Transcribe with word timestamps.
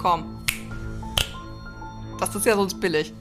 Komm. 0.00 0.46
Das 2.18 2.34
ist 2.34 2.46
ja 2.46 2.56
sonst 2.56 2.80
billig. 2.80 3.12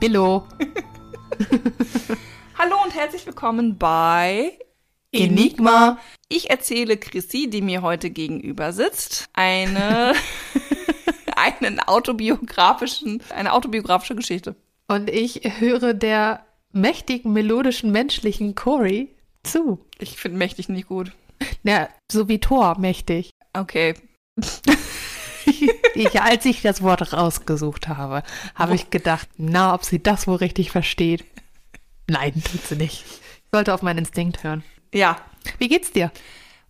Billo. 0.00 0.48
Hallo 2.58 2.74
und 2.82 2.92
herzlich 2.92 3.24
willkommen 3.24 3.78
bei 3.78 4.58
Enigma. 5.12 5.96
Ich 6.28 6.50
erzähle 6.50 6.96
Chrissy, 6.96 7.48
die 7.48 7.62
mir 7.62 7.82
heute 7.82 8.10
gegenüber 8.10 8.72
sitzt, 8.72 9.28
eine, 9.32 10.14
einen 11.36 11.78
autobiografischen, 11.78 13.22
eine 13.32 13.52
autobiografische 13.52 14.16
Geschichte. 14.16 14.56
Und 14.88 15.10
ich 15.10 15.42
höre 15.60 15.94
der 15.94 16.44
mächtigen, 16.72 17.32
melodischen, 17.32 17.92
menschlichen 17.92 18.56
Cory 18.56 19.14
zu. 19.44 19.86
Ich 20.00 20.16
finde 20.16 20.38
mächtig 20.38 20.68
nicht 20.68 20.88
gut. 20.88 21.12
Ja, 21.62 21.88
so 22.10 22.26
wie 22.26 22.40
Thor 22.40 22.76
mächtig. 22.80 23.30
Okay. 23.52 23.94
Ich, 25.96 26.20
als 26.20 26.44
ich 26.44 26.60
das 26.60 26.82
Wort 26.82 27.12
rausgesucht 27.12 27.86
habe, 27.86 28.24
habe 28.56 28.74
ich 28.74 28.90
gedacht, 28.90 29.28
na, 29.36 29.74
ob 29.74 29.84
sie 29.84 30.02
das 30.02 30.26
wohl 30.26 30.36
richtig 30.36 30.72
versteht. 30.72 31.24
Nein, 32.08 32.42
tut 32.50 32.66
sie 32.66 32.74
nicht. 32.74 33.04
Ich 33.04 33.50
sollte 33.52 33.72
auf 33.72 33.82
meinen 33.82 33.98
Instinkt 33.98 34.42
hören. 34.42 34.64
Ja. 34.92 35.18
Wie 35.58 35.68
geht's 35.68 35.92
dir? 35.92 36.10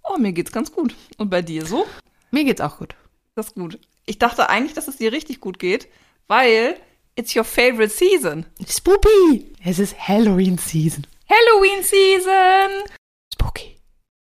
Oh, 0.03 0.19
mir 0.19 0.33
geht's 0.33 0.53
ganz 0.53 0.73
gut. 0.73 0.95
Und 1.17 1.31
bei 1.31 1.41
dir 1.41 1.65
so? 1.65 1.87
Mir 2.31 2.45
geht's 2.45 2.61
auch 2.61 2.77
gut. 2.77 2.95
Das 3.35 3.47
ist 3.47 3.55
gut. 3.55 3.79
Ich 4.05 4.19
dachte 4.19 4.51
eigentlich, 4.51 4.75
dass 4.75 4.89
es 4.89 4.99
dir 4.99 5.13
richtig 5.13 5.41
gut 5.41 5.59
geht, 5.59 5.89
weil 6.27 6.77
it's 7.17 7.35
your 7.35 7.45
favorite 7.45 7.89
season. 7.89 8.45
Spoopy! 8.69 9.55
Es 9.65 9.79
ist 9.79 9.97
Halloween 9.99 10.59
Season. 10.59 11.07
Halloween 11.31 11.83
Season! 11.83 12.85
Spooky. 13.33 13.79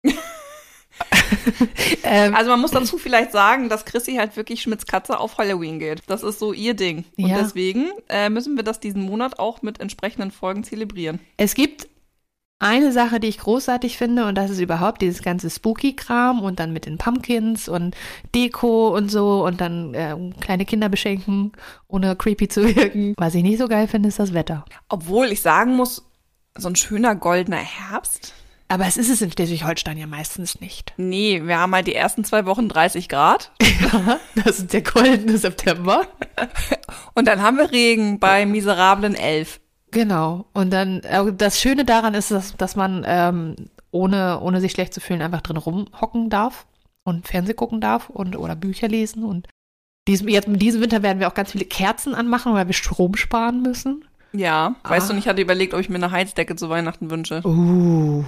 ähm, 2.04 2.34
Also 2.34 2.50
man 2.50 2.60
muss 2.60 2.70
dazu 2.70 2.98
vielleicht 2.98 3.32
sagen, 3.32 3.68
dass 3.68 3.84
Chrissy 3.84 4.14
halt 4.14 4.36
wirklich 4.36 4.62
Schmitz 4.62 4.86
Katze 4.86 5.18
auf 5.18 5.38
Halloween 5.38 5.78
geht. 5.78 6.02
Das 6.06 6.22
ist 6.22 6.38
so 6.38 6.52
ihr 6.52 6.74
Ding. 6.74 7.04
Und 7.16 7.26
Ja. 7.28 7.38
deswegen 7.38 7.90
äh, 8.08 8.28
müssen 8.30 8.56
wir 8.56 8.62
das 8.64 8.80
diesen 8.80 9.02
Monat 9.02 9.38
auch 9.38 9.62
mit 9.62 9.80
entsprechenden 9.80 10.30
Folgen 10.30 10.64
zelebrieren. 10.64 11.20
es 11.36 11.54
gibt 11.54 11.88
eine 12.58 12.92
Sache, 12.92 13.18
die 13.18 13.26
ich 13.26 13.38
großartig 13.38 13.98
finde, 13.98 14.24
und 14.26 14.36
das 14.36 14.48
ist 14.48 14.60
überhaupt 14.60 15.02
dieses 15.02 15.20
ganze 15.22 15.50
Spooky-Kram 15.50 16.40
und 16.44 16.60
dann 16.60 16.72
mit 16.72 16.86
den 16.86 16.96
Pumpkins 16.96 17.68
und 17.68 17.96
Deko 18.36 18.96
und 18.96 19.10
so 19.10 19.44
und 19.44 19.60
dann 19.60 19.94
äh, 19.94 20.14
kleine 20.40 20.64
Kinder 20.64 20.88
beschenken, 20.88 21.50
ohne 21.88 22.14
creepy 22.14 22.46
zu 22.46 22.62
wirken. 22.76 23.14
Was 23.16 23.34
ich 23.34 23.42
nicht 23.42 23.58
so 23.58 23.66
geil 23.66 23.88
finde, 23.88 24.10
ist 24.10 24.20
das 24.20 24.32
Wetter. 24.32 24.64
Obwohl 24.88 25.32
ich 25.32 25.42
sagen 25.42 25.74
muss, 25.74 26.04
so 26.56 26.68
ein 26.68 26.76
schöner 26.76 27.16
goldener 27.16 27.56
Herbst. 27.56 28.32
Aber 28.72 28.86
es 28.86 28.96
ist 28.96 29.10
es 29.10 29.20
in 29.20 29.30
Schleswig-Holstein 29.30 29.98
ja 29.98 30.06
meistens 30.06 30.58
nicht. 30.60 30.94
Nee, 30.96 31.42
wir 31.44 31.58
haben 31.58 31.74
halt 31.74 31.86
die 31.86 31.94
ersten 31.94 32.24
zwei 32.24 32.46
Wochen 32.46 32.68
30 32.68 33.08
Grad. 33.08 33.50
Ja, 33.92 34.18
das 34.36 34.60
ist 34.60 34.72
der 34.72 34.82
goldene 34.82 35.36
September. 35.36 36.06
Und 37.14 37.26
dann 37.26 37.42
haben 37.42 37.56
wir 37.58 37.70
Regen 37.72 38.20
bei 38.20 38.46
miserablen 38.46 39.14
11. 39.14 39.60
Genau. 39.90 40.46
Und 40.54 40.72
dann, 40.72 41.00
äh, 41.00 41.32
das 41.32 41.60
Schöne 41.60 41.84
daran 41.84 42.14
ist, 42.14 42.30
dass, 42.30 42.56
dass 42.56 42.76
man 42.76 43.04
ähm, 43.06 43.56
ohne, 43.90 44.40
ohne 44.40 44.60
sich 44.60 44.72
schlecht 44.72 44.94
zu 44.94 45.00
fühlen 45.00 45.20
einfach 45.20 45.40
drin 45.42 45.56
rumhocken 45.56 46.30
darf 46.30 46.66
und 47.04 47.26
Fernseh 47.26 47.54
gucken 47.54 47.80
darf 47.80 48.08
und 48.08 48.36
oder 48.36 48.54
Bücher 48.56 48.88
lesen. 48.88 49.24
Und 49.24 49.48
diesem, 50.08 50.28
jetzt 50.28 50.48
mit 50.48 50.62
diesem 50.62 50.80
Winter 50.80 51.02
werden 51.02 51.18
wir 51.18 51.28
auch 51.28 51.34
ganz 51.34 51.50
viele 51.52 51.64
Kerzen 51.66 52.14
anmachen, 52.14 52.54
weil 52.54 52.68
wir 52.68 52.74
Strom 52.74 53.16
sparen 53.16 53.60
müssen. 53.62 54.04
Ja, 54.32 54.76
weißt 54.84 55.06
Ah. 55.06 55.08
du, 55.08 55.12
und 55.14 55.18
ich 55.18 55.28
hatte 55.28 55.42
überlegt, 55.42 55.74
ob 55.74 55.80
ich 55.80 55.88
mir 55.90 55.96
eine 55.96 56.10
Heizdecke 56.12 56.56
zu 56.56 56.70
Weihnachten 56.70 57.10
wünsche. 57.10 57.42
Uh, 57.44 58.24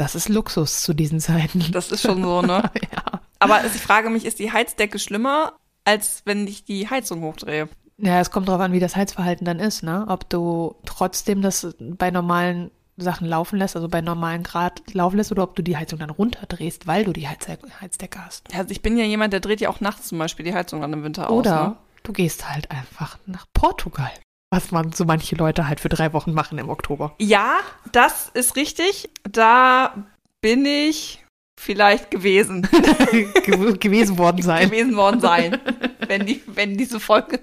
das 0.00 0.14
ist 0.14 0.30
Luxus 0.30 0.80
zu 0.80 0.94
diesen 0.94 1.20
Zeiten. 1.20 1.62
Das 1.72 1.92
ist 1.92 2.00
schon 2.00 2.22
so, 2.22 2.40
ne? 2.40 2.70
ja. 2.92 3.20
Aber 3.38 3.62
ich 3.66 3.72
frage 3.72 4.08
mich, 4.08 4.24
ist 4.24 4.38
die 4.38 4.50
Heizdecke 4.50 4.98
schlimmer, 4.98 5.52
als 5.84 6.22
wenn 6.24 6.46
ich 6.46 6.64
die 6.64 6.88
Heizung 6.88 7.20
hochdrehe? 7.22 7.68
Ja, 7.98 8.18
es 8.18 8.30
kommt 8.30 8.48
drauf 8.48 8.60
an, 8.60 8.72
wie 8.72 8.80
das 8.80 8.96
Heizverhalten 8.96 9.44
dann 9.44 9.58
ist, 9.58 9.82
ne? 9.82 10.06
Ob 10.08 10.26
du 10.30 10.74
trotzdem 10.86 11.42
das 11.42 11.76
bei 11.78 12.10
normalen 12.10 12.70
Sachen 12.96 13.28
laufen 13.28 13.58
lässt, 13.58 13.76
also 13.76 13.88
bei 13.88 14.00
normalen 14.00 14.42
Grad 14.42 14.82
laufen 14.94 15.18
lässt, 15.18 15.32
oder 15.32 15.42
ob 15.42 15.54
du 15.54 15.62
die 15.62 15.76
Heizung 15.76 15.98
dann 15.98 16.08
runterdrehst, 16.10 16.86
weil 16.86 17.04
du 17.04 17.12
die 17.12 17.28
Heizde 17.28 17.58
Heizdecke 17.80 18.24
hast. 18.24 18.54
Also 18.54 18.70
ich 18.70 18.80
bin 18.80 18.96
ja 18.96 19.04
jemand, 19.04 19.34
der 19.34 19.40
dreht 19.40 19.60
ja 19.60 19.68
auch 19.68 19.80
nachts 19.80 20.08
zum 20.08 20.18
Beispiel 20.18 20.46
die 20.46 20.54
Heizung 20.54 20.80
dann 20.80 20.94
im 20.94 21.04
Winter 21.04 21.28
aus. 21.28 21.38
Oder 21.38 21.62
Ne? 21.68 21.76
du 22.04 22.12
gehst 22.14 22.50
halt 22.50 22.70
einfach 22.70 23.18
nach 23.26 23.44
Portugal. 23.52 24.10
Was 24.52 24.72
man 24.72 24.92
so 24.92 25.04
manche 25.04 25.36
Leute 25.36 25.68
halt 25.68 25.78
für 25.80 25.88
drei 25.88 26.12
Wochen 26.12 26.32
machen 26.34 26.58
im 26.58 26.68
Oktober. 26.68 27.14
Ja, 27.20 27.60
das 27.92 28.30
ist 28.34 28.56
richtig. 28.56 29.08
Da 29.22 29.94
bin 30.40 30.66
ich 30.66 31.24
vielleicht 31.60 32.10
gewesen, 32.10 32.68
Ge 33.12 33.76
gewesen 33.78 34.18
worden 34.18 34.42
sein. 34.42 34.68
gewesen 34.68 34.96
worden 34.96 35.20
sein, 35.20 35.60
wenn, 36.06 36.26
die, 36.26 36.42
wenn 36.46 36.76
diese 36.76 36.98
Folge 36.98 37.40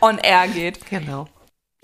on 0.00 0.18
air 0.18 0.48
geht. 0.48 0.86
Genau. 0.88 1.26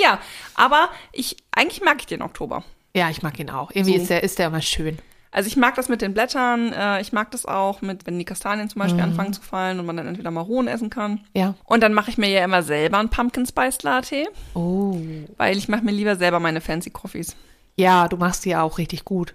Ja, 0.01 0.21
aber 0.55 0.89
ich, 1.13 1.37
eigentlich 1.55 1.83
mag 1.83 1.97
ich 2.01 2.07
den 2.07 2.23
Oktober. 2.23 2.65
Ja, 2.97 3.11
ich 3.11 3.23
mag 3.23 3.39
ihn 3.39 3.51
auch. 3.51 3.71
Irgendwie 3.73 3.97
So. 3.97 4.03
ist 4.03 4.11
der, 4.11 4.23
ist 4.23 4.39
der 4.39 4.47
immer 4.47 4.63
schön. 4.63 4.99
Also 5.35 5.49
ich 5.49 5.57
mag 5.57 5.75
das 5.75 5.89
mit 5.89 6.01
den 6.01 6.15
Blättern, 6.15 6.73
äh, 6.73 7.01
ich 7.01 7.13
mag 7.13 7.31
das 7.33 7.45
auch 7.45 7.83
mit, 7.83 8.07
wenn 8.07 8.19
die 8.21 8.25
Kastanien 8.25 8.69
zum 8.69 8.81
Beispiel 8.81 9.03
anfangen 9.03 9.33
zu 9.33 9.43
fallen 9.43 9.81
und 9.81 9.87
man 9.87 9.97
dann 9.97 10.07
entweder 10.07 10.31
Maronen 10.31 10.73
essen 10.73 10.91
kann. 10.91 11.27
Ja. 11.35 11.55
Und 11.65 11.83
dann 11.83 11.93
mache 11.93 12.09
ich 12.11 12.19
mir 12.19 12.29
ja 12.29 12.45
immer 12.45 12.63
selber 12.63 12.99
einen 12.99 13.09
Pumpkin 13.09 13.45
Spice 13.45 13.83
Latte, 13.83 14.25
Oh. 14.55 14.97
weil 15.37 15.57
ich 15.59 15.69
mache 15.69 15.83
mir 15.83 15.91
lieber 15.91 16.15
selber 16.15 16.39
meine 16.39 16.61
fancy 16.61 16.91
Coffees. 16.91 17.35
Ja, 17.77 18.07
du 18.07 18.17
machst 18.17 18.45
die 18.45 18.51
ja 18.51 18.63
auch 18.63 18.79
richtig 18.79 19.05
gut. 19.05 19.35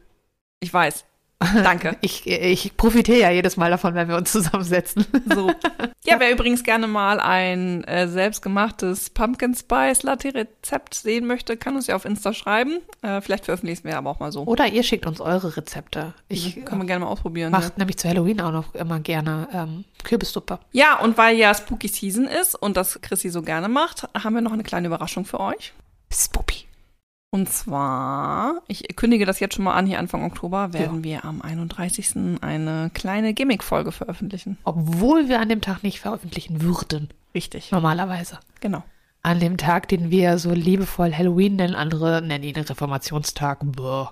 Ich 0.61 0.73
weiß. 0.73 1.03
Danke. 1.63 1.95
Ich, 2.01 2.27
ich 2.27 2.75
profitiere 2.75 3.19
ja 3.19 3.31
jedes 3.31 3.55
Mal 3.55 3.71
davon, 3.71 3.95
wenn 3.95 4.09
wir 4.09 4.17
uns 4.17 4.31
zusammensetzen. 4.31 5.05
So. 5.33 5.51
Ja, 6.05 6.19
wer 6.19 6.31
übrigens 6.31 6.63
gerne 6.63 6.87
mal 6.87 7.19
ein 7.19 7.83
äh, 7.83 8.07
selbstgemachtes 8.07 9.11
Pumpkin 9.11 9.53
Spice 9.53 10.01
Latte 10.03 10.33
Rezept 10.33 10.95
sehen 10.95 11.27
möchte, 11.27 11.55
kann 11.55 11.75
uns 11.75 11.87
ja 11.87 11.95
auf 11.95 12.03
Insta 12.03 12.33
schreiben. 12.33 12.79
Äh, 13.01 13.21
vielleicht 13.21 13.45
veröffentlichen 13.45 13.83
wir 13.83 13.97
aber 13.97 14.09
auch 14.09 14.19
mal 14.19 14.31
so. 14.31 14.43
Oder 14.43 14.67
ihr 14.67 14.81
schickt 14.83 15.05
uns 15.05 15.21
eure 15.21 15.55
Rezepte. 15.55 16.13
Ich 16.27 16.57
Ich 16.57 16.65
kann 16.65 16.77
man 16.77 16.87
gerne 16.87 17.05
mal 17.05 17.11
ausprobieren. 17.11 17.51
mache 17.51 17.71
nämlich 17.77 17.97
zu 17.97 18.09
Halloween 18.09 18.41
auch 18.41 18.51
noch 18.51 18.73
immer 18.73 18.99
gerne 18.99 19.47
ähm, 19.53 19.85
Kürbissuppe. 20.03 20.59
Ja. 20.71 20.85
ja, 20.85 20.99
und 20.99 21.17
weil 21.17 21.37
ja 21.37 21.53
Spooky 21.53 21.87
Season 21.87 22.25
ist 22.25 22.55
und 22.55 22.75
das 22.75 22.99
Chrissy 23.01 23.29
so 23.29 23.41
gerne 23.41 23.69
macht, 23.69 24.07
haben 24.17 24.33
wir 24.33 24.41
noch 24.41 24.53
eine 24.53 24.63
kleine 24.63 24.87
Überraschung 24.87 25.25
für 25.25 25.39
euch. 25.39 25.73
Spoopy. 26.11 26.68
Und 27.31 27.47
zwar, 27.47 28.63
ich 28.67 28.95
kündige 28.95 29.25
das 29.25 29.39
jetzt 29.39 29.53
schon 29.55 29.63
mal 29.63 29.75
an, 29.75 29.85
hier 29.85 29.99
Anfang 29.99 30.23
Oktober 30.23 30.73
werden 30.73 31.03
wir 31.03 31.25
am 31.25 31.43
31. 31.43 32.41
eine 32.41 32.89
kleine 32.93 33.35
Gimmick-Folge 33.35 33.91
veröffentlichen. 33.91 34.57
Obwohl 34.63 35.29
wir 35.29 35.39
an 35.39 35.49
dem 35.49 35.61
Tag 35.61 35.83
nicht 35.83 35.99
veröffentlichen 35.99 36.63
würden. 36.63 37.09
Richtig. 37.35 37.71
Normalerweise. 37.71 38.39
Genau. 38.61 38.83
An 39.21 39.39
dem 39.39 39.57
Tag, 39.57 39.87
den 39.89 40.09
wir 40.09 40.39
so 40.39 40.51
liebevoll 40.53 41.13
Halloween 41.13 41.57
nennen, 41.57 41.75
andere 41.75 42.23
nennen 42.23 42.45
ihn 42.45 42.55
Reformationstag. 42.55 43.59
Boah. 43.63 44.11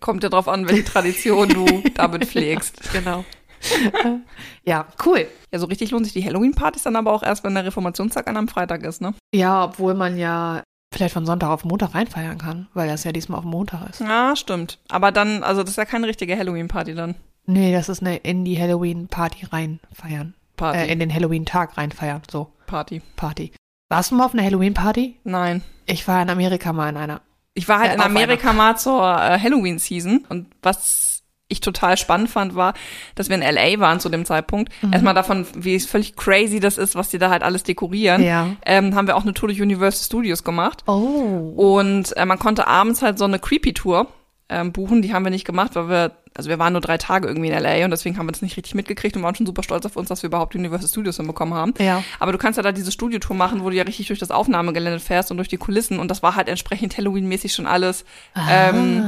Kommt 0.00 0.24
ja 0.24 0.28
drauf 0.28 0.48
an, 0.48 0.68
welche 0.68 0.84
Tradition 0.84 1.48
du 1.48 1.66
damit 1.94 2.24
pflegst. 2.24 2.92
Genau. 2.92 3.24
ja, 4.64 4.88
cool. 5.04 5.28
Ja, 5.52 5.60
so 5.60 5.66
richtig 5.66 5.92
lohnt 5.92 6.04
sich 6.04 6.14
die 6.14 6.24
Halloween-Partys 6.24 6.82
dann 6.82 6.96
aber 6.96 7.12
auch 7.12 7.22
erst, 7.22 7.44
wenn 7.44 7.54
der 7.54 7.64
Reformationstag 7.64 8.26
an 8.26 8.36
einem 8.36 8.48
Freitag 8.48 8.82
ist, 8.82 9.00
ne? 9.00 9.14
Ja, 9.32 9.66
obwohl 9.66 9.94
man 9.94 10.18
ja 10.18 10.62
vielleicht 10.92 11.14
von 11.14 11.26
Sonntag 11.26 11.48
auf 11.50 11.64
Montag 11.64 11.94
reinfeiern 11.94 12.38
kann, 12.38 12.68
weil 12.74 12.88
das 12.88 13.04
ja 13.04 13.12
diesmal 13.12 13.38
auf 13.38 13.44
Montag 13.44 13.88
ist. 13.90 14.00
Ja, 14.00 14.34
stimmt. 14.36 14.78
Aber 14.88 15.12
dann, 15.12 15.42
also 15.42 15.62
das 15.62 15.70
ist 15.72 15.76
ja 15.76 15.84
keine 15.84 16.06
richtige 16.06 16.36
Halloween-Party 16.36 16.94
dann. 16.94 17.16
Nee, 17.46 17.72
das 17.72 17.88
ist 17.88 18.00
eine 18.02 18.16
in 18.16 18.44
die 18.44 18.60
Halloween-Party 18.60 19.46
reinfeiern. 19.46 20.34
Party. 20.56 20.78
Äh, 20.78 20.92
in 20.92 20.98
den 20.98 21.12
Halloween-Tag 21.12 21.76
reinfeiern. 21.76 22.22
So, 22.30 22.50
Party. 22.66 23.02
Party. 23.16 23.52
Warst 23.88 24.10
du 24.10 24.16
mal 24.16 24.24
auf 24.26 24.34
einer 24.34 24.42
Halloween-Party? 24.44 25.20
Nein. 25.24 25.62
Ich 25.86 26.08
war 26.08 26.20
in 26.22 26.30
Amerika 26.30 26.72
mal 26.72 26.88
in 26.88 26.96
einer. 26.96 27.20
Ich 27.54 27.68
war 27.68 27.78
halt 27.78 27.92
Äh, 27.92 27.94
in 27.94 28.00
Amerika 28.00 28.52
mal 28.52 28.76
zur 28.76 29.00
äh, 29.02 29.38
Halloween-Season 29.38 30.24
und 30.28 30.48
was 30.62 31.15
ich 31.48 31.60
total 31.60 31.96
spannend 31.96 32.28
fand, 32.28 32.56
war, 32.56 32.74
dass 33.14 33.28
wir 33.28 33.36
in 33.36 33.42
LA 33.42 33.78
waren 33.78 34.00
zu 34.00 34.08
dem 34.08 34.24
Zeitpunkt. 34.24 34.72
Mhm. 34.82 34.92
Erstmal 34.92 35.14
davon, 35.14 35.46
wie 35.54 35.78
völlig 35.78 36.16
crazy 36.16 36.58
das 36.58 36.76
ist, 36.76 36.96
was 36.96 37.08
die 37.08 37.18
da 37.18 37.30
halt 37.30 37.42
alles 37.42 37.62
dekorieren. 37.62 38.22
Ja. 38.22 38.48
Ähm, 38.64 38.94
haben 38.94 39.06
wir 39.06 39.16
auch 39.16 39.22
eine 39.22 39.32
Tour 39.32 39.48
durch 39.48 39.62
Universal 39.62 40.04
Studios 40.04 40.42
gemacht. 40.42 40.82
Oh. 40.86 41.52
Und 41.56 42.16
äh, 42.16 42.24
man 42.24 42.38
konnte 42.38 42.66
abends 42.66 43.02
halt 43.02 43.18
so 43.18 43.24
eine 43.24 43.38
Creepy-Tour 43.38 44.08
ähm, 44.48 44.72
buchen. 44.72 45.02
Die 45.02 45.12
haben 45.12 45.24
wir 45.24 45.30
nicht 45.30 45.44
gemacht, 45.44 45.74
weil 45.74 45.88
wir, 45.88 46.12
also 46.36 46.48
wir 46.48 46.58
waren 46.58 46.72
nur 46.72 46.80
drei 46.80 46.98
Tage 46.98 47.26
irgendwie 47.26 47.48
in 47.48 47.58
LA 47.58 47.84
und 47.84 47.90
deswegen 47.90 48.16
haben 48.18 48.26
wir 48.26 48.32
das 48.32 48.42
nicht 48.42 48.56
richtig 48.56 48.74
mitgekriegt 48.74 49.16
und 49.16 49.22
waren 49.22 49.34
schon 49.34 49.46
super 49.46 49.62
stolz 49.62 49.84
auf 49.86 49.96
uns, 49.96 50.08
dass 50.08 50.22
wir 50.22 50.28
überhaupt 50.28 50.54
Universal 50.54 50.88
Studios 50.88 51.16
hinbekommen 51.16 51.54
haben. 51.54 51.74
Ja. 51.78 52.02
Aber 52.20 52.32
du 52.32 52.38
kannst 52.38 52.56
ja 52.56 52.62
da 52.62 52.72
diese 52.72 52.92
Studiotour 52.92 53.34
machen, 53.36 53.64
wo 53.64 53.70
du 53.70 53.76
ja 53.76 53.82
richtig 53.84 54.06
durch 54.06 54.18
das 54.20 54.30
Aufnahmegelände 54.30 55.00
fährst 55.00 55.30
und 55.30 55.36
durch 55.38 55.48
die 55.48 55.56
Kulissen 55.56 55.98
und 55.98 56.10
das 56.10 56.22
war 56.22 56.36
halt 56.36 56.48
entsprechend 56.48 56.96
Halloween-mäßig 56.96 57.52
schon 57.54 57.66
alles 57.66 58.04
ähm, 58.48 59.02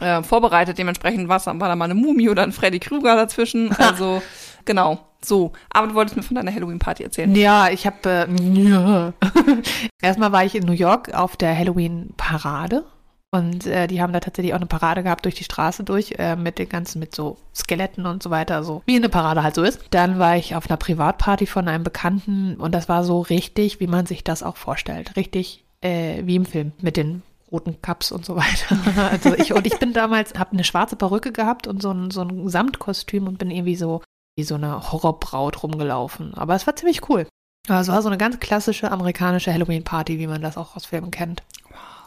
Ah. 0.00 0.18
äh, 0.18 0.22
vorbereitet. 0.22 0.78
Dementsprechend 0.78 1.28
war's, 1.28 1.46
war 1.46 1.54
da 1.54 1.76
mal 1.76 1.84
eine 1.84 1.94
Mumie 1.94 2.28
oder 2.28 2.42
ein 2.42 2.52
Freddy 2.52 2.78
Krüger 2.78 3.16
dazwischen. 3.16 3.72
Also, 3.76 4.22
genau. 4.64 5.00
So. 5.22 5.52
Aber 5.68 5.88
du 5.88 5.94
wolltest 5.94 6.16
mir 6.16 6.22
von 6.22 6.36
deiner 6.36 6.54
Halloween-Party 6.54 7.02
erzählen. 7.02 7.34
Ja, 7.34 7.68
ich 7.68 7.86
habe 7.86 8.08
äh, 8.08 8.26
ja. 8.54 9.12
erstmal 10.02 10.32
war 10.32 10.44
ich 10.44 10.54
in 10.54 10.64
New 10.64 10.72
York 10.72 11.12
auf 11.12 11.36
der 11.36 11.56
Halloween 11.56 12.14
Parade 12.16 12.84
Und 13.32 13.64
äh, 13.66 13.86
die 13.86 14.02
haben 14.02 14.12
da 14.12 14.18
tatsächlich 14.18 14.54
auch 14.54 14.58
eine 14.58 14.66
Parade 14.66 15.04
gehabt 15.04 15.24
durch 15.24 15.36
die 15.36 15.44
Straße 15.44 15.84
durch, 15.84 16.14
äh, 16.18 16.34
mit 16.34 16.58
den 16.58 16.68
ganzen, 16.68 16.98
mit 16.98 17.14
so 17.14 17.36
Skeletten 17.54 18.04
und 18.04 18.22
so 18.22 18.30
weiter, 18.30 18.64
so 18.64 18.82
wie 18.86 18.96
eine 18.96 19.08
Parade 19.08 19.44
halt 19.44 19.54
so 19.54 19.62
ist. 19.62 19.80
Dann 19.90 20.18
war 20.18 20.36
ich 20.36 20.56
auf 20.56 20.68
einer 20.68 20.76
Privatparty 20.76 21.46
von 21.46 21.68
einem 21.68 21.84
Bekannten 21.84 22.56
und 22.56 22.74
das 22.74 22.88
war 22.88 23.04
so 23.04 23.20
richtig, 23.20 23.78
wie 23.78 23.86
man 23.86 24.06
sich 24.06 24.24
das 24.24 24.42
auch 24.42 24.56
vorstellt. 24.56 25.14
Richtig 25.16 25.64
äh, 25.80 26.22
wie 26.24 26.36
im 26.36 26.44
Film 26.44 26.72
mit 26.80 26.96
den 26.96 27.22
roten 27.52 27.80
Cups 27.82 28.12
und 28.12 28.24
so 28.24 28.36
weiter. 28.36 28.78
Also 29.10 29.34
ich, 29.34 29.52
und 29.52 29.66
ich 29.66 29.78
bin 29.78 29.92
damals, 29.92 30.34
habe 30.34 30.52
eine 30.52 30.64
schwarze 30.64 30.96
Perücke 30.96 31.32
gehabt 31.32 31.66
und 31.66 31.80
so 31.82 31.92
ein, 31.92 32.10
so 32.10 32.22
ein 32.22 32.48
Samtkostüm 32.48 33.26
und 33.26 33.38
bin 33.38 33.50
irgendwie 33.50 33.76
so 33.76 34.02
wie 34.36 34.44
so 34.44 34.56
eine 34.56 34.90
Horrorbraut 34.90 35.62
rumgelaufen. 35.62 36.34
Aber 36.34 36.54
es 36.54 36.66
war 36.66 36.76
ziemlich 36.76 37.08
cool. 37.08 37.26
Also 37.68 37.90
es 37.90 37.94
war 37.94 38.02
so 38.02 38.08
eine 38.08 38.18
ganz 38.18 38.40
klassische 38.40 38.90
amerikanische 38.90 39.52
Halloween-Party, 39.52 40.18
wie 40.18 40.26
man 40.26 40.42
das 40.42 40.56
auch 40.56 40.76
aus 40.76 40.86
Filmen 40.86 41.10
kennt. 41.10 41.42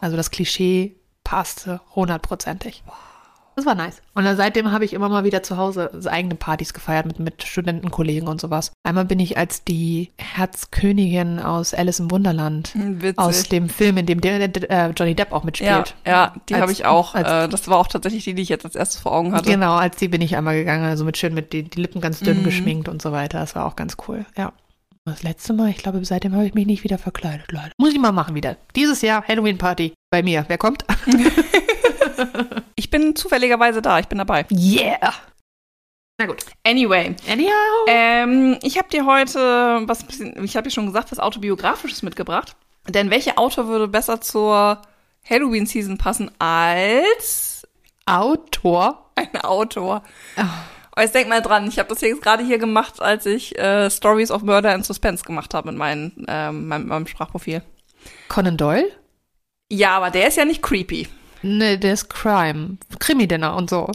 Also 0.02 0.18
das 0.18 0.32
Klischee 0.32 0.96
passte 1.24 1.82
hundertprozentig. 1.96 2.84
Das 3.56 3.68
war 3.68 3.76
nice. 3.76 4.02
Und 4.16 4.26
dann 4.26 4.36
seitdem 4.36 4.72
habe 4.72 4.84
ich 4.84 4.94
immer 4.94 5.10
mal 5.10 5.24
wieder 5.26 5.44
zu 5.44 5.58
Hause 5.58 5.92
eigene 6.08 6.34
Partys 6.34 6.74
gefeiert 6.74 7.06
mit, 7.06 7.20
mit 7.20 7.44
Studentenkollegen 7.44 8.28
und 8.28 8.42
sowas. 8.42 8.72
Einmal 8.84 9.06
bin 9.06 9.20
ich 9.20 9.38
als 9.38 9.64
die 9.64 10.10
Herzkönigin 10.18 11.40
aus 11.40 11.76
Alice 11.76 12.00
im 12.00 12.10
Wunderland, 12.10 12.70
Hm, 12.74 13.04
Witzig. 13.04 13.20
aus 13.20 13.44
dem 13.44 13.70
Film, 13.70 13.98
in 13.98 14.08
dem 14.08 14.22
der, 14.22 14.48
der, 14.48 14.72
äh, 14.72 14.90
Johnny 14.98 15.14
Depp 15.14 15.32
auch 15.32 15.42
ja, 15.42 15.46
mitspielt. 15.46 15.96
ja, 16.06 16.34
die 16.50 16.56
Als- 16.56 16.62
habe 16.64 16.72
ich 16.72 16.86
auch. 16.86 17.14
als- 17.14 17.30
Äh, 17.30 17.48
das 17.50 17.68
war 17.68 17.78
auch 17.78 17.88
tatsächlich 17.88 18.24
die, 18.24 18.34
die 18.34 18.42
ich 18.42 18.50
jetzt 18.50 18.66
als 18.66 18.76
erstes 18.76 19.02
vor 19.02 19.12
Augen 19.12 19.34
hatte. 19.34 19.50
Genau, 19.52 19.76
als 19.76 19.98
die 19.98 20.08
bin 20.08 20.22
ich 20.22 20.36
einmal 20.36 20.56
gegangen, 20.56 20.86
also 20.86 21.06
mit 21.06 21.18
schön 21.18 21.36
mit 21.36 21.54
die, 21.54 21.62
die 21.64 21.80
Lippen 21.80 22.02
ganz 22.02 22.22
dünn 22.22 22.40
Mhm. 22.40 22.44
geschminkt 22.46 22.90
und 22.90 23.04
so 23.04 23.12
weiter. 23.12 23.40
Das 23.40 23.56
war 23.56 23.66
auch 23.68 23.76
ganz 23.76 23.98
cool, 24.08 24.26
ja. 24.36 24.52
Das 25.06 25.22
letzte 25.22 25.52
Mal, 25.52 25.70
ich 25.70 25.78
glaube, 25.78 26.04
seitdem 26.06 26.34
habe 26.34 26.46
ich 26.46 26.54
mich 26.54 26.66
nicht 26.66 26.84
wieder 26.86 26.98
verkleidet, 26.98 27.52
Leute. 27.52 27.72
Muss 27.78 27.92
ich 27.92 28.00
mal 28.00 28.14
machen 28.14 28.36
wieder. 28.36 28.56
Dieses 28.76 29.02
Jahr 29.02 29.28
Halloween-Party 29.28 29.94
bei 30.10 30.24
mir. 30.24 30.46
Wer 30.48 30.58
kommt? 30.58 30.86
Ich 32.76 32.90
bin 32.90 33.16
zufälligerweise 33.16 33.82
da, 33.82 33.98
ich 34.00 34.08
bin 34.08 34.18
dabei. 34.20 34.46
Yeah! 34.52 35.14
Na 36.20 36.26
gut. 36.28 36.46
Anyway, 36.64 37.16
Anyhow. 37.30 37.52
ähm, 37.88 38.58
ich 38.62 38.78
habe 38.78 38.88
dir 38.90 39.06
heute 39.06 39.82
was, 39.86 40.02
ein 40.02 40.08
bisschen- 40.08 40.44
ich 40.44 40.56
habe 40.56 40.68
dir 40.68 40.72
schon 40.74 40.86
gesagt, 40.86 41.12
was 41.12 41.20
autobiografisches 41.20 42.04
mitgebracht. 42.04 42.56
Denn 42.88 43.10
welcher 43.10 43.40
Autor 43.40 43.68
würde 43.68 43.88
besser 43.88 44.22
zur 44.22 44.82
Halloween-Season 45.28 45.98
passen 45.98 46.30
als 46.40 47.68
Autor. 48.06 49.10
ein 49.16 49.36
Autor? 49.42 50.04
Oh. 50.38 50.44
Aber 50.94 51.02
jetzt 51.02 51.16
denk 51.16 51.28
mal 51.28 51.42
dran, 51.42 51.68
ich 51.68 51.80
habe 51.80 51.90
das 51.90 52.02
jetzt 52.02 52.22
gerade 52.22 52.46
hier 52.46 52.60
gemacht, 52.60 53.02
als 53.02 53.26
ich 53.26 53.58
äh, 53.58 53.90
Stories 53.90 54.30
of 54.30 54.44
Murder 54.44 54.74
and 54.74 54.86
Suspense 54.86 55.24
gemacht 55.24 55.56
habe 55.56 55.72
mit 55.72 55.78
meinem, 55.78 56.12
ähm, 56.28 56.68
meinem, 56.68 56.88
meinem 56.88 57.08
Sprachprofil. 57.08 57.64
Conan 58.30 58.58
Doyle? 58.58 58.92
Ja, 59.72 59.98
aber 59.98 60.12
der 60.12 60.28
ist 60.28 60.38
ja 60.38 60.46
nicht 60.46 60.62
creepy. 60.62 61.08
Ne, 61.42 61.80
der 61.80 61.94
ist 61.94 62.10
Crime. 62.10 62.78
Krimi-Dinner 63.00 63.56
und 63.56 63.72
so. 63.72 63.90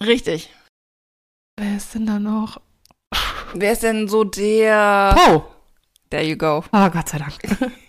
Richtig. 0.00 0.50
Wer 1.56 1.76
ist 1.76 1.94
denn 1.94 2.06
da 2.06 2.18
noch? 2.18 2.58
Wer 3.52 3.72
ist 3.72 3.82
denn 3.82 4.08
so 4.08 4.24
der... 4.24 5.14
Poe. 5.14 5.44
There 6.08 6.24
you 6.24 6.36
go. 6.36 6.64
Oh, 6.72 6.90
Gott 6.90 7.08
sei 7.10 7.18
Dank. 7.18 7.34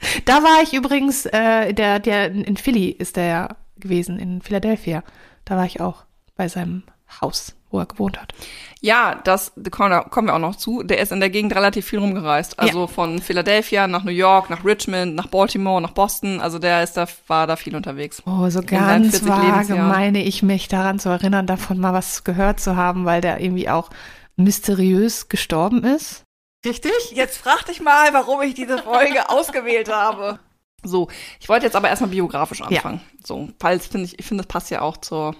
da 0.25 0.43
war 0.43 0.61
ich 0.61 0.73
übrigens, 0.73 1.25
äh, 1.25 1.73
der, 1.73 1.99
der 1.99 2.31
in 2.31 2.57
Philly 2.57 2.89
ist 2.89 3.15
der 3.15 3.25
ja 3.25 3.55
gewesen, 3.77 4.19
in 4.19 4.41
Philadelphia. 4.41 5.03
Da 5.45 5.55
war 5.55 5.65
ich 5.65 5.79
auch 5.79 6.03
bei 6.35 6.49
seinem 6.49 6.83
Haus, 7.21 7.55
wo 7.71 7.79
er 7.79 7.85
gewohnt 7.85 8.19
hat. 8.21 8.33
Ja, 8.81 9.15
das 9.23 9.51
da 9.55 9.69
kommen 9.69 9.89
wir- 9.91 10.03
kommen 10.09 10.27
wir 10.27 10.35
auch 10.35 10.39
noch 10.39 10.55
zu. 10.55 10.83
Der 10.83 10.99
ist 10.99 11.11
in 11.11 11.19
der 11.19 11.29
Gegend 11.29 11.55
relativ 11.55 11.85
viel 11.85 11.99
rumgereist. 11.99 12.59
Also 12.59 12.87
von 12.87 13.19
Philadelphia 13.19 13.87
nach 13.87 14.03
New 14.03 14.11
York, 14.11 14.49
nach 14.49 14.63
Richmond, 14.65 15.15
nach 15.15 15.27
Baltimore, 15.27 15.81
nach 15.81 15.91
Boston. 15.91 16.39
Also 16.41 16.59
der 16.59 16.83
ist 16.83 16.93
da, 16.97 17.07
war 17.27 17.47
da 17.47 17.55
viel 17.55 17.75
unterwegs. 17.75 18.21
Oh, 18.25 18.43
so 18.49 18.61
seinen 18.61 18.65
ganz 18.67 19.19
40 19.19 19.27
vage 19.27 19.75
meine 19.75 20.23
ich 20.23 20.43
mich 20.43 20.67
daran 20.67 20.99
zu 20.99 21.09
erinnern, 21.09 21.47
davon 21.47 21.79
mal 21.79 21.93
was 21.93 22.23
gehört 22.23 22.59
zu 22.59 22.75
haben, 22.75 23.05
weil 23.05 23.21
der 23.21 23.39
irgendwie 23.39 23.69
auch 23.69 23.89
mysteriös 24.35 25.29
gestorben 25.29 25.83
ist. 25.83 26.23
Richtig? 26.65 26.91
Jetzt 27.11 27.37
frag 27.37 27.65
dich 27.65 27.81
mal, 27.81 28.13
warum 28.13 28.41
ich 28.41 28.53
diese 28.55 28.77
Folge 28.79 29.29
ausgewählt 29.29 29.91
habe. 29.91 30.39
So, 30.83 31.07
ich 31.39 31.49
wollte 31.49 31.65
jetzt 31.65 31.75
aber 31.75 31.89
erstmal 31.89 32.11
biografisch 32.11 32.61
anfangen. 32.61 33.01
So, 33.23 33.49
falls 33.59 33.87
finde 33.87 34.05
ich, 34.05 34.19
ich 34.19 34.25
finde, 34.25 34.43
das 34.43 34.47
passt 34.51 34.69
ja 34.69 34.81
auch 34.81 34.97
zur 34.97 35.35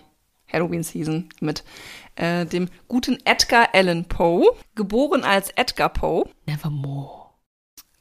Halloween-Season 0.51 1.29
mit 1.39 1.63
äh, 2.15 2.45
dem 2.45 2.69
guten 2.87 3.17
Edgar 3.25 3.69
Allan 3.73 4.05
Poe, 4.05 4.55
geboren 4.75 5.23
als 5.23 5.49
Edgar 5.51 5.89
Poe. 5.89 6.25
Nevermore. 6.45 7.25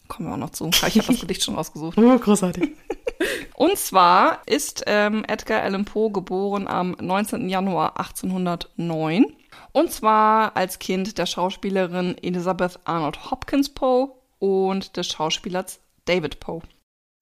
Kommen 0.09 0.29
wir 0.29 0.35
auch 0.35 0.39
noch 0.39 0.51
zu. 0.51 0.69
Ich 0.69 0.99
habe 0.99 1.07
das 1.07 1.21
Gedicht 1.21 1.43
schon 1.43 1.55
rausgesucht. 1.55 1.97
Oh, 1.99 2.19
großartig. 2.19 2.71
Und 3.55 3.79
zwar 3.79 4.43
ist 4.47 4.85
ähm, 4.87 5.25
Edgar 5.27 5.63
Allan 5.63 5.85
Poe 5.85 6.11
geboren 6.11 6.69
am 6.69 6.97
19. 7.01 7.49
Januar 7.49 7.99
1809. 7.99 9.27
Und 9.73 9.93
zwar 9.93 10.57
als 10.57 10.79
Kind 10.79 11.19
der 11.19 11.27
Schauspielerin 11.27 12.17
Elizabeth 12.23 12.79
Arnold 12.85 13.31
Hopkins 13.31 13.73
Poe 13.73 14.13
und 14.39 14.97
des 14.97 15.07
Schauspielers 15.07 15.81
David 16.05 16.41
Poe. 16.41 16.61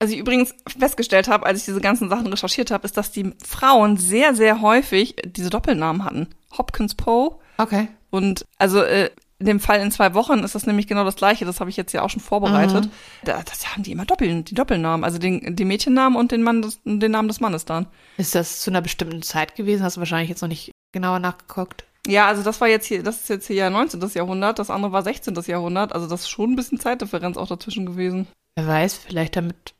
Was 0.03 0.11
ich 0.11 0.17
übrigens 0.17 0.53
festgestellt 0.77 1.27
habe, 1.29 1.45
als 1.45 1.59
ich 1.59 1.65
diese 1.65 1.79
ganzen 1.81 2.09
Sachen 2.09 2.27
recherchiert 2.27 2.71
habe, 2.71 2.85
ist, 2.85 2.97
dass 2.97 3.11
die 3.11 3.33
Frauen 3.45 3.97
sehr, 3.97 4.35
sehr 4.35 4.61
häufig 4.61 5.15
diese 5.25 5.49
Doppelnamen 5.49 6.03
hatten. 6.03 6.27
Hopkins 6.57 6.95
Poe 6.95 7.37
Okay. 7.57 7.87
und 8.09 8.45
also 8.57 8.81
äh, 8.81 9.09
in 9.39 9.45
dem 9.45 9.59
Fall 9.59 9.79
in 9.81 9.91
zwei 9.91 10.13
Wochen 10.13 10.39
ist 10.39 10.55
das 10.55 10.65
nämlich 10.65 10.87
genau 10.87 11.03
das 11.03 11.15
gleiche. 11.15 11.45
Das 11.45 11.59
habe 11.59 11.69
ich 11.69 11.77
jetzt 11.77 11.91
ja 11.93 12.01
auch 12.01 12.09
schon 12.09 12.21
vorbereitet. 12.21 12.89
Da, 13.25 13.41
das 13.43 13.67
haben 13.71 13.83
die 13.83 13.91
immer 13.91 14.05
doppeln, 14.05 14.45
die 14.45 14.55
Doppelnamen, 14.55 15.03
also 15.03 15.17
den, 15.19 15.55
den 15.55 15.67
Mädchennamen 15.67 16.17
und 16.17 16.31
den 16.31 16.43
Mann, 16.43 16.61
des, 16.61 16.79
den 16.85 17.11
Namen 17.11 17.27
des 17.27 17.39
Mannes 17.41 17.65
dann. 17.65 17.87
Ist 18.17 18.35
das 18.35 18.61
zu 18.61 18.71
einer 18.71 18.81
bestimmten 18.81 19.21
Zeit 19.21 19.55
gewesen? 19.55 19.83
Hast 19.83 19.97
du 19.97 20.01
wahrscheinlich 20.01 20.29
jetzt 20.29 20.41
noch 20.41 20.49
nicht 20.49 20.71
genauer 20.93 21.19
nachgeguckt. 21.19 21.83
Ja, 22.07 22.27
also 22.27 22.43
das 22.43 22.59
war 22.61 22.67
jetzt 22.67 22.85
hier, 22.85 23.03
das 23.03 23.21
ist 23.21 23.29
jetzt 23.29 23.47
hier 23.47 23.55
ja 23.57 23.69
19. 23.69 24.01
Jahrhundert, 24.13 24.59
das 24.59 24.69
andere 24.69 24.91
war 24.91 25.03
16. 25.03 25.33
Jahrhundert, 25.47 25.93
also 25.93 26.07
das 26.07 26.21
ist 26.21 26.29
schon 26.29 26.51
ein 26.51 26.55
bisschen 26.55 26.79
Zeitdifferenz 26.79 27.37
auch 27.37 27.47
dazwischen 27.47 27.85
gewesen. 27.85 28.27
Wer 28.55 28.67
weiß, 28.67 28.95
vielleicht 28.95 29.35
damit. 29.35 29.73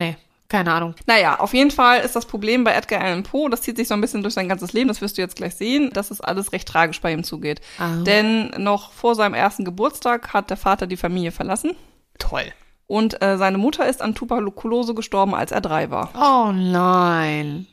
Nee, 0.00 0.16
keine 0.48 0.72
Ahnung. 0.72 0.94
Naja, 1.06 1.40
auf 1.40 1.52
jeden 1.54 1.70
Fall 1.70 2.00
ist 2.00 2.14
das 2.16 2.26
Problem 2.26 2.64
bei 2.64 2.72
Edgar 2.72 3.00
Allan 3.02 3.22
Poe, 3.22 3.50
das 3.50 3.62
zieht 3.62 3.76
sich 3.76 3.88
so 3.88 3.94
ein 3.94 4.00
bisschen 4.00 4.22
durch 4.22 4.34
sein 4.34 4.48
ganzes 4.48 4.72
Leben, 4.72 4.88
das 4.88 5.00
wirst 5.00 5.18
du 5.18 5.22
jetzt 5.22 5.36
gleich 5.36 5.54
sehen, 5.56 5.90
dass 5.92 6.10
es 6.10 6.20
alles 6.20 6.52
recht 6.52 6.68
tragisch 6.68 7.00
bei 7.00 7.12
ihm 7.12 7.24
zugeht. 7.24 7.60
Ah. 7.78 7.96
Denn 8.04 8.50
noch 8.58 8.92
vor 8.92 9.14
seinem 9.14 9.34
ersten 9.34 9.64
Geburtstag 9.64 10.32
hat 10.32 10.50
der 10.50 10.56
Vater 10.56 10.86
die 10.86 10.96
Familie 10.96 11.32
verlassen 11.32 11.72
Toll. 12.18 12.52
und 12.86 13.20
äh, 13.22 13.36
seine 13.36 13.58
Mutter 13.58 13.86
ist 13.88 14.00
an 14.00 14.14
Tuberkulose 14.14 14.94
gestorben, 14.94 15.34
als 15.34 15.52
er 15.52 15.60
drei 15.60 15.90
war. 15.90 16.10
Oh 16.14 16.52
nein. 16.52 17.66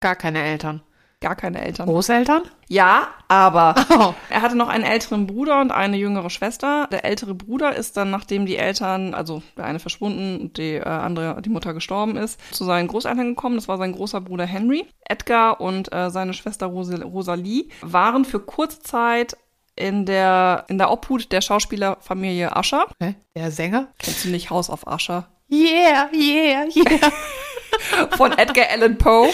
Gar 0.00 0.16
keine 0.16 0.42
Eltern. 0.42 0.82
Gar 1.22 1.36
keine 1.36 1.60
Eltern. 1.60 1.86
Großeltern? 1.86 2.42
Ja, 2.68 3.08
aber 3.28 3.74
Oh. 3.90 4.14
er 4.30 4.40
hatte 4.40 4.56
noch 4.56 4.68
einen 4.68 4.84
älteren 4.84 5.26
Bruder 5.26 5.60
und 5.60 5.70
eine 5.70 5.98
jüngere 5.98 6.30
Schwester. 6.30 6.88
Der 6.90 7.04
ältere 7.04 7.34
Bruder 7.34 7.76
ist 7.76 7.98
dann, 7.98 8.10
nachdem 8.10 8.46
die 8.46 8.56
Eltern, 8.56 9.12
also 9.12 9.42
der 9.54 9.66
eine 9.66 9.80
verschwunden 9.80 10.40
und 10.40 10.56
die 10.56 10.76
äh, 10.76 10.82
andere, 10.82 11.42
die 11.42 11.50
Mutter 11.50 11.74
gestorben 11.74 12.16
ist, 12.16 12.40
zu 12.54 12.64
seinen 12.64 12.88
Großeltern 12.88 13.28
gekommen. 13.34 13.56
Das 13.56 13.68
war 13.68 13.76
sein 13.76 13.92
großer 13.92 14.22
Bruder 14.22 14.46
Henry. 14.46 14.86
Edgar 15.04 15.60
und 15.60 15.92
äh, 15.92 16.08
seine 16.08 16.32
Schwester 16.32 16.66
Ros 16.66 16.90
Rosalie 16.90 17.68
waren 17.82 18.24
für 18.24 18.40
kurze 18.40 18.80
Zeit 18.80 19.36
in 19.76 20.06
der, 20.06 20.64
in 20.68 20.78
der 20.78 20.90
Obhut 20.90 21.32
der 21.32 21.42
Schauspielerfamilie 21.42 22.56
Ascher. 22.56 22.86
Okay. 22.98 23.14
Der 23.36 23.50
Sänger? 23.50 23.88
Kennst 23.98 24.24
du 24.24 24.28
nicht 24.30 24.48
House 24.48 24.70
of 24.70 24.86
Usher? 24.86 25.28
Yeah, 25.52 26.08
yeah, 26.14 26.64
yeah. 26.74 27.12
Von 28.16 28.32
Edgar 28.36 28.66
Allan 28.70 28.98
Poe. 28.98 29.28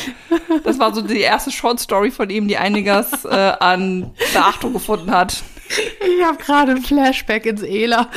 Das 0.65 0.79
war 0.79 0.95
so 0.95 1.01
die 1.03 1.21
erste 1.21 1.51
Short 1.51 1.81
Story 1.81 2.11
von 2.11 2.31
ihm, 2.31 2.49
die 2.49 2.57
einiges 2.57 3.25
äh, 3.25 3.29
an 3.61 4.13
Beachtung 4.33 4.73
gefunden 4.73 5.11
hat. 5.11 5.43
Ich 5.69 6.25
habe 6.25 6.39
gerade 6.39 6.73
ein 6.73 6.83
Flashback 6.83 7.47
ins 7.47 7.63
Ela. 7.63 8.09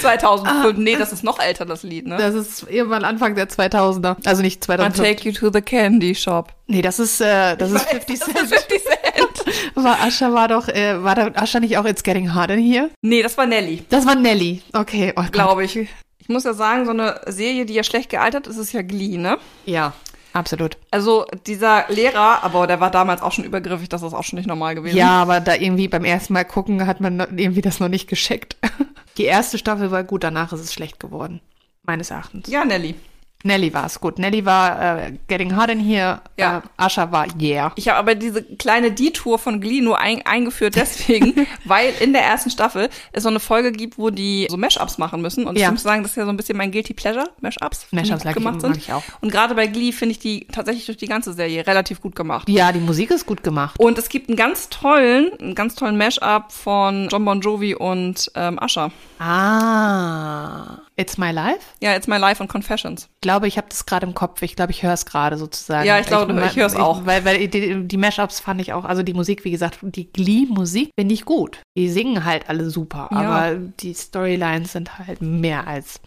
2005. 0.00 0.78
Nee, 0.78 0.96
das 0.96 1.12
ist 1.12 1.24
noch 1.24 1.40
älter, 1.40 1.64
das 1.64 1.82
Lied, 1.82 2.06
ne? 2.06 2.16
Das 2.16 2.34
ist 2.34 2.66
irgendwann 2.70 3.04
Anfang 3.04 3.34
der 3.34 3.48
2000er. 3.48 4.16
Also 4.24 4.42
nicht 4.42 4.58
I 4.58 4.60
2005. 4.60 4.96
take 5.08 5.28
you 5.28 5.34
to 5.34 5.50
the 5.52 5.60
candy 5.60 6.14
shop. 6.14 6.52
Nee, 6.68 6.82
das 6.82 6.98
ist, 6.98 7.20
äh, 7.20 7.56
das 7.56 7.72
ist 7.72 7.82
50 7.88 8.18
Das 8.18 8.28
ist 8.28 8.34
Cent. 8.34 8.48
50 8.48 8.82
Cent. 8.82 9.72
War 9.74 10.00
Ascha 10.02 10.32
war 10.32 10.48
doch, 10.48 10.68
äh, 10.68 11.02
war 11.04 11.14
da 11.14 11.30
Ascha 11.34 11.60
nicht 11.60 11.76
auch 11.78 11.84
It's 11.84 12.02
Getting 12.02 12.34
Hard 12.34 12.50
in 12.50 12.58
hier? 12.58 12.90
Nee, 13.02 13.22
das 13.22 13.36
war 13.38 13.46
Nelly, 13.46 13.84
Das 13.90 14.04
war 14.06 14.14
Nelly. 14.16 14.62
Okay, 14.72 15.12
oh 15.16 15.22
glaube 15.30 15.64
ich. 15.64 15.86
Ich 16.26 16.28
muss 16.28 16.42
ja 16.42 16.54
sagen, 16.54 16.86
so 16.86 16.90
eine 16.90 17.20
Serie, 17.26 17.66
die 17.66 17.74
ja 17.74 17.84
schlecht 17.84 18.10
gealtert 18.10 18.48
ist, 18.48 18.56
ist 18.56 18.72
ja 18.72 18.82
Glee, 18.82 19.16
ne? 19.16 19.38
Ja, 19.64 19.92
absolut. 20.32 20.76
Also 20.90 21.24
dieser 21.46 21.84
Lehrer, 21.88 22.42
aber 22.42 22.66
der 22.66 22.80
war 22.80 22.90
damals 22.90 23.22
auch 23.22 23.30
schon 23.30 23.44
übergriffig, 23.44 23.88
das 23.88 24.02
ist 24.02 24.12
auch 24.12 24.24
schon 24.24 24.36
nicht 24.36 24.48
normal 24.48 24.74
gewesen. 24.74 24.96
Ja, 24.96 25.22
aber 25.22 25.38
da 25.38 25.54
irgendwie 25.54 25.86
beim 25.86 26.04
ersten 26.04 26.32
Mal 26.32 26.44
gucken 26.44 26.84
hat 26.84 27.00
man 27.00 27.20
irgendwie 27.38 27.60
das 27.60 27.78
noch 27.78 27.88
nicht 27.88 28.08
gescheckt. 28.08 28.56
Die 29.18 29.24
erste 29.24 29.56
Staffel 29.56 29.92
war 29.92 30.02
gut, 30.02 30.24
danach 30.24 30.52
ist 30.52 30.58
es 30.58 30.72
schlecht 30.74 30.98
geworden. 30.98 31.40
Meines 31.84 32.10
Erachtens. 32.10 32.48
Ja, 32.48 32.64
Nelly. 32.64 32.96
Nelly 33.44 33.72
war 33.72 33.86
es, 33.86 34.00
gut. 34.00 34.18
Nelly 34.18 34.44
war 34.44 34.98
äh, 34.98 35.12
Getting 35.28 35.54
Hard 35.54 35.70
in 35.70 35.78
Here, 35.78 36.20
Ja. 36.36 36.58
äh, 36.58 36.60
Asha 36.78 37.12
war 37.12 37.26
Yeah. 37.40 37.70
Ich 37.76 37.88
habe 37.88 37.98
aber 37.98 38.14
diese 38.16 38.42
kleine 38.42 38.90
Detour 38.90 39.38
von 39.38 39.60
Glee 39.60 39.80
nur 39.82 39.98
ein, 40.00 40.22
eingeführt 40.26 40.74
deswegen, 40.74 41.46
weil 41.64 41.92
in 42.00 42.12
der 42.12 42.22
ersten 42.24 42.50
Staffel 42.50 42.88
es 43.12 43.22
so 43.22 43.28
eine 43.28 43.38
Folge 43.38 43.70
gibt, 43.70 43.98
wo 43.98 44.10
die 44.10 44.48
so 44.50 44.56
Mashups 44.56 44.98
machen 44.98 45.22
müssen. 45.22 45.46
Und 45.46 45.56
Ja. 45.58 45.66
ich 45.66 45.72
muss 45.72 45.82
sagen, 45.84 46.02
das 46.02 46.12
ist 46.12 46.16
ja 46.16 46.24
so 46.24 46.30
ein 46.30 46.36
bisschen 46.36 46.58
mein 46.58 46.72
Guilty 46.72 46.92
Pleasure, 46.94 47.28
Mashups, 47.40 47.86
die 47.92 47.96
Mashups 47.96 48.24
ich- 48.24 48.34
gemacht 48.34 48.54
mag 48.54 48.60
sind. 48.62 48.76
ich 48.78 48.92
auch. 48.92 49.04
Und 49.20 49.30
gerade 49.30 49.54
bei 49.54 49.68
Glee 49.68 49.92
finde 49.92 50.12
ich 50.12 50.18
die 50.18 50.48
tatsächlich 50.50 50.86
durch 50.86 50.98
die 50.98 51.06
ganze 51.06 51.32
Serie 51.32 51.64
relativ 51.66 52.00
gut 52.00 52.16
gemacht. 52.16 52.48
Ja, 52.48 52.72
die 52.72 52.80
Musik 52.80 53.10
ist 53.12 53.26
gut 53.26 53.44
gemacht. 53.44 53.78
Und 53.78 53.96
es 53.96 54.08
gibt 54.08 54.28
einen 54.28 54.36
ganz 54.36 54.70
tollen, 54.70 55.30
einen 55.40 55.54
ganz 55.54 55.76
tollen 55.76 55.96
Mashup 55.96 56.50
von 56.50 57.08
John 57.12 57.24
Bon 57.24 57.40
Jovi 57.40 57.76
und 57.76 58.28
ähm, 58.34 58.58
Usher. 58.60 58.90
Ah, 59.20 60.78
It's 60.98 61.18
My 61.18 61.30
Life? 61.30 61.60
Ja, 61.82 61.94
It's 61.94 62.06
My 62.06 62.16
Life 62.16 62.42
und 62.42 62.48
Confessions. 62.48 63.08
Ich 63.16 63.20
glaube, 63.20 63.46
ich 63.46 63.58
habe 63.58 63.66
das 63.68 63.84
gerade 63.84 64.06
im 64.06 64.14
Kopf. 64.14 64.40
Ich 64.40 64.56
glaube, 64.56 64.72
ich 64.72 64.82
höre 64.82 64.94
es 64.94 65.04
gerade 65.04 65.36
sozusagen. 65.36 65.86
Ja, 65.86 65.98
ich 65.98 66.06
glaube, 66.06 66.32
ich 66.46 66.56
höre 66.56 66.66
es 66.66 66.74
auch. 66.76 67.04
Weil, 67.04 67.24
weil 67.26 67.48
die, 67.48 67.86
die 67.86 67.96
Mashups 67.98 68.40
fand 68.40 68.60
ich 68.62 68.72
auch, 68.72 68.84
also 68.86 69.02
die 69.02 69.12
Musik, 69.12 69.44
wie 69.44 69.50
gesagt, 69.50 69.78
die 69.82 70.10
Glee-Musik 70.10 70.90
finde 70.98 71.12
ich 71.14 71.24
gut. 71.26 71.60
Die 71.76 71.90
singen 71.90 72.24
halt 72.24 72.48
alle 72.48 72.70
super, 72.70 73.08
Ja. 73.12 73.18
aber 73.18 73.56
die 73.56 73.92
Storylines 73.92 74.72
sind 74.72 74.98
halt 74.98 75.20
mehr 75.20 75.66
als. 75.66 76.00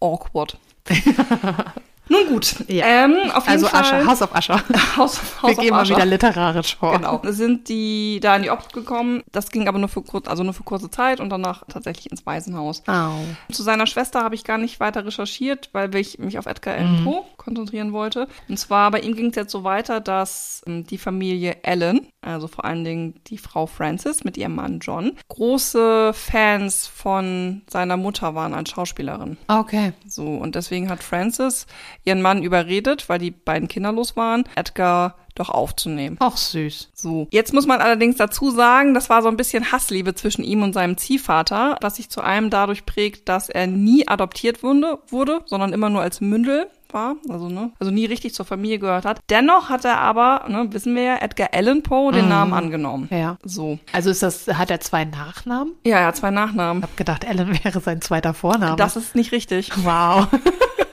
Awkward. 0.00 0.58
Nun 2.10 2.26
gut. 2.26 2.56
Ja. 2.66 2.84
Ähm, 2.86 3.30
auf 3.32 3.44
jeden 3.44 3.64
Also 3.64 3.68
Fall. 3.68 3.80
Ascher, 3.82 4.04
House 4.04 4.20
of 4.20 4.34
Ascher. 4.34 4.60
Haus, 4.96 5.20
Haus 5.42 5.50
Wir 5.50 5.56
gehen 5.56 5.70
mal 5.70 5.88
wieder 5.88 6.04
literarisch 6.04 6.76
vor. 6.76 6.92
Genau. 6.96 7.20
Sind 7.24 7.68
die 7.68 8.18
da 8.20 8.34
in 8.34 8.42
die 8.42 8.50
Obhut 8.50 8.72
gekommen. 8.72 9.22
Das 9.30 9.50
ging 9.50 9.68
aber 9.68 9.78
nur 9.78 9.88
für 9.88 10.02
kurz, 10.02 10.26
also 10.26 10.42
nur 10.42 10.52
für 10.52 10.64
kurze 10.64 10.90
Zeit 10.90 11.20
und 11.20 11.30
danach 11.30 11.62
tatsächlich 11.68 12.10
ins 12.10 12.26
Waisenhaus. 12.26 12.82
Au. 12.88 13.12
Zu 13.52 13.62
seiner 13.62 13.86
Schwester 13.86 14.24
habe 14.24 14.34
ich 14.34 14.42
gar 14.42 14.58
nicht 14.58 14.80
weiter 14.80 15.06
recherchiert, 15.06 15.68
weil 15.72 15.94
ich 15.94 16.18
mich 16.18 16.36
auf 16.36 16.46
Edgar 16.46 16.74
Allan 16.74 17.04
Poe 17.04 17.22
konzentrieren 17.36 17.92
wollte. 17.92 18.26
Und 18.48 18.58
zwar 18.58 18.90
bei 18.90 18.98
ihm 19.00 19.14
ging 19.14 19.28
es 19.30 19.36
jetzt 19.36 19.52
so 19.52 19.62
weiter, 19.62 20.00
dass 20.00 20.62
ähm, 20.66 20.84
die 20.84 20.98
Familie 20.98 21.58
Allen, 21.64 22.08
also 22.22 22.48
vor 22.48 22.64
allen 22.64 22.84
Dingen 22.84 23.14
die 23.26 23.38
Frau 23.38 23.66
Frances 23.66 24.24
mit 24.24 24.36
ihrem 24.36 24.54
Mann 24.54 24.80
John, 24.80 25.12
große 25.28 26.12
Fans 26.12 26.86
von 26.86 27.62
seiner 27.68 27.96
Mutter 27.96 28.34
waren 28.34 28.54
als 28.54 28.70
Schauspielerin. 28.70 29.36
Okay. 29.48 29.92
So, 30.06 30.26
und 30.26 30.54
deswegen 30.54 30.90
hat 30.90 31.02
Frances 31.02 31.66
ihren 32.04 32.22
Mann 32.22 32.42
überredet, 32.42 33.08
weil 33.08 33.18
die 33.18 33.30
beiden 33.30 33.68
kinderlos 33.68 34.16
waren, 34.16 34.44
Edgar 34.54 35.16
doch 35.34 35.48
aufzunehmen. 35.48 36.16
Auch 36.20 36.36
süß. 36.36 36.90
So. 36.92 37.28
Jetzt 37.30 37.54
muss 37.54 37.66
man 37.66 37.80
allerdings 37.80 38.16
dazu 38.16 38.50
sagen, 38.50 38.94
das 38.94 39.08
war 39.08 39.22
so 39.22 39.28
ein 39.28 39.36
bisschen 39.36 39.72
Hassliebe 39.72 40.14
zwischen 40.14 40.44
ihm 40.44 40.62
und 40.62 40.74
seinem 40.74 40.98
Ziehvater, 40.98 41.76
was 41.80 41.96
sich 41.96 42.10
zu 42.10 42.20
einem 42.20 42.50
dadurch 42.50 42.84
prägt, 42.84 43.28
dass 43.28 43.48
er 43.48 43.66
nie 43.66 44.06
adoptiert 44.06 44.62
wurde, 44.62 44.98
wurde 45.08 45.40
sondern 45.46 45.72
immer 45.72 45.88
nur 45.88 46.02
als 46.02 46.20
Mündel 46.20 46.68
war, 46.92 47.16
also 47.28 47.48
ne, 47.48 47.72
also 47.78 47.90
nie 47.90 48.06
richtig 48.06 48.34
zur 48.34 48.46
Familie 48.46 48.78
gehört 48.78 49.04
hat. 49.04 49.20
Dennoch 49.30 49.68
hat 49.68 49.84
er 49.84 49.98
aber, 49.98 50.44
ne, 50.48 50.72
wissen 50.72 50.94
wir 50.94 51.02
ja, 51.02 51.16
Edgar 51.16 51.50
Allan 51.52 51.82
Poe 51.82 52.12
den 52.12 52.28
Namen 52.28 52.52
angenommen. 52.52 53.08
Ja. 53.10 53.36
So. 53.44 53.78
Also 53.92 54.10
ist 54.10 54.22
das, 54.22 54.48
hat 54.48 54.70
er 54.70 54.80
zwei 54.80 55.04
Nachnamen? 55.04 55.74
Ja, 55.84 55.98
er 55.98 56.06
hat 56.08 56.16
zwei 56.16 56.30
Nachnamen. 56.30 56.82
Ich 56.82 56.88
habe 56.88 56.96
gedacht, 56.96 57.24
Ellen 57.24 57.58
wäre 57.64 57.80
sein 57.80 58.00
zweiter 58.00 58.34
Vorname. 58.34 58.76
Das 58.76 58.96
ist 58.96 59.14
nicht 59.14 59.32
richtig. 59.32 59.70
wow. 59.84 60.26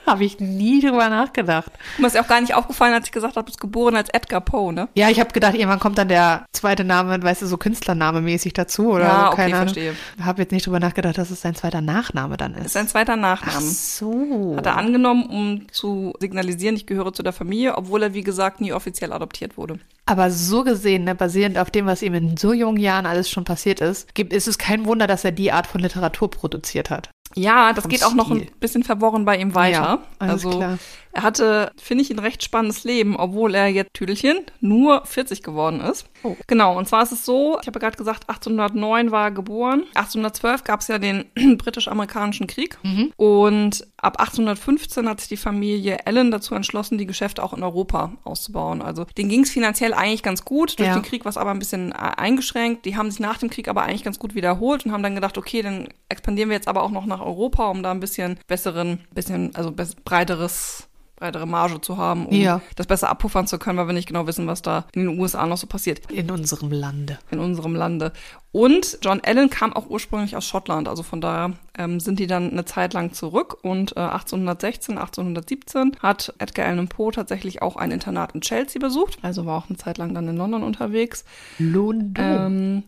habe 0.08 0.24
ich 0.24 0.40
nie 0.40 0.80
drüber 0.80 1.08
nachgedacht. 1.08 1.70
Mir 1.98 2.06
ist 2.08 2.14
ja 2.14 2.22
auch 2.22 2.28
gar 2.28 2.40
nicht 2.40 2.54
aufgefallen, 2.54 2.94
als 2.94 3.06
ich 3.06 3.12
gesagt 3.12 3.36
habe, 3.36 3.44
du 3.44 3.50
bist 3.50 3.60
geboren 3.60 3.94
als 3.96 4.08
Edgar 4.10 4.40
Poe, 4.40 4.72
ne? 4.72 4.88
Ja, 4.94 5.08
ich 5.10 5.20
habe 5.20 5.32
gedacht, 5.32 5.54
irgendwann 5.54 5.78
kommt 5.80 5.98
dann 5.98 6.08
der 6.08 6.46
zweite 6.52 6.84
Name, 6.84 7.22
weißt 7.22 7.42
du, 7.42 7.46
so 7.46 7.56
Künstlername 7.56 8.20
mäßig 8.20 8.52
dazu 8.54 8.90
oder 8.92 9.04
Ja, 9.04 9.20
so, 9.20 9.26
okay, 9.28 9.36
keine 9.36 9.54
Ahnung. 9.54 9.68
verstehe. 9.74 9.94
Habe 10.22 10.42
jetzt 10.42 10.52
nicht 10.52 10.66
drüber 10.66 10.80
nachgedacht, 10.80 11.18
dass 11.18 11.30
es 11.30 11.40
sein 11.40 11.54
zweiter 11.54 11.80
Nachname 11.80 12.36
dann 12.36 12.54
ist 12.54 12.66
ist. 12.66 12.72
sein 12.72 12.88
zweiter 12.88 13.16
Nachname. 13.16 13.60
so. 13.60 14.54
Hat 14.56 14.66
er 14.66 14.76
angenommen, 14.76 15.26
um 15.26 15.66
zu 15.72 16.12
signalisieren, 16.20 16.76
ich 16.76 16.86
gehöre 16.86 17.12
zu 17.12 17.22
der 17.22 17.32
Familie, 17.32 17.76
obwohl 17.76 18.02
er, 18.02 18.14
wie 18.14 18.22
gesagt, 18.22 18.60
nie 18.60 18.72
offiziell 18.72 19.12
adoptiert 19.12 19.56
wurde. 19.56 19.78
Aber 20.06 20.30
so 20.30 20.64
gesehen, 20.64 21.04
ne, 21.04 21.14
basierend 21.14 21.58
auf 21.58 21.70
dem, 21.70 21.84
was 21.86 22.02
ihm 22.02 22.14
in 22.14 22.36
so 22.38 22.52
jungen 22.54 22.78
Jahren 22.78 23.04
alles 23.04 23.28
schon 23.28 23.44
passiert 23.44 23.80
ist, 23.80 24.14
gibt, 24.14 24.32
ist 24.32 24.48
es 24.48 24.56
kein 24.56 24.86
Wunder, 24.86 25.06
dass 25.06 25.24
er 25.24 25.32
die 25.32 25.52
Art 25.52 25.66
von 25.66 25.82
Literatur 25.82 26.30
produziert 26.30 26.88
hat. 26.88 27.10
Ja, 27.34 27.72
das 27.72 27.88
geht 27.88 28.04
auch 28.04 28.14
noch 28.14 28.30
ein 28.30 28.48
bisschen 28.60 28.82
verworren 28.84 29.24
bei 29.24 29.36
ihm 29.36 29.54
weiter. 29.54 29.72
Ja, 29.80 29.98
also 30.18 30.50
klar. 30.50 30.78
Er 31.18 31.22
hatte, 31.24 31.72
finde 31.82 32.02
ich, 32.02 32.10
ein 32.10 32.20
recht 32.20 32.44
spannendes 32.44 32.84
Leben, 32.84 33.16
obwohl 33.16 33.52
er 33.56 33.66
jetzt 33.66 33.92
Tüdelchen 33.92 34.38
nur 34.60 35.04
40 35.04 35.42
geworden 35.42 35.80
ist. 35.80 36.06
Oh. 36.22 36.36
Genau, 36.46 36.78
und 36.78 36.86
zwar 36.86 37.02
ist 37.02 37.10
es 37.10 37.24
so, 37.24 37.58
ich 37.60 37.66
habe 37.66 37.76
ja 37.80 37.80
gerade 37.80 37.96
gesagt, 37.96 38.28
1809 38.28 39.10
war 39.10 39.24
er 39.24 39.30
geboren. 39.32 39.80
1812 39.96 40.62
gab 40.62 40.80
es 40.80 40.86
ja 40.86 40.98
den 41.00 41.24
britisch-amerikanischen 41.58 42.46
Krieg. 42.46 42.78
Mhm. 42.84 43.12
Und 43.16 43.84
ab 43.96 44.20
1815 44.20 45.08
hat 45.08 45.18
sich 45.18 45.28
die 45.28 45.36
Familie 45.36 46.06
Allen 46.06 46.30
dazu 46.30 46.54
entschlossen, 46.54 46.98
die 46.98 47.06
Geschäfte 47.06 47.42
auch 47.42 47.52
in 47.52 47.64
Europa 47.64 48.12
auszubauen. 48.22 48.80
Also 48.80 49.04
denen 49.16 49.28
ging 49.28 49.42
es 49.42 49.50
finanziell 49.50 49.94
eigentlich 49.94 50.22
ganz 50.22 50.44
gut. 50.44 50.78
Durch 50.78 50.88
Ja. 50.88 50.94
den 50.94 51.02
Krieg 51.02 51.24
war 51.24 51.30
es 51.30 51.36
aber 51.36 51.50
ein 51.50 51.58
bisschen 51.58 51.90
äh, 51.90 51.94
eingeschränkt. 51.96 52.84
Die 52.84 52.96
haben 52.96 53.10
sich 53.10 53.18
nach 53.18 53.38
dem 53.38 53.50
Krieg 53.50 53.66
aber 53.66 53.82
eigentlich 53.82 54.04
ganz 54.04 54.20
gut 54.20 54.36
wiederholt 54.36 54.86
und 54.86 54.92
haben 54.92 55.02
dann 55.02 55.16
gedacht, 55.16 55.36
okay, 55.36 55.62
dann 55.62 55.88
expandieren 56.08 56.48
wir 56.48 56.56
jetzt 56.56 56.68
aber 56.68 56.84
auch 56.84 56.92
noch 56.92 57.06
nach 57.06 57.20
Europa, 57.20 57.66
um 57.68 57.82
da 57.82 57.90
ein 57.90 57.98
bisschen 57.98 58.38
besseren, 58.46 59.00
bisschen, 59.12 59.52
also 59.56 59.72
breiteres 60.04 60.84
breitere 61.18 61.46
Marge 61.46 61.80
zu 61.80 61.96
haben, 61.96 62.26
um 62.26 62.34
Ja. 62.34 62.60
das 62.76 62.86
besser 62.86 63.08
abpuffern 63.10 63.46
zu 63.46 63.58
können, 63.58 63.78
weil 63.78 63.86
wir 63.88 63.94
nicht 63.94 64.08
genau 64.08 64.26
wissen, 64.26 64.46
was 64.46 64.62
da 64.62 64.84
in 64.92 65.06
den 65.06 65.18
USA 65.18 65.46
noch 65.46 65.56
so 65.58 65.66
passiert 65.66 66.10
In 66.10 66.30
unserem 66.30 66.70
Lande. 66.70 67.18
in 67.30 67.38
unserem 67.40 67.74
Lande. 67.74 68.12
Und 68.52 68.98
John 69.02 69.20
Allen 69.24 69.50
kam 69.50 69.72
auch 69.74 69.88
ursprünglich 69.90 70.36
aus 70.36 70.46
Schottland, 70.46 70.88
also 70.88 71.02
von 71.02 71.20
daher 71.20 71.52
ähm, 71.76 72.00
sind 72.00 72.18
die 72.18 72.26
dann 72.26 72.50
eine 72.50 72.64
Zeit 72.64 72.94
lang 72.94 73.12
zurück 73.12 73.58
und 73.62 73.96
äh, 73.96 74.00
1816, 74.00 74.96
1817 74.96 75.96
hat 76.02 76.32
Edgar 76.38 76.66
Allan 76.66 76.88
Poe 76.88 77.12
tatsächlich 77.12 77.60
auch 77.62 77.76
ein 77.76 77.90
Internat 77.90 78.34
in 78.34 78.40
Chelsea 78.40 78.80
besucht, 78.80 79.18
also 79.22 79.44
war 79.44 79.58
auch 79.58 79.68
eine 79.68 79.76
Zeit 79.76 79.98
lang 79.98 80.14
dann 80.14 80.26
in 80.28 80.36
London 80.36 80.62
unterwegs, 80.62 81.24
London. 81.58 82.14
ähm, 82.16 82.82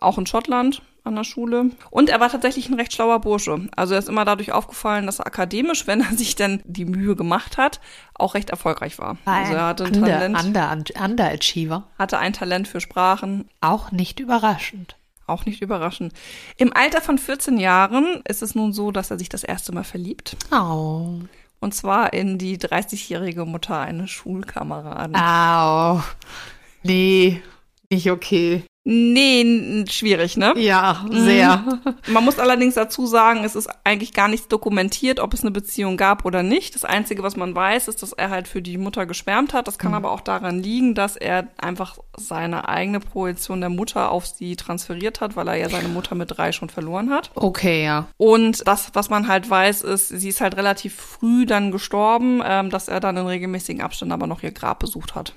auch 0.00 0.18
in 0.18 0.26
Schottland 0.26 0.82
an 1.04 1.14
der 1.14 1.24
Schule. 1.24 1.70
Und 1.90 2.08
er 2.08 2.18
war 2.20 2.30
tatsächlich 2.30 2.68
ein 2.68 2.74
recht 2.74 2.92
schlauer 2.92 3.20
Bursche. 3.20 3.68
Also 3.76 3.94
er 3.94 3.98
ist 4.00 4.08
immer 4.08 4.24
dadurch 4.24 4.52
aufgefallen, 4.52 5.06
dass 5.06 5.20
er 5.20 5.26
akademisch, 5.26 5.86
wenn 5.86 6.00
er 6.00 6.16
sich 6.16 6.34
denn 6.34 6.62
die 6.64 6.84
Mühe 6.86 7.14
gemacht 7.14 7.56
hat, 7.58 7.80
auch 8.14 8.34
recht 8.34 8.50
erfolgreich 8.50 8.98
war. 8.98 9.18
Also 9.24 9.52
er 9.52 9.66
hatte 9.66 9.84
ein 9.84 9.94
Under, 9.94 10.08
Talent, 10.08 10.44
Under, 10.44 11.04
Underachiever. 11.04 11.84
hatte 11.98 12.18
ein 12.18 12.32
Talent 12.32 12.66
für 12.68 12.80
Sprachen, 12.80 13.48
Auch 13.60 13.92
nicht 13.92 14.18
überraschend. 14.20 14.96
Auch 15.26 15.46
nicht 15.46 15.62
überraschend. 15.62 16.12
Im 16.58 16.74
Alter 16.74 17.00
von 17.00 17.16
14 17.16 17.58
Jahren 17.58 18.22
ist 18.28 18.42
es 18.42 18.54
nun 18.54 18.72
so, 18.72 18.90
dass 18.90 19.10
er 19.10 19.18
sich 19.18 19.30
das 19.30 19.42
erste 19.42 19.72
Mal 19.72 19.84
verliebt. 19.84 20.36
Au. 20.50 21.20
Und 21.60 21.74
zwar 21.74 22.12
in 22.12 22.36
die 22.36 22.58
30-jährige 22.58 23.46
Mutter 23.46 23.78
eines 23.78 24.10
Schulkameraden. 24.10 25.16
Au. 25.16 26.02
Nee, 26.82 27.42
nicht 27.90 28.10
okay. 28.10 28.64
Nee, 28.86 29.86
schwierig, 29.88 30.36
ne? 30.36 30.52
Ja, 30.56 31.06
sehr. 31.10 31.64
Man 32.06 32.22
muss 32.22 32.38
allerdings 32.38 32.74
dazu 32.74 33.06
sagen, 33.06 33.42
es 33.42 33.56
ist 33.56 33.70
eigentlich 33.82 34.12
gar 34.12 34.28
nichts 34.28 34.46
dokumentiert, 34.48 35.20
ob 35.20 35.32
es 35.32 35.40
eine 35.40 35.52
Beziehung 35.52 35.96
gab 35.96 36.26
oder 36.26 36.42
nicht. 36.42 36.74
Das 36.74 36.84
Einzige, 36.84 37.22
was 37.22 37.34
man 37.34 37.54
weiß, 37.54 37.88
ist, 37.88 38.02
dass 38.02 38.12
er 38.12 38.28
halt 38.28 38.46
für 38.46 38.60
die 38.60 38.76
Mutter 38.76 39.06
geschwärmt 39.06 39.54
hat. 39.54 39.68
Das 39.68 39.78
kann 39.78 39.94
aber 39.94 40.10
auch 40.10 40.20
daran 40.20 40.62
liegen, 40.62 40.94
dass 40.94 41.16
er 41.16 41.48
einfach 41.56 41.96
seine 42.14 42.68
eigene 42.68 43.00
Projektion 43.00 43.60
der 43.60 43.70
Mutter 43.70 44.10
auf 44.10 44.26
sie 44.26 44.54
transferiert 44.54 45.22
hat, 45.22 45.34
weil 45.34 45.48
er 45.48 45.56
ja 45.56 45.70
seine 45.70 45.88
Mutter 45.88 46.14
mit 46.14 46.36
drei 46.36 46.52
schon 46.52 46.68
verloren 46.68 47.08
hat. 47.10 47.30
Okay, 47.34 47.84
ja. 47.84 48.08
Und 48.18 48.68
das, 48.68 48.90
was 48.92 49.08
man 49.08 49.28
halt 49.28 49.48
weiß, 49.48 49.80
ist, 49.80 50.08
sie 50.08 50.28
ist 50.28 50.42
halt 50.42 50.58
relativ 50.58 50.94
früh 50.94 51.46
dann 51.46 51.70
gestorben, 51.70 52.42
ähm, 52.44 52.68
dass 52.68 52.88
er 52.88 53.00
dann 53.00 53.16
in 53.16 53.26
regelmäßigen 53.26 53.80
Abständen 53.80 54.12
aber 54.12 54.26
noch 54.26 54.42
ihr 54.42 54.52
Grab 54.52 54.80
besucht 54.80 55.14
hat, 55.14 55.32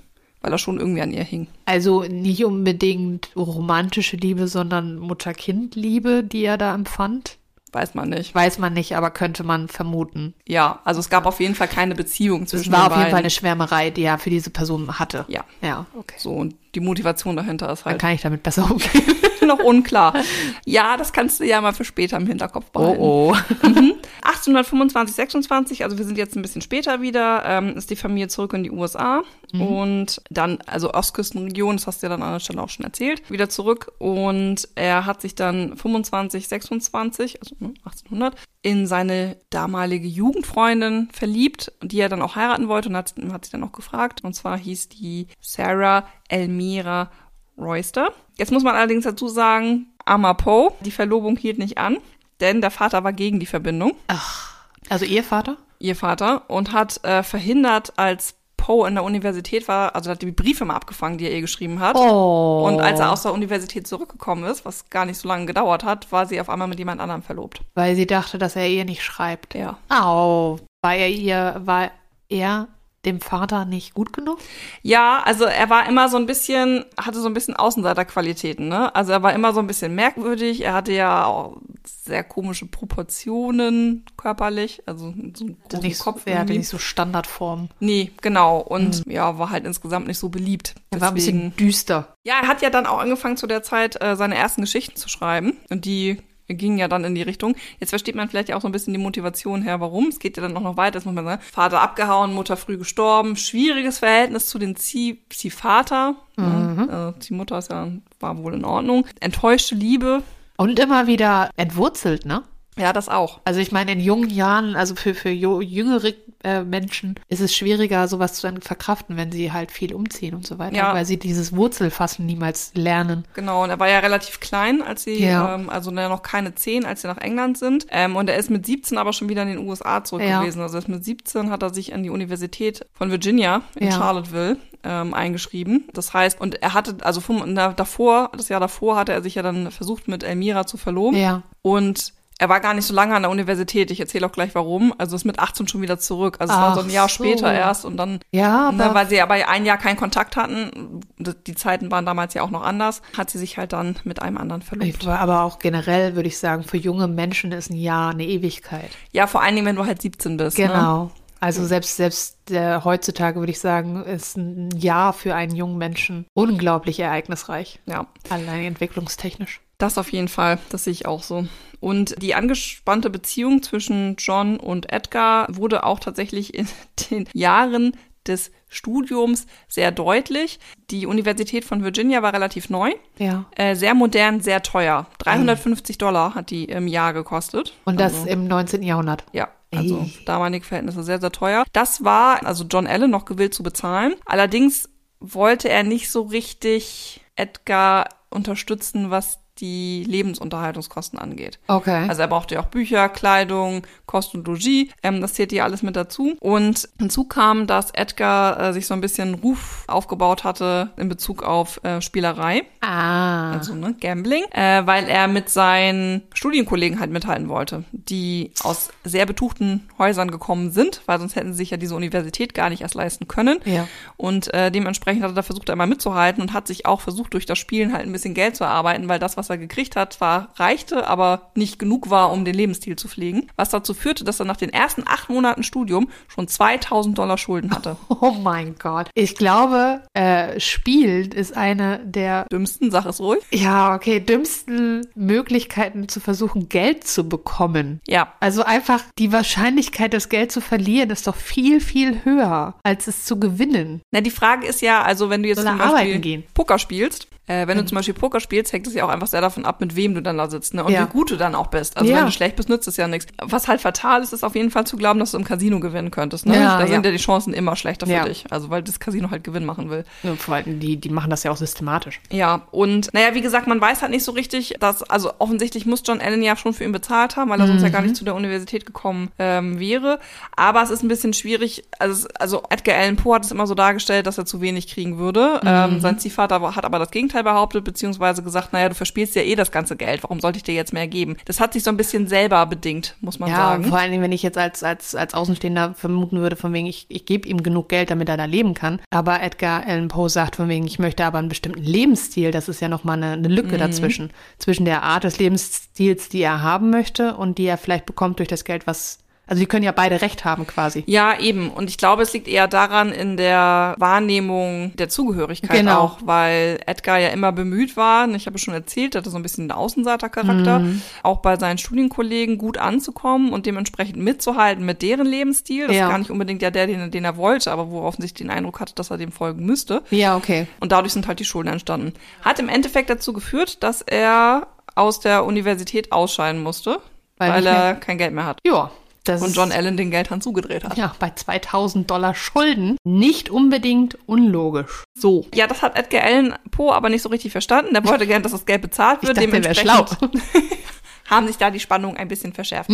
weil 0.47 0.53
er 0.53 0.57
schon 0.59 0.79
irgendwie 0.79 1.01
an 1.01 1.11
ihr 1.11 1.25
hing. 1.25 1.47
Also 1.65 2.03
nicht 2.03 2.45
unbedingt 2.45 3.27
romantische 3.35 4.15
Liebe, 4.15 4.47
sondern 4.47 4.97
Mutter-Kind-Liebe, 4.97 6.23
die 6.23 6.45
er 6.45 6.57
da 6.57 6.73
empfand. 6.73 7.37
Weiß 7.73 7.95
man 7.95 8.09
nicht. 8.11 8.33
Weiß 8.33 8.59
man 8.59 8.71
nicht, 8.73 8.95
aber 8.95 9.09
könnte 9.11 9.43
man 9.43 9.67
vermuten. 9.67 10.33
Ja, 10.47 10.79
also 10.85 11.01
es 11.01 11.09
gab 11.09 11.25
auf 11.25 11.41
jeden 11.41 11.53
Fall 11.53 11.67
keine 11.67 11.95
Beziehung 11.95 12.43
Es 12.43 12.51
zwischen 12.51 12.71
war 12.71 12.83
den 12.83 12.85
auf 12.85 12.91
jeden 12.91 13.01
Fall 13.01 13.11
beiden. 13.11 13.17
eine 13.25 13.29
Schwärmerei, 13.29 13.89
die 13.89 14.03
er 14.03 14.17
für 14.19 14.29
diese 14.29 14.49
Person 14.51 14.99
hatte. 14.99 15.25
Ja, 15.27 15.43
Ja, 15.61 15.85
okay. 15.99 16.15
so 16.17 16.31
und 16.31 16.55
die 16.75 16.79
Motivation 16.79 17.35
dahinter 17.35 17.71
ist 17.71 17.85
Dann 17.85 17.91
halt 17.93 18.01
kann 18.01 18.13
ich 18.13 18.21
damit 18.21 18.43
besser 18.43 18.69
umgehen. 18.69 19.03
noch 19.47 19.59
unklar. 19.59 20.13
Ja, 20.65 20.97
das 20.97 21.13
kannst 21.13 21.39
du 21.39 21.45
ja 21.45 21.61
mal 21.61 21.73
für 21.73 21.85
später 21.85 22.17
im 22.17 22.27
Hinterkopf 22.27 22.71
behalten. 22.71 23.01
oh. 23.01 23.33
1825, 24.21 25.15
26, 25.15 25.83
also 25.83 25.97
wir 25.97 26.03
sind 26.03 26.17
jetzt 26.17 26.35
ein 26.35 26.41
bisschen 26.41 26.61
später 26.61 27.01
wieder, 27.01 27.43
ähm, 27.45 27.77
ist 27.77 27.89
die 27.89 27.95
Familie 27.95 28.27
zurück 28.27 28.53
in 28.53 28.63
die 28.63 28.71
USA 28.71 29.23
und 29.53 30.21
dann, 30.29 30.59
also 30.65 30.93
Ostküstenregion, 30.93 31.77
das 31.77 31.87
hast 31.87 32.01
du 32.01 32.07
ja 32.07 32.09
dann 32.09 32.21
an 32.21 32.33
der 32.33 32.39
Stelle 32.41 32.61
auch 32.61 32.69
schon 32.69 32.85
erzählt, 32.85 33.29
wieder 33.29 33.47
zurück 33.47 33.93
und 33.97 34.67
er 34.75 35.05
hat 35.05 35.21
sich 35.21 35.35
dann 35.35 35.77
25, 35.77 36.47
26, 36.47 37.41
also 37.41 37.55
ne, 37.59 37.73
1800, 37.85 38.35
in 38.61 38.87
seine 38.87 39.37
damalige 39.49 40.07
Jugendfreundin 40.07 41.07
verliebt, 41.13 41.71
die 41.81 41.99
er 42.01 42.09
dann 42.09 42.21
auch 42.21 42.35
heiraten 42.35 42.67
wollte 42.67 42.89
und 42.89 42.97
hat, 42.97 43.15
hat 43.31 43.45
sich 43.45 43.51
dann 43.51 43.63
auch 43.63 43.71
gefragt 43.71 44.23
und 44.23 44.33
zwar 44.33 44.57
hieß 44.57 44.89
die 44.89 45.27
Sarah 45.39 46.05
Elmira 46.27 47.09
Royster. 47.57 48.11
Jetzt 48.37 48.51
muss 48.51 48.63
man 48.63 48.75
allerdings 48.75 49.03
dazu 49.03 49.27
sagen, 49.27 49.87
armer 50.05 50.33
Poe, 50.35 50.71
die 50.81 50.91
Verlobung 50.91 51.37
hielt 51.37 51.57
nicht 51.57 51.77
an, 51.77 51.97
denn 52.39 52.61
der 52.61 52.71
Vater 52.71 53.03
war 53.03 53.13
gegen 53.13 53.39
die 53.39 53.45
Verbindung. 53.45 53.93
Ach, 54.07 54.55
Also 54.89 55.05
ihr 55.05 55.23
Vater? 55.23 55.57
ihr 55.79 55.95
Vater, 55.95 56.49
und 56.49 56.71
hat 56.71 57.03
äh, 57.03 57.21
verhindert, 57.23 57.93
als 57.97 58.33
Poe 58.57 58.87
in 58.87 58.95
der 58.95 59.03
Universität 59.03 59.67
war, 59.67 59.95
also 59.95 60.09
hat 60.09 60.23
die 60.23 60.31
Briefe 60.31 60.65
mal 60.65 60.75
abgefangen, 60.75 61.19
die 61.19 61.25
er 61.25 61.31
ihr 61.35 61.41
geschrieben 61.41 61.79
hat. 61.79 61.95
Oh. 61.95 62.63
Und 62.67 62.81
als 62.81 62.99
er 62.99 63.11
aus 63.11 63.21
der 63.21 63.31
Universität 63.33 63.87
zurückgekommen 63.87 64.43
ist, 64.45 64.65
was 64.65 64.89
gar 64.89 65.05
nicht 65.05 65.17
so 65.19 65.27
lange 65.27 65.45
gedauert 65.45 65.83
hat, 65.83 66.11
war 66.11 66.25
sie 66.25 66.41
auf 66.41 66.49
einmal 66.49 66.67
mit 66.67 66.79
jemand 66.79 66.99
anderem 66.99 67.21
verlobt. 67.21 67.61
Weil 67.75 67.95
sie 67.95 68.07
dachte, 68.07 68.39
dass 68.39 68.55
er 68.55 68.67
ihr 68.67 68.85
nicht 68.85 69.03
schreibt. 69.03 69.53
Ja. 69.53 69.77
Au. 69.89 70.57
War 70.81 70.95
er 70.95 71.09
ihr, 71.09 71.61
war 71.63 71.91
er 72.27 72.67
dem 73.07 73.21
Vater 73.21 73.65
nicht 73.65 73.93
gut 73.93 74.13
genug? 74.13 74.37
Ja, 74.83 75.21
also 75.23 75.45
er 75.45 75.69
war 75.69 75.87
immer 75.87 76.09
so 76.09 76.17
ein 76.17 76.25
bisschen, 76.25 76.85
hatte 76.99 77.19
so 77.19 77.27
ein 77.27 77.33
bisschen 77.33 77.55
Außenseiterqualitäten, 77.55 78.67
ne? 78.67 78.93
Also 78.95 79.13
er 79.13 79.23
war 79.23 79.33
immer 79.33 79.53
so 79.53 79.59
ein 79.59 79.67
bisschen 79.67 79.95
merkwürdig. 79.95 80.61
Er 80.63 80.73
hatte 80.73 80.91
ja 80.91 81.25
auch 81.25 81.57
sehr 81.85 82.23
komische 82.23 82.65
Proportionen 82.65 84.05
körperlich, 84.17 84.83
also 84.85 85.13
so 85.33 85.45
einen 85.45 85.57
großen 85.69 85.79
nicht 85.81 85.99
Kopf. 85.99 86.23
so, 86.25 86.31
er 86.31 86.39
hatte 86.39 86.53
nicht 86.53 86.69
so 86.69 86.77
Standardform. 86.77 87.69
Nee, 87.79 88.11
genau. 88.21 88.59
Und 88.59 89.03
ja, 89.07 89.37
war 89.39 89.49
halt 89.49 89.65
insgesamt 89.65 90.07
nicht 90.07 90.19
so 90.19 90.29
beliebt. 90.29 90.75
Er 90.91 91.01
war 91.01 91.09
ein 91.09 91.13
bisschen 91.15 91.55
düster. 91.55 92.13
Ja, 92.23 92.35
er 92.41 92.47
hat 92.47 92.61
ja 92.61 92.69
dann 92.69 92.85
auch 92.85 92.99
angefangen 92.99 93.37
zu 93.37 93.47
der 93.47 93.63
Zeit 93.63 94.01
äh, 94.01 94.15
seine 94.15 94.35
ersten 94.35 94.61
Geschichten 94.61 94.95
zu 94.97 95.09
schreiben 95.09 95.57
und 95.69 95.85
die 95.85 96.17
gingen 96.47 96.77
ja 96.77 96.87
dann 96.87 97.03
in 97.03 97.15
die 97.15 97.21
Richtung. 97.21 97.55
Jetzt 97.79 97.89
versteht 97.89 98.15
man 98.15 98.29
vielleicht 98.29 98.53
auch 98.53 98.61
so 98.61 98.67
ein 98.67 98.71
bisschen 98.71 98.93
die 98.93 98.99
Motivation 98.99 99.61
her, 99.61 99.79
warum. 99.79 100.07
Es 100.07 100.19
geht 100.19 100.37
ja 100.37 100.43
dann 100.43 100.55
auch 100.55 100.61
noch 100.61 100.77
weiter, 100.77 100.93
das 100.93 101.05
muss 101.05 101.15
man 101.15 101.25
sagen. 101.25 101.41
Vater 101.51 101.81
abgehauen, 101.81 102.33
Mutter 102.33 102.57
früh 102.57 102.77
gestorben, 102.77 103.35
schwieriges 103.35 103.99
Verhältnis 103.99 104.47
zu 104.47 104.59
den 104.59 104.75
Zieh, 104.75 105.21
Ziehvater. 105.29 106.15
Mhm. 106.35 106.87
Ja, 106.89 107.05
also 107.07 107.19
Ziehmutter 107.19 107.57
ist 107.57 107.71
ja, 107.71 107.87
war 108.19 108.37
wohl 108.37 108.53
in 108.53 108.65
Ordnung. 108.65 109.05
Enttäuschte 109.19 109.75
Liebe. 109.75 110.23
Und 110.57 110.79
immer 110.79 111.07
wieder 111.07 111.51
entwurzelt, 111.55 112.25
ne? 112.25 112.43
Ja, 112.77 112.93
das 112.93 113.09
auch. 113.09 113.39
Also 113.45 113.59
ich 113.59 113.71
meine, 113.71 113.91
in 113.91 113.99
jungen 113.99 114.29
Jahren, 114.29 114.75
also 114.75 114.95
für, 114.95 115.13
für 115.15 115.29
jüngere 115.29 116.11
äh, 116.43 116.63
Menschen 116.63 117.15
ist 117.27 117.41
es 117.41 117.55
schwieriger, 117.55 118.07
sowas 118.07 118.33
zu 118.33 118.47
verkraften, 118.61 119.17
wenn 119.17 119.31
sie 119.31 119.51
halt 119.51 119.71
viel 119.71 119.93
umziehen 119.93 120.35
und 120.35 120.45
so 120.45 120.59
weiter, 120.59 120.75
Ja. 120.75 120.93
weil 120.93 121.05
sie 121.05 121.17
dieses 121.17 121.55
Wurzelfassen 121.55 122.25
niemals 122.25 122.71
lernen. 122.75 123.25
Genau, 123.33 123.63
und 123.63 123.69
er 123.71 123.79
war 123.79 123.89
ja 123.89 123.99
relativ 123.99 124.39
klein, 124.39 124.81
als 124.81 125.03
sie, 125.03 125.23
Ja. 125.23 125.55
ähm, 125.55 125.69
also 125.69 125.91
noch 125.91 126.21
keine 126.21 126.53
zehn, 126.55 126.85
als 126.85 127.01
sie 127.01 127.07
nach 127.07 127.17
England 127.17 127.57
sind. 127.57 127.87
Ähm, 127.89 128.15
und 128.15 128.29
er 128.29 128.37
ist 128.37 128.49
mit 128.51 128.65
17 128.65 128.97
aber 128.97 129.13
schon 129.13 129.29
wieder 129.29 129.41
in 129.43 129.49
den 129.49 129.67
USA 129.67 130.03
zurück 130.03 130.23
Ja. 130.23 130.41
gewesen. 130.41 130.61
Also 130.61 130.77
er 130.77 130.79
ist 130.83 130.87
mit 130.89 131.03
17 131.03 131.49
hat 131.49 131.63
er 131.63 131.73
sich 131.73 131.93
an 131.93 132.03
die 132.03 132.09
Universität 132.11 132.85
von 132.93 133.09
Virginia 133.11 133.61
in. 133.75 133.91
Charlottesville 133.91 134.57
ähm, 134.83 135.13
eingeschrieben. 135.13 135.87
Das 135.93 136.13
heißt, 136.13 136.39
und 136.39 136.61
er 136.61 136.73
hatte, 136.73 136.97
also 137.01 137.19
vom, 137.19 137.43
na, 137.47 137.73
davor, 137.73 138.31
das 138.37 138.47
Jahr 138.49 138.59
davor 138.59 138.95
hatte 138.95 139.11
er 139.11 139.21
sich 139.23 139.35
ja 139.35 139.41
dann 139.41 139.71
versucht, 139.71 140.07
mit 140.07 140.23
Elmira 140.23 140.65
zu 140.67 140.77
verloben. 140.77 141.17
Ja. 141.17 141.41
Und 141.61 142.13
er 142.39 142.49
war 142.49 142.59
gar 142.59 142.73
nicht 142.73 142.85
so 142.85 142.93
lange 142.93 143.15
an 143.15 143.23
der 143.23 143.31
Universität. 143.31 143.89
Ich 143.89 143.99
erzähle 143.99 144.25
auch 144.27 144.31
gleich 144.31 144.53
warum. 144.53 144.93
Also 144.97 145.15
ist 145.15 145.25
mit 145.25 145.39
18 145.39 145.67
schon 145.67 145.81
wieder 145.81 145.97
zurück. 145.97 146.37
Also 146.39 146.53
es 146.53 146.59
war 146.59 146.75
so 146.75 146.81
ein 146.81 146.89
Jahr 146.89 147.07
so. 147.09 147.15
später 147.15 147.51
erst 147.51 147.83
und 147.85 147.97
dann 147.97 148.19
Ja, 148.31 148.71
Ne, 148.71 148.89
weil 148.93 149.07
sie 149.09 149.21
aber 149.21 149.33
ein 149.33 149.65
Jahr 149.65 149.77
keinen 149.77 149.97
Kontakt 149.97 150.35
hatten, 150.35 151.01
die 151.17 151.55
Zeiten 151.55 151.89
waren 151.89 152.05
damals 152.05 152.33
ja 152.35 152.43
auch 152.43 152.51
noch 152.51 152.63
anders, 152.63 153.01
hat 153.17 153.29
sie 153.29 153.39
sich 153.39 153.57
halt 153.57 153.73
dann 153.73 153.95
mit 154.03 154.21
einem 154.21 154.37
anderen 154.37 154.61
verlobt. 154.61 155.07
aber 155.07 155.41
auch 155.43 155.59
generell 155.59 156.15
würde 156.15 156.27
ich 156.27 156.37
sagen, 156.37 156.63
für 156.63 156.77
junge 156.77 157.07
Menschen 157.07 157.51
ist 157.51 157.69
ein 157.71 157.77
Jahr 157.77 158.11
eine 158.11 158.25
Ewigkeit. 158.25 158.89
Ja, 159.11 159.25
vor 159.27 159.41
allen 159.41 159.55
Dingen, 159.55 159.65
wenn 159.67 159.75
du 159.75 159.85
halt 159.85 160.01
17 160.01 160.37
bist. 160.37 160.57
Ne? 160.59 160.67
Genau. 160.67 161.11
Also 161.39 161.65
selbst 161.65 161.97
selbst 161.97 162.49
äh, 162.51 162.81
heutzutage 162.83 163.39
würde 163.39 163.51
ich 163.51 163.59
sagen, 163.59 164.03
ist 164.03 164.37
ein 164.37 164.69
Jahr 164.71 165.13
für 165.13 165.35
einen 165.35 165.55
jungen 165.55 165.77
Menschen 165.77 166.25
unglaublich 166.33 166.99
ereignisreich, 166.99 167.79
Ja, 167.85 168.07
allein 168.29 168.63
entwicklungstechnisch. 168.65 169.61
Das 169.77 169.97
auf 169.97 170.11
jeden 170.11 170.27
Fall. 170.27 170.59
Das 170.69 170.83
sehe 170.85 170.93
ich 170.93 171.05
auch 171.05 171.23
so. 171.23 171.47
Und 171.79 172.15
die 172.21 172.33
angespannte 172.33 173.09
Beziehung 173.09 173.61
zwischen 173.61 174.15
John 174.17 174.59
und 174.59 174.91
Edgar 174.91 175.47
wurde 175.55 175.83
auch 175.83 175.99
tatsächlich 175.99 176.53
in 176.53 176.67
den 177.11 177.27
Jahren 177.33 177.95
des 178.25 178.51
Studiums 178.67 179.45
sehr 179.69 179.91
deutlich. 179.91 180.59
Die 180.89 181.05
Universität 181.05 181.63
von 181.63 181.81
Virginia 181.83 182.21
war 182.21 182.33
relativ 182.33 182.69
neu, 182.69 182.91
Ja. 183.17 183.45
äh, 183.55 183.75
sehr 183.75 183.93
modern, 183.93 184.41
sehr 184.41 184.61
teuer. 184.63 185.05
350 185.19 185.97
Dollar 185.97 186.35
hat 186.35 186.49
die 186.49 186.65
im 186.65 186.87
Jahr 186.87 187.13
gekostet. 187.13 187.73
Und 187.85 187.99
das 187.99 188.13
Also- 188.13 188.27
im 188.27 188.47
19. 188.47 188.83
Jahrhundert. 188.83 189.23
Ja, 189.31 189.47
also 189.73 189.99
Ey. 189.99 190.13
damalige 190.25 190.65
Verhältnisse 190.65 191.03
sehr, 191.03 191.21
sehr 191.21 191.31
teuer. 191.31 191.63
Das 191.71 192.03
war 192.03 192.45
also 192.45 192.65
John 192.65 192.85
Allen 192.87 193.11
noch 193.11 193.23
gewillt 193.23 193.53
zu 193.53 193.63
bezahlen. 193.63 194.15
Allerdings 194.25 194.89
wollte 195.21 195.69
er 195.69 195.83
nicht 195.83 196.09
so 196.11 196.23
richtig 196.23 197.21
Edgar 197.37 198.09
unterstützen, 198.29 199.09
was 199.09 199.39
die 199.59 200.03
Lebensunterhaltungskosten 200.07 201.19
angeht. 201.19 201.59
Okay. 201.67 202.07
Also 202.07 202.21
er 202.21 202.27
brauchte 202.27 202.55
ja 202.55 202.61
auch 202.61 202.67
Bücher, 202.67 203.09
Kleidung, 203.09 203.85
Kost 204.05 204.35
und 204.35 204.47
Logis. 204.47 204.89
Ähm, 205.03 205.21
das 205.21 205.33
zählt 205.33 205.51
ja 205.51 205.63
alles 205.63 205.83
mit 205.83 205.95
dazu. 205.95 206.35
Und 206.39 206.87
hinzu 206.99 207.25
kam, 207.25 207.67
dass 207.67 207.91
Edgar 207.91 208.59
äh, 208.59 208.73
sich 208.73 208.87
so 208.87 208.93
ein 208.93 209.01
bisschen 209.01 209.35
Ruf 209.35 209.83
aufgebaut 209.87 210.43
hatte 210.43 210.91
in 210.97 211.09
Bezug 211.09 211.43
auf 211.43 211.83
äh, 211.83 212.01
Spielerei 212.01 212.63
ah. 212.87 213.53
also 213.53 213.75
ne, 213.75 213.95
Gambling, 213.99 214.43
äh, 214.51 214.85
weil 214.85 215.07
er 215.07 215.27
mit 215.27 215.49
seinen 215.49 216.23
Studienkollegen 216.33 216.99
halt 216.99 217.11
mithalten 217.11 217.49
wollte, 217.49 217.83
die 217.91 218.51
aus 218.63 218.89
sehr 219.03 219.25
betuchten 219.25 219.87
Häusern 219.97 220.31
gekommen 220.31 220.71
sind, 220.71 221.01
weil 221.05 221.19
sonst 221.19 221.35
hätten 221.35 221.51
sie 221.51 221.57
sich 221.57 221.71
ja 221.71 221.77
diese 221.77 221.95
Universität 221.95 222.53
gar 222.53 222.69
nicht 222.69 222.81
erst 222.81 222.95
leisten 222.95 223.27
können. 223.27 223.59
Ja. 223.65 223.87
Und 224.15 224.53
äh, 224.53 224.71
dementsprechend 224.71 225.23
hat 225.23 225.31
er 225.31 225.35
da 225.35 225.41
versucht, 225.41 225.69
einmal 225.69 225.87
mitzuhalten 225.87 226.41
und 226.41 226.53
hat 226.53 226.67
sich 226.67 226.85
auch 226.85 227.01
versucht, 227.01 227.33
durch 227.33 227.45
das 227.45 227.57
Spielen 227.57 227.93
halt 227.93 228.05
ein 228.05 228.11
bisschen 228.11 228.33
Geld 228.33 228.55
zu 228.55 228.63
erarbeiten, 228.63 229.09
weil 229.09 229.19
das, 229.19 229.37
was 229.37 229.46
er 229.49 229.57
gekriegt 229.57 229.95
hat, 229.95 230.13
zwar 230.13 230.49
reichte, 230.55 231.07
aber 231.07 231.51
nicht 231.55 231.79
genug 231.79 232.09
war, 232.09 232.31
um 232.31 232.45
den 232.45 232.55
Lebensstil 232.55 232.95
zu 232.95 233.07
pflegen. 233.07 233.47
Was 233.55 233.69
dazu 233.69 233.93
führte, 233.93 234.23
dass 234.23 234.39
er 234.39 234.45
nach 234.45 234.57
den 234.57 234.69
ersten 234.69 235.03
acht 235.07 235.29
Monaten 235.29 235.63
Studium 235.63 236.09
schon 236.27 236.47
2000 236.47 237.17
Dollar 237.17 237.37
Schulden 237.37 237.71
hatte. 237.73 237.97
Oh 238.19 238.31
mein 238.31 238.75
Gott. 238.79 239.09
Ich 239.13 239.35
glaube, 239.35 240.01
äh, 240.13 240.59
Spielen 240.59 241.31
ist 241.31 241.55
eine 241.55 241.99
der, 242.03 242.45
Dümmsten, 242.51 242.89
sag 242.89 243.05
es 243.05 243.19
ruhig. 243.19 243.43
ja, 243.51 243.93
okay, 243.93 244.19
dümmsten 244.19 245.05
Möglichkeiten 245.13 246.09
zu 246.09 246.19
versuchen, 246.19 246.67
Geld 246.69 247.05
zu 247.05 247.29
bekommen. 247.29 248.01
Ja, 248.07 248.33
Also 248.39 248.63
einfach 248.63 249.03
die 249.19 249.31
Wahrscheinlichkeit, 249.31 250.13
das 250.13 250.29
Geld 250.29 250.51
zu 250.51 250.61
verlieren, 250.61 251.09
ist 251.11 251.27
doch 251.27 251.35
viel, 251.35 251.79
viel 251.79 252.23
höher, 252.25 252.73
als 252.83 253.07
es 253.07 253.25
zu 253.25 253.39
gewinnen. 253.39 254.01
Na, 254.11 254.21
die 254.21 254.31
Frage 254.31 254.65
ist 254.65 254.81
ja, 254.81 255.03
also 255.03 255.29
wenn 255.29 255.43
du 255.43 255.49
jetzt 255.49 255.57
Soll 255.59 255.67
zum 255.67 255.77
Beispiel 255.77 255.95
arbeiten 255.95 256.21
gehen? 256.21 256.43
Poker 256.53 256.79
spielst, 256.79 257.27
äh, 257.47 257.65
wenn 257.67 257.77
du 257.77 257.85
zum 257.85 257.95
Beispiel 257.95 258.13
Poker 258.13 258.39
spielst, 258.39 258.73
hängt 258.73 258.85
es 258.87 258.93
ja 258.93 259.03
auch 259.05 259.09
einfach 259.09 259.27
sehr 259.27 259.41
davon 259.41 259.65
ab, 259.65 259.79
mit 259.81 259.95
wem 259.95 260.13
du 260.13 260.21
dann 260.21 260.37
da 260.37 260.49
sitzt, 260.49 260.73
ne? 260.73 260.83
Und 260.83 260.91
Ja. 260.91 261.03
wie 261.03 261.09
gut 261.11 261.31
du 261.31 261.37
dann 261.37 261.55
auch 261.55 261.67
bist. 261.67 261.97
Also 261.97 262.11
Ja. 262.11 262.17
wenn 262.19 262.25
du 262.25 262.31
schlecht 262.31 262.55
bist, 262.55 262.69
nützt 262.69 262.87
es 262.87 262.97
ja 262.97 263.07
nichts. 263.07 263.27
Was 263.41 263.67
halt 263.67 263.81
fatal 263.81 264.21
ist, 264.21 264.33
ist 264.33 264.43
auf 264.43 264.55
jeden 264.55 264.69
Fall 264.71 264.85
zu 264.85 264.97
glauben, 264.97 265.19
dass 265.19 265.31
du 265.31 265.37
im 265.37 265.43
Casino 265.43 265.79
gewinnen 265.79 266.11
könntest, 266.11 266.45
ne? 266.45 266.55
Ja, 266.55 266.77
da 266.79 266.87
sind 266.87 267.05
ja 267.05 267.11
die 267.11 267.17
Chancen 267.17 267.53
immer 267.53 267.75
schlechter 267.75 268.05
für 268.07 268.27
dich. 268.27 268.45
Also 268.49 268.69
weil 268.69 268.83
das 268.83 268.99
Casino 268.99 269.31
halt 269.31 269.43
Gewinn 269.43 269.65
machen 269.65 269.89
will. 269.89 270.03
Ja, 270.23 270.35
vor 270.35 270.55
allem, 270.55 270.79
die, 270.79 270.97
die 270.97 271.09
machen 271.09 271.29
das 271.29 271.43
ja 271.43 271.51
auch 271.51 271.57
systematisch. 271.57 272.19
Ja, 272.31 272.63
und 272.71 273.13
naja, 273.13 273.33
wie 273.33 273.41
gesagt, 273.41 273.67
man 273.67 273.79
weiß 273.81 274.01
halt 274.01 274.11
nicht 274.11 274.23
so 274.23 274.31
richtig, 274.33 274.75
dass, 274.79 275.03
also 275.03 275.31
offensichtlich 275.39 275.85
muss 275.85 276.03
John 276.05 276.19
Allen 276.21 276.43
ja 276.43 276.55
schon 276.55 276.73
für 276.73 276.83
ihn 276.83 276.91
bezahlt 276.91 277.35
haben, 277.37 277.49
weil 277.49 277.59
er 277.59 277.67
sonst 277.67 277.81
ja 277.83 277.89
gar 277.89 278.01
Mhm. 278.01 278.07
nicht 278.07 278.17
zu 278.17 278.25
der 278.25 278.35
Universität 278.35 278.85
gekommen 278.85 279.29
ähm, 279.39 279.79
wäre. 279.79 280.19
Aber 280.55 280.81
es 280.83 280.89
ist 280.89 281.03
ein 281.03 281.07
bisschen 281.07 281.33
schwierig, 281.33 281.83
also, 281.99 282.27
also 282.39 282.63
Edgar 282.69 282.97
Allan 282.97 283.15
Poe 283.15 283.35
hat 283.35 283.45
es 283.45 283.51
immer 283.51 283.67
so 283.67 283.75
dargestellt, 283.75 284.27
dass 284.27 284.37
er 284.37 284.45
zu 284.45 284.61
wenig 284.61 284.87
kriegen 284.87 285.17
würde. 285.17 285.59
Mhm. 285.63 285.67
Ähm, 285.95 285.99
sein 286.01 286.19
Ziehvater 286.19 286.75
hat 286.75 286.85
aber 286.85 286.99
das 286.99 287.11
Gegenteil 287.11 287.36
behauptet, 287.43 287.83
beziehungsweise 287.83 288.43
gesagt, 288.43 288.73
naja, 288.73 288.89
du 288.89 288.95
verspielst 288.95 289.35
ja 289.35 289.41
eh 289.41 289.55
das 289.55 289.71
ganze 289.71 289.95
Geld, 289.95 290.23
warum 290.23 290.39
sollte 290.39 290.57
ich 290.57 290.63
dir 290.63 290.73
jetzt 290.75 290.93
mehr 290.93 291.07
geben? 291.07 291.37
Das 291.45 291.59
hat 291.59 291.73
sich 291.73 291.83
so 291.83 291.89
ein 291.89 291.97
bisschen 291.97 292.27
selber 292.27 292.65
bedingt, 292.65 293.15
muss 293.21 293.39
man 293.39 293.49
Ja, 293.49 293.55
sagen. 293.57 293.83
vor 293.85 293.97
allen 293.99 294.11
Dingen, 294.11 294.23
wenn 294.23 294.31
ich 294.31 294.43
jetzt 294.43 294.57
als, 294.57 294.83
als, 294.83 295.15
als 295.15 295.33
Außenstehender 295.33 295.93
vermuten 295.93 296.39
würde, 296.39 296.55
von 296.55 296.73
wegen, 296.73 296.87
ich, 296.87 297.05
ich 297.09 297.25
gebe 297.25 297.47
ihm 297.47 297.63
genug 297.63 297.89
Geld, 297.89 298.11
damit 298.11 298.29
er 298.29 298.37
da 298.37 298.45
leben 298.45 298.73
kann. 298.73 298.99
Aber 299.09 299.41
Edgar 299.41 299.85
Allan 299.85 300.07
Poe 300.07 300.29
sagt 300.29 300.55
von 300.57 300.69
wegen, 300.69 300.85
ich 300.85 300.99
möchte 300.99 301.25
aber 301.25 301.37
einen 301.39 301.49
bestimmten 301.49 301.83
Lebensstil. 301.83 302.51
Das 302.51 302.67
ist 302.69 302.81
ja 302.81 302.87
nochmal 302.89 303.17
eine, 303.17 303.33
eine 303.33 303.47
Lücke 303.47 303.77
dazwischen. 303.77 304.31
Zwischen 304.57 304.85
der 304.85 305.03
Art 305.03 305.23
des 305.23 305.39
Lebensstils, 305.39 306.29
die 306.29 306.41
er 306.41 306.61
haben 306.61 306.89
möchte 306.89 307.35
und 307.35 307.57
die 307.57 307.65
er 307.65 307.77
vielleicht 307.77 308.05
bekommt 308.05 308.39
durch 308.39 308.49
das 308.49 308.63
Geld, 308.63 308.87
was. 308.87 309.19
Also 309.47 309.61
die 309.61 309.65
können 309.65 309.83
ja 309.83 309.93
beide 309.93 310.21
recht 310.21 310.43
haben 310.45 310.67
quasi. 310.67 311.03
Ja, 311.07 311.39
eben. 311.39 311.69
Und 311.69 311.89
ich 311.89 311.97
glaube, 311.97 312.21
es 312.23 312.33
liegt 312.33 312.47
eher 312.47 312.67
daran 312.67 313.11
in 313.13 313.37
der 313.37 313.95
Wahrnehmung 313.97 314.91
der 314.97 315.09
Zugehörigkeit 315.09 315.71
Genau. 315.79 315.99
auch, 316.01 316.17
weil 316.23 316.79
Edgar 316.85 317.17
ja 317.17 317.29
immer 317.29 317.51
bemüht 317.51 317.95
war, 317.95 318.25
und 318.25 318.35
ich 318.35 318.45
habe 318.45 318.57
es 318.57 318.61
schon 318.61 318.73
erzählt, 318.73 319.15
er 319.15 319.19
hatte 319.21 319.29
so 319.29 319.37
ein 319.37 319.43
bisschen 319.43 319.63
einen 319.63 319.71
Außenseitercharakter, 319.79 320.79
Mhm. 320.79 321.01
auch 321.23 321.37
bei 321.37 321.57
seinen 321.57 321.77
Studienkollegen 321.77 322.57
gut 322.57 322.77
anzukommen 322.77 323.53
und 323.53 323.65
dementsprechend 323.65 324.17
mitzuhalten 324.17 324.85
mit 324.85 325.01
deren 325.01 325.25
Lebensstil. 325.27 325.87
Das 325.87 325.95
Ja. 325.95 326.03
ist 326.05 326.09
gar 326.11 326.17
nicht 326.17 326.31
unbedingt 326.31 326.61
ja 326.61 326.69
der, 326.71 326.87
den, 326.87 327.09
den 327.11 327.23
er 327.23 327.37
wollte, 327.37 327.71
aber 327.71 327.89
worauf 327.89 328.15
sich 328.15 328.33
den 328.33 328.49
Eindruck 328.49 328.79
hatte, 328.81 328.95
dass 328.95 329.11
er 329.11 329.17
dem 329.17 329.31
folgen 329.31 329.65
müsste. 329.65 330.03
Ja, 330.11 330.35
okay. 330.35 330.67
Und 330.79 330.91
dadurch 330.91 331.13
sind 331.13 331.27
halt 331.27 331.39
die 331.39 331.45
Schulden 331.45 331.69
entstanden. 331.71 332.13
Hat 332.43 332.59
im 332.59 332.67
Endeffekt 332.69 333.09
dazu 333.09 333.31
geführt, 333.33 333.81
dass 333.83 334.01
er 334.01 334.67
aus 334.95 335.19
der 335.19 335.45
Universität 335.45 336.11
ausscheiden 336.11 336.61
musste, 336.61 336.99
Weil 337.37 337.51
weil, 337.51 337.67
er 337.67 337.93
kein 337.95 338.17
Geld 338.17 338.33
mehr 338.33 338.45
hat. 338.45 338.59
Ja. 338.65 338.91
Das 339.27 339.41
Und 339.41 339.55
John 339.55 339.71
Allen 339.71 339.97
den 339.97 340.09
Geldhahn 340.11 340.41
zugedreht 340.41 340.83
hat. 340.83 340.97
Ja, 340.97 341.15
bei 341.19 341.29
2000 341.31 342.09
Dollar 342.09 342.33
Schulden 342.35 342.97
nicht 343.03 343.49
unbedingt 343.49 344.17
unlogisch. 344.25 345.03
So. 345.17 345.45
Ja, 345.53 345.67
das 345.67 345.81
hat 345.81 345.97
Edgar 345.97 346.23
Allan 346.23 346.55
Poe 346.71 346.93
aber 346.93 347.09
nicht 347.09 347.21
so 347.21 347.29
richtig 347.29 347.51
verstanden. 347.51 347.93
Der 347.93 348.05
wollte 348.05 348.25
gern, 348.27 348.43
dass 348.43 348.51
das 348.53 348.65
Geld 348.65 348.81
bezahlt 348.81 349.19
Ich 349.21 349.27
wird. 349.27 349.37
dachte, 349.37 349.47
der 349.49 349.63
wäre 349.63 349.75
schlau. 349.75 350.05
Dementsprechend 350.21 350.71
haben 351.29 351.47
sich 351.47 351.57
da 351.57 351.69
die 351.71 351.79
Spannungen 351.81 352.15
ein 352.15 352.29
bisschen 352.29 352.53
verschärft. 352.53 352.89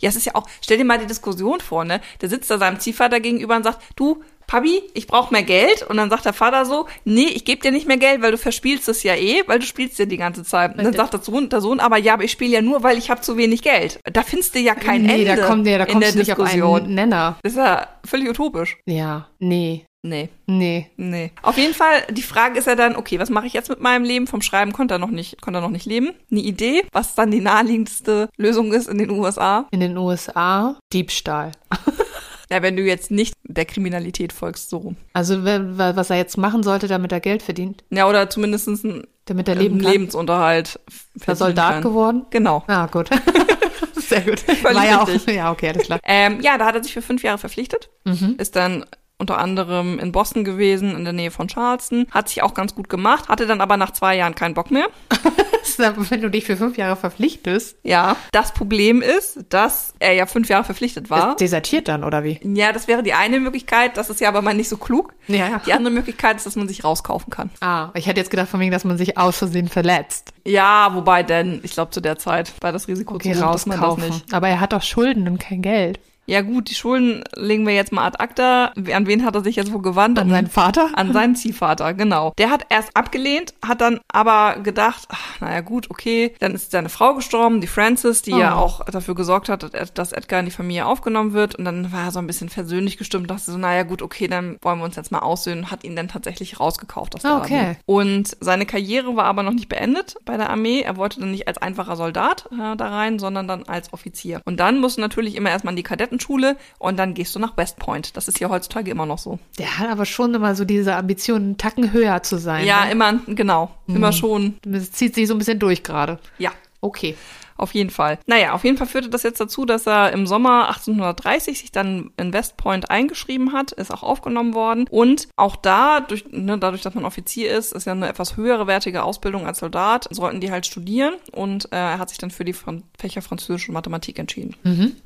Ja, 0.00 0.10
es 0.10 0.16
ist 0.16 0.26
ja 0.26 0.34
auch, 0.34 0.46
stell 0.60 0.76
dir 0.76 0.84
mal 0.84 0.98
die 0.98 1.06
Diskussion 1.06 1.60
vor, 1.60 1.84
ne? 1.86 2.00
Der 2.20 2.28
sitzt 2.28 2.50
da 2.50 2.58
seinem 2.58 2.78
Ziehvater 2.78 3.20
gegenüber 3.20 3.56
und 3.56 3.62
sagt, 3.62 3.80
du, 3.96 4.22
Papi, 4.50 4.82
ich 4.94 5.06
brauche 5.06 5.32
mehr 5.32 5.44
Geld. 5.44 5.84
Und 5.88 5.96
dann 5.96 6.10
sagt 6.10 6.24
der 6.24 6.32
Vater 6.32 6.64
so, 6.66 6.86
nee, 7.04 7.28
ich 7.28 7.44
gebe 7.44 7.62
dir 7.62 7.70
nicht 7.70 7.86
mehr 7.86 7.98
Geld, 7.98 8.20
weil 8.20 8.32
du 8.32 8.36
verspielst 8.36 8.88
es 8.88 9.04
ja 9.04 9.14
eh, 9.14 9.44
weil 9.46 9.60
du 9.60 9.64
spielst 9.64 9.96
ja 10.00 10.06
die 10.06 10.16
ganze 10.16 10.42
Zeit. 10.42 10.76
Und 10.76 10.82
dann 10.82 10.92
sagt 10.92 11.12
der 11.12 11.20
Sohn, 11.20 11.48
der 11.48 11.60
Sohn, 11.60 11.78
aber 11.78 11.98
ja, 11.98 12.14
aber 12.14 12.24
ich 12.24 12.32
spiele 12.32 12.50
ja 12.54 12.60
nur, 12.60 12.82
weil 12.82 12.98
ich 12.98 13.10
habe 13.10 13.20
zu 13.20 13.36
wenig 13.36 13.62
Geld. 13.62 14.00
Da 14.12 14.24
findest 14.24 14.56
du 14.56 14.58
ja 14.58 14.74
kein 14.74 15.02
nee, 15.02 15.22
Ende 15.22 15.40
da 15.40 15.46
kommt 15.46 15.68
ja, 15.68 15.78
da 15.78 15.84
in 15.84 15.92
kommst 15.92 16.04
der 16.04 16.12
du 16.12 16.18
nicht 16.18 16.32
auf 16.32 16.38
Diskussion. 16.38 16.82
einen 16.82 16.94
Nenner. 16.94 17.36
Das 17.44 17.52
ist 17.52 17.58
ja 17.58 17.86
völlig 18.04 18.28
utopisch. 18.28 18.76
Ja, 18.86 19.28
nee, 19.38 19.86
Nee. 20.02 20.30
nee. 20.46 20.90
Nee. 20.96 21.30
Auf 21.42 21.56
jeden 21.58 21.74
Fall, 21.74 22.02
die 22.10 22.22
Frage 22.22 22.58
ist 22.58 22.66
ja 22.66 22.74
dann, 22.74 22.96
okay, 22.96 23.18
was 23.20 23.30
mache 23.30 23.46
ich 23.46 23.52
jetzt 23.52 23.68
mit 23.68 23.80
meinem 23.80 24.02
Leben? 24.02 24.26
Vom 24.26 24.40
Schreiben 24.42 24.72
konnte 24.72 24.94
er 24.94 24.98
noch 24.98 25.10
nicht, 25.10 25.42
konnte 25.42 25.58
er 25.58 25.62
noch 25.62 25.70
nicht 25.70 25.86
leben. 25.86 26.10
Eine 26.30 26.40
Idee, 26.40 26.82
was 26.90 27.14
dann 27.14 27.30
die 27.30 27.40
naheliegendste 27.40 28.30
Lösung 28.36 28.72
ist 28.72 28.88
in 28.88 28.98
den 28.98 29.10
USA. 29.10 29.66
In 29.70 29.80
den 29.80 29.96
USA 29.96 30.76
Diebstahl. 30.92 31.52
Ja, 32.52 32.62
wenn 32.62 32.76
du 32.76 32.82
jetzt 32.82 33.10
nicht 33.10 33.34
der 33.44 33.64
Kriminalität 33.64 34.32
folgst, 34.32 34.70
so 34.70 34.78
rum. 34.78 34.96
Also 35.12 35.44
was 35.44 36.10
er 36.10 36.16
jetzt 36.16 36.36
machen 36.36 36.62
sollte, 36.62 36.88
damit 36.88 37.12
er 37.12 37.20
Geld 37.20 37.42
verdient, 37.42 37.84
Ja, 37.90 38.08
oder 38.08 38.28
zumindest 38.28 38.68
einen 38.68 39.06
damit 39.26 39.46
er 39.48 39.54
leben 39.54 39.80
kann. 39.80 39.92
Lebensunterhalt 39.92 40.80
er 40.86 41.20
verdienen 41.20 41.36
Soldat 41.36 41.72
kann. 41.74 41.82
geworden? 41.82 42.26
Genau. 42.30 42.64
Ah, 42.66 42.86
gut. 42.86 43.10
Sehr 43.94 44.22
gut. 44.22 44.40
Völlig 44.40 44.64
War 44.64 44.86
ja 44.86 45.02
auch, 45.02 45.08
ja, 45.28 45.52
okay, 45.52 45.68
alles 45.68 45.84
klar. 45.84 46.00
Ähm, 46.02 46.40
ja, 46.40 46.58
da 46.58 46.66
hat 46.66 46.74
er 46.74 46.82
sich 46.82 46.92
für 46.92 47.02
fünf 47.02 47.22
Jahre 47.22 47.38
verpflichtet. 47.38 47.90
Mhm. 48.04 48.34
Ist 48.38 48.56
dann 48.56 48.84
unter 49.20 49.38
anderem 49.38 49.98
in 49.98 50.12
Boston 50.12 50.44
gewesen, 50.44 50.96
in 50.96 51.04
der 51.04 51.12
Nähe 51.12 51.30
von 51.30 51.48
Charleston. 51.48 52.06
Hat 52.10 52.28
sich 52.28 52.42
auch 52.42 52.54
ganz 52.54 52.74
gut 52.74 52.88
gemacht, 52.88 53.28
hatte 53.28 53.46
dann 53.46 53.60
aber 53.60 53.76
nach 53.76 53.92
zwei 53.92 54.16
Jahren 54.16 54.34
keinen 54.34 54.54
Bock 54.54 54.70
mehr. 54.70 54.86
Wenn 55.76 56.20
du 56.20 56.28
dich 56.30 56.44
für 56.44 56.56
fünf 56.56 56.76
Jahre 56.76 56.96
verpflichtest, 56.96 57.78
Ja, 57.84 58.16
das 58.32 58.52
Problem 58.52 59.00
ist, 59.00 59.38
dass 59.48 59.94
er 59.98 60.12
ja 60.12 60.26
fünf 60.26 60.48
Jahre 60.48 60.64
verpflichtet 60.64 61.08
war. 61.10 61.30
ist 61.30 61.40
desertiert 61.40 61.88
dann, 61.88 62.04
oder 62.04 62.22
wie? 62.24 62.38
Ja, 62.42 62.72
das 62.72 62.88
wäre 62.88 63.02
die 63.02 63.14
eine 63.14 63.40
Möglichkeit. 63.40 63.96
Das 63.96 64.10
ist 64.10 64.20
ja 64.20 64.28
aber 64.28 64.42
mal 64.42 64.54
nicht 64.54 64.68
so 64.68 64.76
klug. 64.76 65.14
Ja, 65.28 65.48
ja. 65.48 65.62
Die 65.64 65.72
andere 65.72 65.92
Möglichkeit 65.92 66.36
ist, 66.36 66.46
dass 66.46 66.56
man 66.56 66.68
sich 66.68 66.84
rauskaufen 66.84 67.30
kann. 67.30 67.50
Ah, 67.60 67.90
ich 67.94 68.06
hätte 68.06 68.20
jetzt 68.20 68.30
gedacht 68.30 68.48
von 68.48 68.60
wegen, 68.60 68.72
dass 68.72 68.84
man 68.84 68.98
sich 68.98 69.16
aus 69.16 69.38
Versehen 69.38 69.68
verletzt. 69.68 70.32
Ja, 70.44 70.90
wobei 70.94 71.22
denn, 71.22 71.60
ich 71.62 71.72
glaube 71.72 71.90
zu 71.92 72.00
der 72.00 72.18
Zeit 72.18 72.52
war 72.60 72.72
das 72.72 72.88
Risiko 72.88 73.14
Okay, 73.14 73.32
zu 73.32 73.40
dass 73.40 73.66
man 73.66 73.80
das 73.80 73.96
nicht. 73.96 74.34
Aber 74.34 74.48
er 74.48 74.60
hat 74.60 74.72
doch 74.72 74.82
Schulden 74.82 75.28
und 75.28 75.38
kein 75.38 75.62
Geld. 75.62 76.00
Ja 76.30 76.42
gut, 76.42 76.70
die 76.70 76.74
Schulden 76.76 77.24
legen 77.34 77.66
wir 77.66 77.74
jetzt 77.74 77.90
mal 77.90 78.04
ad 78.06 78.18
acta. 78.20 78.66
An 78.94 79.06
wen 79.08 79.24
hat 79.24 79.34
er 79.34 79.42
sich 79.42 79.56
jetzt 79.56 79.72
wohl 79.72 79.82
gewandt? 79.82 80.16
An 80.16 80.30
seinen 80.30 80.46
Vater? 80.46 80.90
An 80.94 81.12
seinen 81.12 81.34
Ziehvater, 81.34 81.92
genau. 81.92 82.32
Der 82.38 82.50
hat 82.50 82.66
erst 82.68 82.96
abgelehnt, 82.96 83.52
hat 83.66 83.80
dann 83.80 83.98
aber 84.06 84.60
gedacht, 84.60 85.08
ach, 85.08 85.40
naja 85.40 85.60
gut, 85.60 85.90
okay. 85.90 86.32
Dann 86.38 86.54
ist 86.54 86.70
seine 86.70 86.88
Frau 86.88 87.14
gestorben, 87.14 87.60
die 87.60 87.66
Frances, 87.66 88.22
die 88.22 88.30
ja 88.30 88.54
Oh. 88.56 88.60
auch 88.60 88.84
dafür 88.84 89.16
gesorgt 89.16 89.48
hat, 89.48 89.72
dass- 89.98 90.12
Edgar 90.12 90.38
in 90.40 90.44
die 90.46 90.52
Familie 90.52 90.86
aufgenommen 90.86 91.32
wird. 91.32 91.56
Und 91.56 91.64
dann 91.64 91.90
war 91.92 92.04
er 92.04 92.10
so 92.12 92.20
ein 92.20 92.26
bisschen 92.28 92.48
versöhnlich 92.48 92.96
gestimmt, 92.96 93.28
dachte 93.28 93.50
so, 93.50 93.58
naja 93.58 93.82
gut, 93.82 94.00
okay, 94.00 94.28
dann 94.28 94.56
wollen 94.62 94.78
wir 94.78 94.84
uns 94.84 94.94
jetzt 94.96 95.10
mal 95.10 95.20
aussöhnen. 95.20 95.70
Hat 95.72 95.82
ihn 95.82 95.96
dann 95.96 96.06
tatsächlich 96.08 96.60
rausgekauft 96.60 97.16
aus 97.16 97.22
der 97.22 97.36
okay. 97.38 97.58
Armee. 97.58 97.76
Und 97.86 98.36
seine 98.40 98.66
Karriere 98.66 99.16
war 99.16 99.24
aber 99.24 99.42
noch 99.42 99.52
nicht 99.52 99.68
beendet 99.68 100.14
bei 100.24 100.36
der 100.36 100.50
Armee. 100.50 100.82
Er 100.82 100.96
wollte 100.96 101.18
dann 101.18 101.32
nicht 101.32 101.48
als 101.48 101.58
einfacher 101.58 101.96
Soldat 101.96 102.48
äh, 102.52 102.76
da 102.76 102.88
rein, 102.88 103.18
sondern 103.18 103.48
dann 103.48 103.64
als 103.64 103.92
Offizier. 103.92 104.40
Und 104.44 104.60
dann 104.60 104.78
musst 104.78 104.96
du 104.98 105.00
natürlich 105.00 105.34
immer 105.34 105.50
erstmal 105.50 105.72
in 105.72 105.76
die 105.76 105.82
Kadettenschule 106.20 106.56
und 106.78 106.98
dann 106.98 107.14
gehst 107.14 107.34
du 107.34 107.38
nach 107.38 107.56
West 107.56 107.78
Point. 107.78 108.16
Das 108.16 108.28
ist 108.28 108.40
ja 108.40 108.48
heutzutage 108.48 108.90
immer 108.90 109.06
noch 109.06 109.18
so. 109.18 109.38
Der 109.58 109.78
hat 109.78 109.88
aber 109.88 110.04
schon 110.04 110.34
immer 110.34 110.54
so 110.54 110.64
diese 110.64 110.94
Ambition, 110.94 111.36
einen 111.42 111.58
Tacken 111.58 111.92
höher 111.92 112.22
zu 112.22 112.38
sein. 112.38 112.66
Ja, 112.66 112.84
ne? 112.84 112.92
immer, 112.92 113.20
genau. 113.26 113.70
Immer 113.86 114.12
schon. 114.12 114.56
Das 114.62 114.92
zieht 114.92 115.14
sich 115.14 115.26
so 115.26 115.34
ein 115.34 115.38
bisschen 115.38 115.58
durch 115.58 115.82
gerade. 115.82 116.18
Ja, 116.38 116.52
Okay. 116.82 117.14
auf 117.58 117.74
jeden 117.74 117.90
Fall. 117.90 118.18
Naja, 118.26 118.54
auf 118.54 118.64
jeden 118.64 118.78
Fall 118.78 118.86
führte 118.86 119.10
das 119.10 119.22
jetzt 119.22 119.38
dazu, 119.38 119.66
dass 119.66 119.86
er 119.86 120.12
im 120.12 120.26
Sommer 120.26 120.68
1830 120.68 121.58
sich 121.58 121.70
dann 121.72 122.10
in 122.16 122.32
West 122.32 122.56
Point 122.56 122.90
eingeschrieben 122.90 123.52
hat, 123.52 123.72
ist 123.72 123.90
auch 123.92 124.02
aufgenommen 124.02 124.54
worden. 124.54 124.86
Und 124.90 125.28
auch 125.36 125.56
da, 125.56 126.00
durch, 126.00 126.24
ne, 126.30 126.56
dadurch, 126.56 126.80
dass 126.80 126.94
man 126.94 127.04
Offizier 127.04 127.50
ist, 127.54 127.72
ist 127.72 127.86
ja 127.86 127.92
eine 127.92 128.08
etwas 128.08 128.38
höhere 128.38 128.66
wertige 128.66 129.02
Ausbildung 129.02 129.46
als 129.46 129.58
Soldat, 129.58 130.08
sollten 130.10 130.40
die 130.40 130.50
halt 130.50 130.64
studieren. 130.64 131.12
Und 131.32 131.66
äh, 131.66 131.76
er 131.76 131.98
hat 131.98 132.08
sich 132.08 132.16
dann 132.16 132.30
für 132.30 132.46
die 132.46 132.54
Fran 132.54 132.82
Fächer 132.98 133.20
Französisch 133.20 133.68
und 133.68 133.74
Mathematik 133.74 134.18
entschieden. 134.18 134.56
Mhm. 134.62 134.96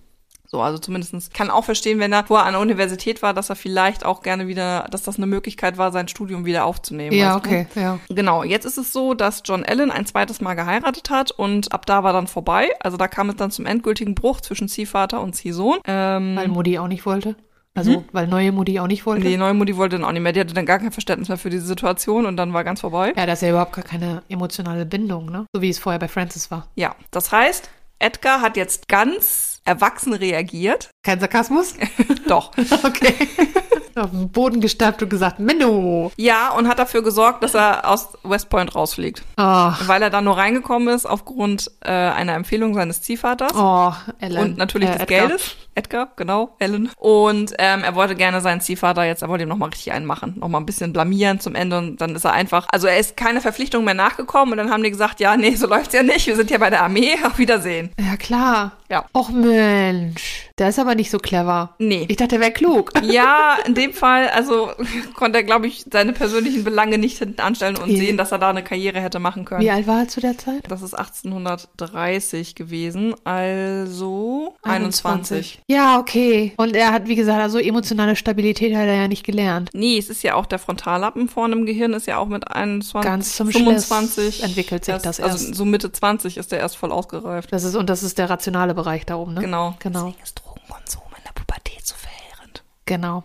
So, 0.54 0.62
also 0.62 0.78
zumindestens 0.78 1.30
kann 1.30 1.50
auch 1.50 1.64
verstehen, 1.64 1.98
wenn 1.98 2.12
er 2.12 2.26
vorher 2.26 2.46
an 2.46 2.52
der 2.52 2.60
Universität 2.60 3.22
war, 3.22 3.34
dass 3.34 3.50
er 3.50 3.56
vielleicht 3.56 4.06
auch 4.06 4.22
gerne 4.22 4.46
wieder, 4.46 4.86
dass 4.88 5.02
das 5.02 5.16
eine 5.16 5.26
Möglichkeit 5.26 5.78
war, 5.78 5.90
sein 5.90 6.06
Studium 6.06 6.44
wieder 6.44 6.64
aufzunehmen. 6.64 7.16
Ja, 7.16 7.32
du? 7.32 7.38
okay, 7.38 7.66
ja. 7.74 7.98
Genau, 8.08 8.44
jetzt 8.44 8.64
ist 8.64 8.78
es 8.78 8.92
so, 8.92 9.14
dass 9.14 9.42
John 9.44 9.64
Allen 9.64 9.90
ein 9.90 10.06
zweites 10.06 10.40
Mal 10.40 10.54
geheiratet 10.54 11.10
hat 11.10 11.32
und 11.32 11.72
ab 11.72 11.86
da 11.86 12.04
war 12.04 12.12
dann 12.12 12.28
vorbei. 12.28 12.68
Also 12.78 12.96
da 12.96 13.08
kam 13.08 13.30
es 13.30 13.34
dann 13.34 13.50
zum 13.50 13.66
endgültigen 13.66 14.14
Bruch 14.14 14.42
zwischen 14.42 14.68
Ziehvater 14.68 15.20
und 15.20 15.34
Ziehsohn. 15.34 15.78
Ähm, 15.88 16.36
Weil 16.36 16.46
Mutti 16.46 16.78
auch 16.78 16.86
nicht 16.86 17.04
wollte. 17.04 17.34
Also, 17.76 18.04
weil 18.12 18.28
neue 18.28 18.52
Mutti 18.52 18.78
auch 18.78 18.86
nicht 18.86 19.04
wollte. 19.06 19.26
die 19.26 19.36
neue 19.36 19.54
Mutti 19.54 19.76
wollte 19.76 19.96
dann 19.96 20.04
auch 20.04 20.12
nicht 20.12 20.22
mehr. 20.22 20.32
Die 20.32 20.38
hatte 20.38 20.54
dann 20.54 20.66
gar 20.66 20.78
kein 20.78 20.92
Verständnis 20.92 21.28
mehr 21.28 21.38
für 21.38 21.50
diese 21.50 21.66
Situation 21.66 22.26
und 22.26 22.36
dann 22.36 22.52
war 22.52 22.62
ganz 22.62 22.82
vorbei. 22.82 23.12
Ja, 23.16 23.26
das 23.26 23.38
ist 23.38 23.42
ja 23.42 23.50
überhaupt 23.50 23.72
gar 23.72 23.84
keine 23.84 24.22
emotionale 24.28 24.86
Bindung, 24.86 25.32
ne? 25.32 25.46
So 25.52 25.60
wie 25.60 25.70
es 25.70 25.80
vorher 25.80 25.98
bei 25.98 26.06
Francis 26.06 26.52
war. 26.52 26.68
Ja, 26.76 26.94
das 27.10 27.32
heißt, 27.32 27.68
Edgar 28.04 28.42
hat 28.42 28.58
jetzt 28.58 28.86
ganz 28.88 29.62
erwachsen 29.64 30.12
reagiert. 30.12 30.90
Kein 31.02 31.20
Sarkasmus? 31.20 31.74
Doch. 32.28 32.52
Okay. 32.84 33.14
Auf 33.96 34.10
den 34.10 34.28
Boden 34.30 34.60
gestappt 34.60 35.02
und 35.02 35.08
gesagt, 35.08 35.38
Menno. 35.38 36.10
Ja, 36.16 36.50
und 36.50 36.68
hat 36.68 36.78
dafür 36.78 37.02
gesorgt, 37.02 37.42
dass 37.42 37.54
er 37.54 37.88
aus 37.88 38.08
West 38.22 38.48
Point 38.50 38.74
rausfliegt. 38.74 39.22
Oh, 39.36 39.42
Weil 39.42 40.02
er 40.02 40.10
dann 40.10 40.24
nur 40.24 40.36
reingekommen 40.36 40.88
ist 40.94 41.06
aufgrund 41.06 41.70
äh, 41.84 41.90
einer 41.90 42.34
Empfehlung 42.34 42.74
seines 42.74 43.02
Ziehvaters. 43.02 43.52
oh, 43.54 43.92
Ellen. 44.18 44.38
Und 44.38 44.56
natürlich 44.58 44.88
äh, 44.88 44.92
des 44.92 45.02
Edgar. 45.02 45.20
Geldes. 45.28 45.56
Edgar, 45.76 46.08
genau, 46.16 46.54
Ellen. 46.60 46.90
Und 46.96 47.52
ähm, 47.58 47.82
er 47.82 47.94
wollte 47.96 48.14
gerne 48.14 48.40
seinen 48.40 48.60
Ziehvater 48.60 49.04
jetzt, 49.04 49.22
er 49.22 49.28
wollte 49.28 49.42
ihm 49.42 49.48
nochmal 49.48 49.70
richtig 49.70 49.92
einmachen. 49.92 50.34
Nochmal 50.38 50.60
ein 50.60 50.66
bisschen 50.66 50.92
blamieren 50.92 51.40
zum 51.40 51.54
Ende 51.56 51.78
und 51.78 52.00
dann 52.00 52.14
ist 52.14 52.24
er 52.24 52.32
einfach, 52.32 52.66
also 52.70 52.86
er 52.86 52.98
ist 52.98 53.16
keine 53.16 53.40
Verpflichtung 53.40 53.84
mehr 53.84 53.94
nachgekommen 53.94 54.52
und 54.52 54.58
dann 54.58 54.70
haben 54.70 54.84
die 54.84 54.90
gesagt, 54.90 55.18
ja, 55.20 55.36
nee, 55.36 55.56
so 55.56 55.66
läuft's 55.66 55.92
ja 55.94 56.04
nicht, 56.04 56.26
wir 56.28 56.36
sind 56.36 56.50
ja 56.50 56.58
bei 56.58 56.70
der 56.70 56.82
Armee, 56.84 57.16
auf 57.26 57.38
Wiedersehen. 57.38 57.90
Ja, 57.98 58.16
klar. 58.16 58.72
Ja. 58.88 59.04
Och 59.16 59.30
Mensch, 59.30 60.43
der 60.58 60.68
ist 60.68 60.78
aber 60.78 60.94
nicht 60.94 61.10
so 61.10 61.18
clever. 61.18 61.74
Nee. 61.78 62.04
Ich 62.08 62.16
dachte, 62.16 62.30
der 62.36 62.40
wäre 62.40 62.52
klug. 62.52 62.92
Ja, 63.04 63.56
in 63.66 63.74
dem 63.74 63.92
Fall, 63.92 64.28
also 64.28 64.70
konnte 65.14 65.38
er, 65.38 65.44
glaube 65.44 65.66
ich, 65.66 65.84
seine 65.92 66.12
persönlichen 66.12 66.64
Belange 66.64 66.96
nicht 66.98 67.18
hinten 67.18 67.40
anstellen 67.40 67.76
und 67.76 67.88
Wie- 67.88 67.96
sehen, 67.98 68.16
dass 68.16 68.32
er 68.32 68.38
da 68.38 68.50
eine 68.50 68.62
Karriere 68.64 69.00
hätte 69.00 69.18
machen 69.18 69.44
können. 69.44 69.60
Wie 69.62 69.70
alt 69.70 69.86
war 69.86 70.00
er 70.00 70.08
zu 70.08 70.20
der 70.20 70.38
Zeit? 70.38 70.62
Das 70.68 70.82
ist 70.82 70.94
1830 70.94 72.54
gewesen, 72.54 73.14
also 73.24 74.54
21. 74.62 75.60
Ja, 75.66 75.98
okay. 75.98 76.52
Und 76.56 76.74
er 76.76 76.92
hat, 76.92 77.08
wie 77.08 77.14
gesagt, 77.16 77.40
also 77.40 77.58
emotionale 77.58 78.16
Stabilität 78.16 78.74
hat 78.74 78.86
er 78.86 78.94
ja 78.94 79.08
nicht 79.08 79.24
gelernt. 79.24 79.70
Nee, 79.74 79.98
es 79.98 80.08
ist 80.10 80.22
ja 80.22 80.34
auch 80.34 80.46
der 80.46 80.58
Frontallappen 80.58 81.28
vorne 81.28 81.54
im 81.54 81.66
Gehirn, 81.66 81.92
ist 81.92 82.06
ja 82.06 82.18
auch 82.18 82.28
mit 82.28 82.48
21, 82.50 83.02
Ganz 83.08 83.36
zum 83.36 83.48
25 83.50 84.36
Schluss 84.36 84.40
entwickelt 84.48 84.84
sich 84.84 84.94
das 84.96 85.20
Also 85.20 85.46
erst. 85.46 85.54
so 85.54 85.64
Mitte 85.64 85.90
20 85.92 86.36
ist 86.36 86.52
der 86.52 86.60
erst 86.60 86.76
voll 86.76 86.92
ausgereift. 86.92 87.52
Das 87.52 87.64
ist, 87.64 87.74
und 87.74 87.90
das 87.90 88.02
ist 88.02 88.18
der 88.18 88.30
rationale 88.30 88.74
Bereich 88.74 89.04
da 89.06 89.16
oben, 89.16 89.34
ne? 89.34 89.40
Genau. 89.40 89.74
Genau. 89.80 90.14
Drogenkonsum 90.54 91.02
in 91.16 91.24
der 91.24 91.32
Pubertät 91.32 91.86
so 91.86 91.94
verheerend. 91.94 92.64
Genau. 92.86 93.24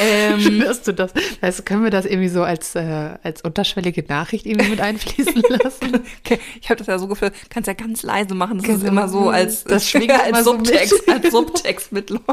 Ähm, 0.00 0.62
Hörst 0.64 0.86
du 0.88 0.92
das? 0.92 1.12
Weißt 1.40 1.58
du, 1.60 1.62
können 1.64 1.84
wir 1.84 1.90
das 1.90 2.04
irgendwie 2.06 2.28
so 2.28 2.42
als, 2.42 2.74
äh, 2.74 3.16
als 3.22 3.42
unterschwellige 3.42 4.04
Nachricht 4.08 4.46
irgendwie 4.46 4.70
mit 4.70 4.80
einfließen 4.80 5.42
lassen? 5.62 6.00
okay, 6.24 6.38
ich 6.60 6.68
habe 6.70 6.78
das 6.78 6.86
ja 6.86 6.98
so 6.98 7.06
gefühlt, 7.08 7.32
kannst 7.50 7.66
ja 7.66 7.74
ganz 7.74 8.02
leise 8.02 8.34
machen, 8.34 8.58
das 8.58 8.68
ist 8.68 8.80
Genau. 8.80 8.92
immer 8.92 9.08
so 9.08 9.28
als, 9.30 9.64
Das 9.64 9.88
schwingt 9.90 10.04
immer 10.10 10.34
als 10.36 10.44
so 10.44 10.54
mit. 10.54 10.66
Subtext, 10.66 11.08
als 11.08 11.30
Subtext 11.30 11.92
mitläuft. 11.92 12.24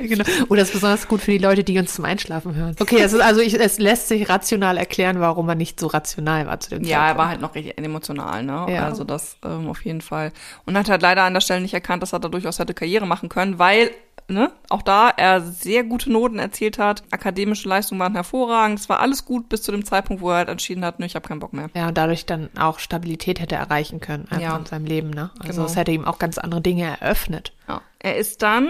genau. 0.00 0.24
Oh, 0.48 0.54
das 0.54 0.68
ist 0.68 0.74
besonders 0.74 1.08
gut 1.08 1.20
für 1.20 1.30
die 1.32 1.38
Leute, 1.38 1.64
die 1.64 1.78
uns 1.78 1.94
zum 1.94 2.04
Einschlafen 2.04 2.54
hören. 2.54 2.76
Okay, 2.80 3.02
ist, 3.02 3.14
also 3.20 3.40
ich, 3.40 3.54
es 3.58 3.78
lässt 3.78 4.08
sich 4.08 4.28
rational 4.28 4.76
erklären, 4.76 5.20
warum 5.20 5.46
man 5.46 5.58
nicht 5.58 5.80
so 5.80 5.86
rational 5.88 6.46
war 6.46 6.60
zu 6.60 6.70
dem 6.70 6.84
Ja, 6.84 7.08
er 7.08 7.16
war 7.18 7.28
halt 7.28 7.40
noch 7.40 7.54
richtig 7.54 7.76
emotional, 7.78 8.42
ne? 8.42 8.66
Ja. 8.70 8.84
Also 8.86 9.04
das 9.04 9.36
ähm, 9.44 9.68
auf 9.68 9.84
jeden 9.84 10.00
Fall. 10.00 10.32
Und 10.66 10.76
hat 10.76 10.88
halt 10.88 11.02
leider 11.02 11.22
an 11.24 11.34
der 11.34 11.40
Stelle 11.40 11.60
nicht 11.60 11.74
erkannt, 11.74 12.02
dass 12.02 12.12
er 12.12 12.20
da 12.20 12.28
durchaus 12.28 12.58
hätte 12.58 12.74
Karriere 12.74 13.06
machen 13.06 13.28
können, 13.28 13.58
weil, 13.58 13.90
ne, 14.28 14.52
auch 14.68 14.82
da 14.82 15.10
er 15.10 15.40
sehr 15.40 15.84
gute 15.84 16.12
Noten 16.12 16.38
erzielt 16.38 16.78
hat, 16.78 17.02
akademische 17.10 17.68
Leistungen 17.68 18.00
waren 18.00 18.14
hervorragend, 18.14 18.78
es 18.78 18.88
war 18.88 19.00
alles 19.00 19.24
gut 19.24 19.48
bis 19.48 19.62
zu 19.62 19.72
dem 19.72 19.84
Zeitpunkt, 19.84 20.22
wo 20.22 20.30
er 20.30 20.36
halt 20.36 20.48
entschieden 20.48 20.84
hat, 20.84 21.00
ne, 21.00 21.06
ich 21.06 21.14
habe 21.14 21.26
keinen 21.26 21.40
Bock 21.40 21.52
mehr. 21.52 21.70
Ja, 21.74 21.88
und 21.88 21.96
dadurch 21.98 22.26
dann 22.26 22.50
auch 22.58 22.78
Stabilität 22.78 23.40
hätte 23.40 23.54
erreichen 23.56 24.00
können 24.00 24.24
einfach 24.30 24.40
Ja. 24.40 24.56
in 24.56 24.66
seinem 24.66 24.84
Leben, 24.86 25.10
ne? 25.10 25.30
Also 25.40 25.52
Genau. 25.52 25.64
es 25.64 25.76
hätte 25.76 25.92
ihm 25.92 26.04
auch 26.04 26.18
ganz 26.18 26.38
andere 26.38 26.60
Dinge 26.60 26.84
eröffnet. 27.00 27.52
Ja. 27.68 27.80
Er 28.00 28.16
ist 28.16 28.42
dann, 28.42 28.68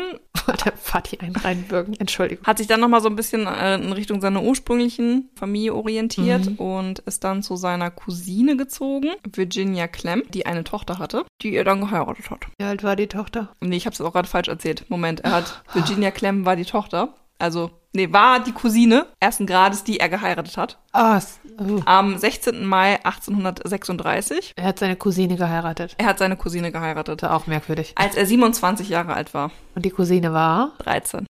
Der 0.65 0.73
Vati 0.77 1.19
einen 1.19 1.37
reinbürgen, 1.37 1.95
Entschuldigung. 1.99 2.47
hat 2.47 2.59
sich 2.59 2.67
dann 2.67 2.81
nochmal 2.81 3.03
so 3.03 3.09
ein 3.09 3.17
bisschen 3.17 3.47
äh, 3.47 3.75
in 3.75 3.93
Richtung 3.93 4.21
seiner 4.21 4.43
ursprünglichen 4.43 5.29
Familie 5.35 5.75
orientiert 5.75 6.59
und 6.59 7.01
ist 7.01 7.25
dann 7.25 7.43
zu 7.43 7.57
seiner 7.57 7.91
Cousine 7.91 8.57
gezogen, 8.57 9.11
Virginia 9.31 9.89
Clem, 9.89 10.23
die 10.31 10.47
eine 10.47 10.65
Tochter 10.65 10.99
hatte, 10.99 11.25
die 11.43 11.55
er 11.55 11.65
dann 11.65 11.81
geheiratet 11.81 12.31
hat. 12.31 12.47
Wie 12.59 12.65
alt 12.65 12.83
war 12.83 12.97
die 12.97 13.07
Tochter? 13.09 13.55
Nee, 13.61 13.77
ich 13.77 13.87
habe 13.87 13.95
es 13.95 14.01
auch 14.01 14.13
gerade 14.13 14.29
falsch 14.29 14.49
erzählt. 14.49 14.87
Moment, 14.89 15.21
er 15.21 15.33
hat 15.33 15.63
Virginia 15.75 16.11
Clem 16.11 16.47
war 16.47 16.57
die 16.57 16.65
Tochter. 16.65 17.15
Also 17.39 17.71
nee, 17.93 18.13
war 18.13 18.41
die 18.41 18.53
Cousine 18.53 19.07
ersten 19.21 19.47
Grades, 19.47 19.85
die 19.85 20.01
er 20.01 20.09
geheiratet 20.09 20.57
hat. 20.57 20.79
Ah, 20.93 21.21
oh. 21.61 21.81
Am 21.85 22.19
16. 22.19 22.65
Mai 22.67 22.97
1836. 23.05 24.55
er 24.57 24.65
hat 24.65 24.79
seine 24.79 24.97
Cousine 24.97 25.37
geheiratet. 25.37 25.95
Er 25.99 26.07
hat 26.07 26.19
seine 26.19 26.37
Cousine 26.37 26.73
geheiratet, 26.73 27.23
auch 27.25 27.47
merkwürdig. 27.47 27.93
als 27.97 28.17
er 28.17 28.27
27 28.27 28.89
Jahre 28.89 29.15
alt 29.15 29.35
war. 29.35 29.51
Und 29.75 29.85
die 29.85 29.91
Cousine 29.91 30.33
war? 30.33 30.73
13. 30.79 31.27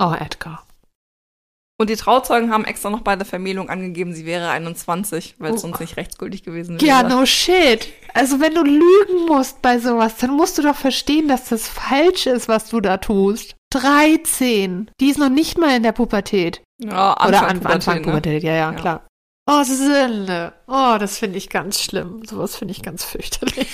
Oh, 0.00 0.14
Edgar. 0.18 0.64
Und 1.80 1.90
die 1.90 1.96
Trauzeugen 1.96 2.52
haben 2.52 2.64
extra 2.64 2.90
noch 2.90 3.02
bei 3.02 3.14
der 3.14 3.24
Vermählung 3.26 3.68
angegeben, 3.68 4.12
sie 4.12 4.26
wäre 4.26 4.50
21, 4.50 5.36
weil 5.38 5.50
es 5.54 5.58
Oh. 5.58 5.68
sonst 5.68 5.80
nicht 5.80 5.96
rechtsgültig 5.96 6.42
gewesen 6.42 6.74
wäre. 6.80 6.84
Ja, 6.86 7.02
no 7.04 7.24
shit. 7.24 7.88
Also 8.14 8.40
wenn 8.40 8.54
du 8.54 8.62
lügen 8.64 9.26
musst 9.26 9.62
bei 9.62 9.78
sowas, 9.78 10.16
dann 10.16 10.32
musst 10.36 10.58
du 10.58 10.62
doch 10.62 10.74
verstehen, 10.74 11.28
dass 11.28 11.48
das 11.48 11.68
falsch 11.68 12.26
ist, 12.26 12.48
was 12.48 12.68
du 12.68 12.80
da 12.80 12.96
tust. 12.96 13.54
13. 13.70 14.90
Die 15.00 15.10
ist 15.10 15.18
noch 15.18 15.28
nicht 15.28 15.58
mal 15.58 15.76
in 15.76 15.82
der 15.82 15.92
Pubertät. 15.92 16.62
Ja, 16.78 17.12
Oder 17.26 17.46
Anfang 17.46 17.66
an, 17.66 17.72
Anfang 17.72 17.96
Pubertät, 17.96 17.96
ne? 17.96 18.02
Pubertät, 18.02 18.42
ja, 18.42 18.52
ja, 18.52 18.72
Ja. 18.72 18.78
klar. 18.78 19.06
Oh, 19.50 19.62
Sünde. 19.62 20.52
Oh, 20.66 20.96
das 20.98 21.18
finde 21.18 21.38
ich 21.38 21.48
ganz 21.48 21.80
schlimm. 21.80 22.22
Sowas 22.26 22.54
finde 22.56 22.72
ich 22.72 22.82
ganz 22.82 23.04
fürchterlich. 23.04 23.68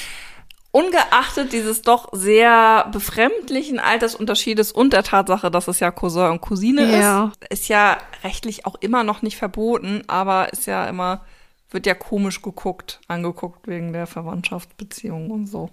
Ungeachtet 0.71 1.53
dieses 1.53 1.83
doch 1.83 2.09
sehr 2.13 2.89
befremdlichen 2.93 3.79
Altersunterschiedes 3.79 4.73
und 4.73 4.93
der 4.93 5.05
Tatsache, 5.05 5.51
dass 5.51 5.69
es 5.69 5.79
ja 5.81 5.91
Cousin 5.93 6.31
und 6.33 6.41
Cousine 6.41 6.85
Ja. 6.93 7.33
ist, 7.51 7.61
ist 7.63 7.69
ja 7.69 7.99
rechtlich 8.25 8.67
auch 8.67 8.75
immer 8.81 9.05
noch 9.05 9.23
nicht 9.23 9.37
verboten, 9.37 10.03
aber 10.09 10.53
ist 10.53 10.67
ja 10.67 10.87
immer, 10.89 11.25
wird 11.71 11.87
ja 11.87 11.95
komisch 11.95 12.43
geguckt, 12.43 13.01
angeguckt 13.07 13.67
wegen 13.69 13.93
der 13.93 14.07
Verwandtschaftsbeziehungen 14.09 15.31
und 15.31 15.47
so. 15.47 15.71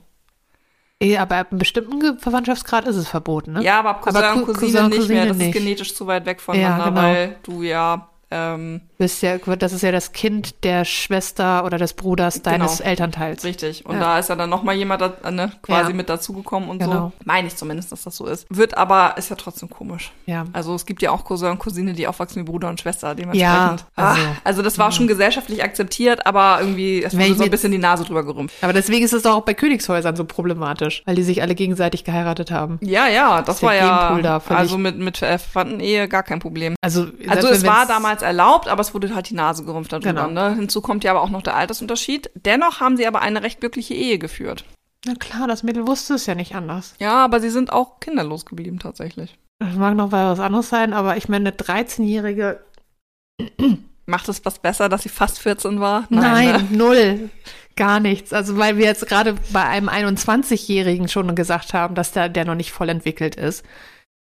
Eh, 1.02 1.18
aber 1.18 1.38
ab 1.38 1.48
einem 1.52 1.58
bestimmten 1.58 2.20
Verwandtschaftsgrad 2.20 2.86
ist 2.88 2.96
es 2.96 3.08
verboten, 3.08 3.54
ne? 3.54 3.64
Ja, 3.64 3.80
aber 3.80 3.90
ab 3.90 4.02
Cousin 4.04 4.24
Aber 4.24 4.34
und 4.36 4.46
Cou- 4.46 4.54
Cousine 4.54 4.72
Cousin, 4.72 4.90
nicht 4.90 4.98
Cousine 5.00 5.16
mehr, 5.20 5.28
das 5.30 5.38
nicht. 5.38 5.48
ist 5.48 5.54
genetisch 5.62 5.96
zu 5.96 6.06
weit 6.06 6.26
weg 6.28 6.40
voneinander, 6.40 6.78
Ja, 6.86 6.90
genau. 6.90 7.02
weil 7.02 7.36
du 7.42 7.64
ja, 7.64 8.08
ähm, 8.32 8.82
Bist 8.98 9.22
ja, 9.24 9.38
das 9.38 9.74
ist 9.74 9.82
ja 9.82 9.92
das 9.92 10.12
Kind 10.12 10.64
der 10.64 10.86
Schwester 10.86 11.66
oder 11.66 11.78
des 11.78 11.94
Bruders 11.94 12.42
deines 12.44 12.78
Genau. 12.78 12.90
Elternteils. 12.90 13.44
Richtig. 13.44 13.86
Und 13.86 13.96
Ja. 13.96 14.00
da 14.02 14.20
ist 14.20 14.30
ja 14.30 14.36
dann 14.36 14.50
nochmal 14.50 14.76
jemand 14.76 15.02
da, 15.02 15.32
ne, 15.32 15.52
quasi 15.62 15.90
Ja. 15.90 15.96
mit 15.96 16.08
dazugekommen 16.10 16.70
und 16.70 16.80
Genau. 16.80 16.92
so. 16.94 17.12
Meine 17.26 17.48
ich 17.48 17.56
zumindest, 17.56 17.92
dass 17.92 18.04
das 18.04 18.16
so 18.16 18.26
ist. 18.28 18.46
Wird 18.50 18.78
aber, 18.78 19.16
ist 19.18 19.30
ja 19.30 19.36
trotzdem 19.36 19.70
komisch. 19.70 20.12
Ja. 20.28 20.46
Also 20.54 20.76
es 20.76 20.86
gibt 20.86 21.02
ja 21.02 21.12
auch 21.12 21.24
Cousin 21.26 21.50
und 21.50 21.60
Cousine, 21.60 21.94
die 21.94 22.08
aufwachsen 22.08 22.42
wie 22.42 22.50
Bruder 22.50 22.70
und 22.70 22.80
Schwester, 22.80 23.10
Ja, 23.10 23.14
dementsprechend. 23.16 23.86
also- 23.96 24.22
also, 24.22 24.22
also 24.44 24.62
das 24.62 24.78
war 24.78 24.92
schon 24.92 25.08
gesellschaftlich 25.08 25.64
akzeptiert, 25.64 26.26
aber 26.28 26.58
irgendwie, 26.62 27.04
es 27.04 27.14
wurde 27.14 27.26
ich 27.26 27.38
so 27.38 27.44
ein 27.44 27.50
bisschen 27.52 27.72
die 27.72 27.78
Nase 27.80 28.04
drüber 28.04 28.24
gerümpft. 28.24 28.56
Aber 28.62 28.74
deswegen 28.74 29.04
ist 29.04 29.14
es 29.14 29.24
doch 29.24 29.36
auch 29.36 29.42
bei 29.44 29.54
Königshäusern 29.56 30.16
so 30.16 30.26
problematisch, 30.26 31.02
weil 31.06 31.16
die 31.16 31.24
sich 31.24 31.42
alle 31.42 31.56
gegenseitig 31.56 32.04
geheiratet 32.04 32.52
haben. 32.52 32.78
Ja, 32.82 33.08
ja, 33.08 33.42
das 33.42 33.60
der 33.60 33.68
war 33.70 33.76
ja, 33.76 34.20
da 34.22 34.42
also 34.50 34.78
mit, 34.78 34.98
mit 34.98 35.18
Verwandtenehe 35.18 36.08
gar 36.08 36.24
kein 36.24 36.40
Problem. 36.40 36.76
Also, 36.82 37.08
Also 37.28 37.48
es 37.50 37.66
war 37.66 37.88
wenn's- 37.88 37.88
damals 38.22 38.38
erlaubt, 38.38 38.68
aber 38.68 38.82
es 38.82 38.94
wurde 38.94 39.14
halt 39.14 39.30
die 39.30 39.36
Nase 39.36 39.64
gerümpft 39.64 39.92
darüber. 39.92 40.28
Genau. 40.28 40.28
Ne? 40.28 40.56
Hinzu 40.56 40.82
kommt 40.82 41.04
ja 41.04 41.12
aber 41.12 41.22
auch 41.22 41.30
noch 41.30 41.42
der 41.42 41.56
Altersunterschied. 41.56 42.30
Dennoch 42.36 42.80
haben 42.80 42.98
sie 42.98 43.08
aber 43.08 43.22
eine 43.22 43.44
recht 43.44 43.60
glückliche 43.60 43.94
Ehe 43.94 44.20
geführt. 44.20 44.66
Na 45.06 45.16
klar, 45.16 45.48
das 45.48 45.64
Mädel 45.64 45.88
wusste 45.88 46.14
es 46.14 46.26
ja 46.28 46.36
nicht 46.36 46.56
anders. 46.56 46.94
Ja, 47.00 47.26
aber 47.26 47.40
sie 47.40 47.50
sind 47.50 47.74
auch 47.74 48.00
kinderlos 48.00 48.46
geblieben 48.46 48.80
tatsächlich. 48.80 49.38
Das 49.60 49.76
mag 49.76 49.96
noch 49.96 50.12
was 50.12 50.40
anderes 50.40 50.70
sein, 50.70 50.94
aber 50.94 51.18
ich 51.18 51.28
meine, 51.28 51.50
eine 51.50 51.58
13-Jährige. 51.58 52.64
Macht 54.06 54.30
es 54.30 54.44
was 54.46 54.60
besser, 54.60 54.90
dass 54.90 55.04
sie 55.04 55.10
fast 55.10 55.40
14 55.40 55.80
war? 55.80 56.06
Nein, 56.10 56.68
ne? 56.72 56.78
null. 56.78 57.30
Gar 57.76 58.00
nichts. 58.00 58.34
Also, 58.34 58.58
weil 58.58 58.78
wir 58.78 58.86
jetzt 58.86 59.08
gerade 59.08 59.36
bei 59.54 59.64
einem 59.64 59.90
21-Jährigen 59.90 61.08
schon 61.08 61.34
gesagt 61.36 61.74
haben, 61.74 61.96
dass 61.96 62.12
der, 62.12 62.28
der 62.28 62.46
noch 62.46 62.56
nicht 62.56 62.72
voll 62.72 62.90
entwickelt 62.90 63.36
ist. 63.36 63.64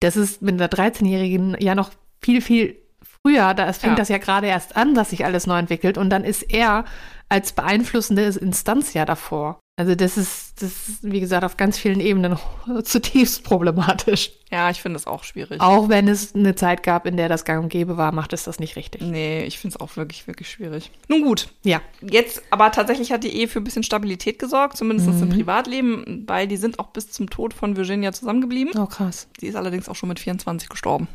Das 0.00 0.16
ist 0.16 0.42
mit 0.42 0.54
einer 0.54 0.68
13-Jährigen 0.68 1.56
ja 1.60 1.74
noch 1.74 1.90
viel, 2.20 2.40
viel 2.40 2.83
früher. 3.26 3.54
Da 3.54 3.72
fängt 3.72 3.92
Ja. 3.92 3.96
das 3.96 4.08
ja 4.08 4.18
gerade 4.18 4.46
erst 4.46 4.76
an, 4.76 4.94
dass 4.94 5.10
sich 5.10 5.24
alles 5.24 5.46
neu 5.46 5.58
entwickelt. 5.58 5.98
Und 5.98 6.10
dann 6.10 6.24
ist 6.24 6.42
er 6.42 6.84
als 7.28 7.52
beeinflussende 7.52 8.22
Instanz 8.24 8.92
ja 8.94 9.04
davor. 9.04 9.58
Also, 9.76 9.96
das 9.96 10.16
ist, 10.16 10.62
das 10.62 10.70
ist, 10.88 10.98
wie 11.02 11.18
gesagt, 11.18 11.42
auf 11.44 11.56
ganz 11.56 11.76
vielen 11.78 11.98
Ebenen 11.98 12.38
zutiefst 12.84 13.42
problematisch. 13.42 14.30
Ja, 14.52 14.70
ich 14.70 14.80
finde 14.80 14.98
es 14.98 15.06
auch 15.08 15.24
schwierig. 15.24 15.60
Auch 15.60 15.88
wenn 15.88 16.06
es 16.06 16.32
eine 16.32 16.54
Zeit 16.54 16.84
gab, 16.84 17.06
in 17.06 17.16
der 17.16 17.28
das 17.28 17.44
gang 17.44 17.60
und 17.64 17.70
gäbe 17.70 17.96
war, 17.96 18.12
macht 18.12 18.32
es 18.32 18.44
das 18.44 18.60
nicht 18.60 18.76
richtig. 18.76 19.02
Nee, 19.02 19.42
ich 19.46 19.58
finde 19.58 19.74
es 19.74 19.80
auch 19.80 19.96
wirklich, 19.96 20.28
wirklich 20.28 20.48
schwierig. 20.48 20.92
Nun 21.08 21.22
gut, 21.24 21.48
Ja. 21.64 21.80
jetzt, 22.02 22.40
aber 22.50 22.70
tatsächlich 22.70 23.10
hat 23.10 23.24
die 23.24 23.34
Ehe 23.36 23.48
für 23.48 23.58
ein 23.58 23.64
bisschen 23.64 23.82
Stabilität 23.82 24.38
gesorgt, 24.38 24.76
zumindest 24.76 25.08
Mhm. 25.08 25.22
im 25.24 25.28
Privatleben, 25.30 26.24
weil 26.28 26.46
die 26.46 26.56
sind 26.58 26.78
auch 26.78 26.88
bis 26.88 27.10
zum 27.10 27.28
Tod 27.28 27.52
von 27.52 27.76
Virginia 27.76 28.12
zusammengeblieben. 28.12 28.80
Oh, 28.80 28.86
krass. 28.86 29.26
Sie 29.40 29.48
ist 29.48 29.56
allerdings 29.56 29.88
auch 29.88 29.96
schon 29.96 30.08
mit 30.08 30.20
24 30.20 30.68
gestorben. 30.68 31.08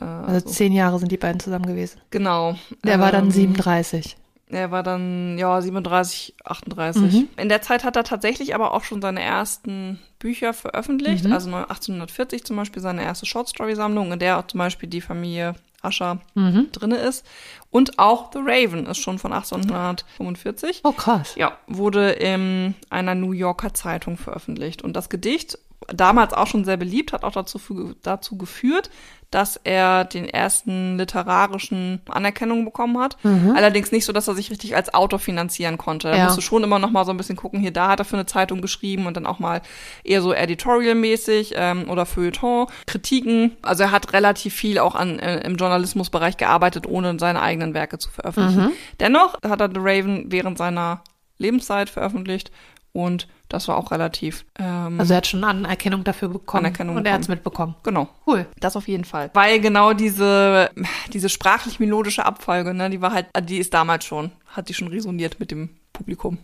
Äh, 0.00 0.04
Also 0.04 0.48
zehn 0.48 0.72
Jahre 0.72 0.98
sind 0.98 1.10
die 1.12 1.16
beiden 1.16 1.40
zusammen 1.40 1.66
gewesen. 1.66 2.00
genau. 2.10 2.56
Der 2.84 3.00
war 3.00 3.12
dann 3.12 3.24
Ähm, 3.26 3.30
37. 3.30 4.16
Er 4.50 4.70
war 4.70 4.82
dann, 4.82 5.36
ja, 5.36 5.60
37, 5.60 6.34
38. 6.42 7.02
Mhm. 7.12 7.28
In 7.36 7.50
der 7.50 7.60
Zeit 7.60 7.84
hat 7.84 7.96
er 7.96 8.04
tatsächlich 8.04 8.54
aber 8.54 8.72
auch 8.72 8.82
schon 8.82 9.02
seine 9.02 9.20
ersten 9.20 9.98
Bücher 10.18 10.54
veröffentlicht. 10.54 11.24
Mhm. 11.26 11.32
Also 11.34 11.50
1840 11.54 12.44
zum 12.44 12.56
Beispiel 12.56 12.80
seine 12.80 13.02
erste 13.02 13.26
Shortstory-Sammlung, 13.26 14.10
in 14.12 14.18
der 14.18 14.38
auch 14.38 14.46
zum 14.46 14.56
Beispiel 14.58 14.88
die 14.88 15.02
Familie 15.02 15.54
Ascher 15.82 16.18
Mhm. 16.34 16.68
drinne 16.72 16.96
ist. 16.96 17.26
Und 17.70 17.98
auch 17.98 18.32
The 18.32 18.38
Raven 18.42 18.86
ist 18.86 18.98
schon 18.98 19.18
von 19.18 19.32
1845. 19.34 20.80
Oh, 20.84 20.92
krass. 20.92 21.34
Ja, 21.36 21.58
wurde 21.66 22.10
in 22.10 22.74
einer 22.90 23.14
New 23.14 23.32
Yorker 23.32 23.74
Zeitung 23.74 24.16
veröffentlicht. 24.16 24.82
Und 24.82 24.94
das 24.94 25.08
Gedicht, 25.08 25.58
damals 25.86 26.32
auch 26.34 26.46
schon 26.46 26.64
sehr 26.64 26.76
beliebt, 26.76 27.12
hat 27.12 27.24
auch 27.24 27.32
dazu, 27.32 27.60
dazu 28.02 28.36
geführt, 28.36 28.90
dass 29.30 29.56
er 29.62 30.04
den 30.06 30.26
ersten 30.26 30.96
literarischen 30.96 32.00
Anerkennung 32.08 32.64
bekommen 32.64 32.98
hat. 32.98 33.18
Allerdings 33.54 33.92
nicht 33.92 34.06
so, 34.06 34.12
dass 34.14 34.26
er 34.26 34.34
sich 34.34 34.50
richtig 34.50 34.74
als 34.74 34.94
Autor 34.94 35.18
finanzieren 35.18 35.76
konnte. 35.76 36.08
Er 36.08 36.16
Ja. 36.16 36.24
musste 36.24 36.40
schon 36.40 36.64
immer 36.64 36.78
noch 36.78 36.90
mal 36.90 37.04
so 37.04 37.10
ein 37.10 37.18
bisschen 37.18 37.36
gucken, 37.36 37.60
hier, 37.60 37.70
da 37.70 37.88
hat 37.88 37.98
er 38.00 38.06
für 38.06 38.16
eine 38.16 38.24
Zeitung 38.24 38.62
geschrieben 38.62 39.06
und 39.06 39.16
dann 39.18 39.26
auch 39.26 39.38
mal 39.38 39.60
eher 40.02 40.22
so 40.22 40.32
editorial-mäßig 40.32 41.52
ähm, 41.56 41.90
oder 41.90 42.06
Feuilleton, 42.06 42.66
Kritiken. 42.86 43.56
Also 43.62 43.82
er 43.84 43.90
hat 43.90 44.12
relativ 44.14 44.54
viel 44.54 44.78
auch 44.78 44.94
an, 44.94 45.18
äh, 45.18 45.40
im 45.40 45.56
Journalismusbereich 45.56 46.36
gearbeitet, 46.38 46.86
ohne 46.86 47.18
seine 47.18 47.42
eigenen 47.42 47.74
Werke 47.74 47.98
zu 47.98 48.10
veröffentlichen. 48.10 48.72
Dennoch 48.98 49.34
hat 49.46 49.60
er 49.60 49.68
The 49.68 49.78
Raven 49.80 50.24
während 50.28 50.56
seiner 50.58 51.02
Lebenszeit 51.36 51.90
veröffentlicht 51.90 52.50
und 52.92 53.28
das 53.48 53.68
war 53.68 53.76
auch 53.76 53.90
relativ 53.90 54.44
ähm, 54.58 55.00
Also 55.00 55.14
er 55.14 55.18
hat 55.18 55.26
schon 55.26 55.44
Anerkennung 55.44 56.04
dafür 56.04 56.28
bekommen. 56.28 56.66
Anerkennung 56.66 56.96
und 56.96 57.06
er 57.06 57.14
hat 57.14 57.22
es 57.22 57.28
bekommen. 57.28 57.36
mitbekommen. 57.38 57.74
genau. 57.82 58.08
Cool. 58.26 58.46
Das 58.60 58.76
auf 58.76 58.88
jeden 58.88 59.04
Fall. 59.04 59.30
Weil 59.34 59.60
genau 59.60 59.92
diese, 59.92 60.70
diese 61.12 61.28
sprachlich-melodische 61.28 62.24
Abfolge, 62.24 62.74
ne, 62.74 62.90
die 62.90 63.00
war 63.00 63.12
halt, 63.12 63.26
die 63.42 63.58
ist 63.58 63.72
damals 63.74 64.04
schon, 64.04 64.30
hat 64.48 64.68
die 64.68 64.74
schon 64.74 64.88
resoniert 64.88 65.40
mit 65.40 65.50
dem 65.50 65.70
Publikum. 65.92 66.38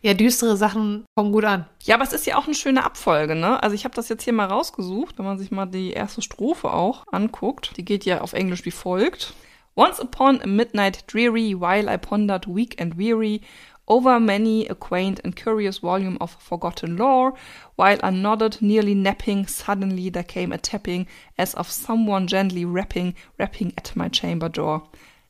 Ja, 0.00 0.14
düstere 0.14 0.56
Sachen 0.56 1.04
kommen 1.16 1.32
gut 1.32 1.44
an. 1.44 1.66
Ja, 1.82 1.96
aber 1.96 2.04
es 2.04 2.12
ist 2.12 2.24
ja 2.26 2.36
auch 2.36 2.46
eine 2.46 2.54
schöne 2.54 2.84
Abfolge, 2.84 3.34
ne? 3.34 3.60
Also 3.62 3.74
ich 3.74 3.84
habe 3.84 3.96
das 3.96 4.08
jetzt 4.08 4.22
hier 4.22 4.32
mal 4.32 4.46
rausgesucht, 4.46 5.18
wenn 5.18 5.24
man 5.24 5.38
sich 5.38 5.50
mal 5.50 5.66
die 5.66 5.90
erste 5.90 6.22
Strophe 6.22 6.72
auch 6.72 7.04
anguckt. 7.10 7.76
Die 7.76 7.84
geht 7.84 8.04
ja 8.04 8.20
auf 8.20 8.32
Englisch 8.32 8.64
wie 8.64 8.70
folgt. 8.70 9.34
Once 9.74 10.00
upon 10.00 10.40
a 10.42 10.46
midnight 10.46 11.04
dreary, 11.12 11.54
while 11.58 11.92
I 11.92 11.96
pondered 11.96 12.46
weak 12.46 12.80
and 12.80 12.96
weary 12.96 13.40
over 13.88 14.20
many 14.20 14.66
a 14.68 14.74
quaint 14.74 15.20
and 15.24 15.34
curious 15.34 15.78
volume 15.78 16.16
of 16.20 16.36
forgotten 16.38 16.96
lore, 16.96 17.34
while 17.76 17.98
I 18.02 18.10
nodded, 18.10 18.58
nearly 18.60 18.94
napping, 18.94 19.46
suddenly 19.46 20.10
there 20.10 20.22
came 20.22 20.52
a 20.52 20.58
tapping, 20.58 21.06
as 21.36 21.54
of 21.54 21.70
someone 21.70 22.26
gently 22.26 22.64
rapping, 22.64 23.14
rapping 23.38 23.72
at 23.76 23.96
my 23.96 24.08
chamber 24.08 24.48
door. 24.48 24.82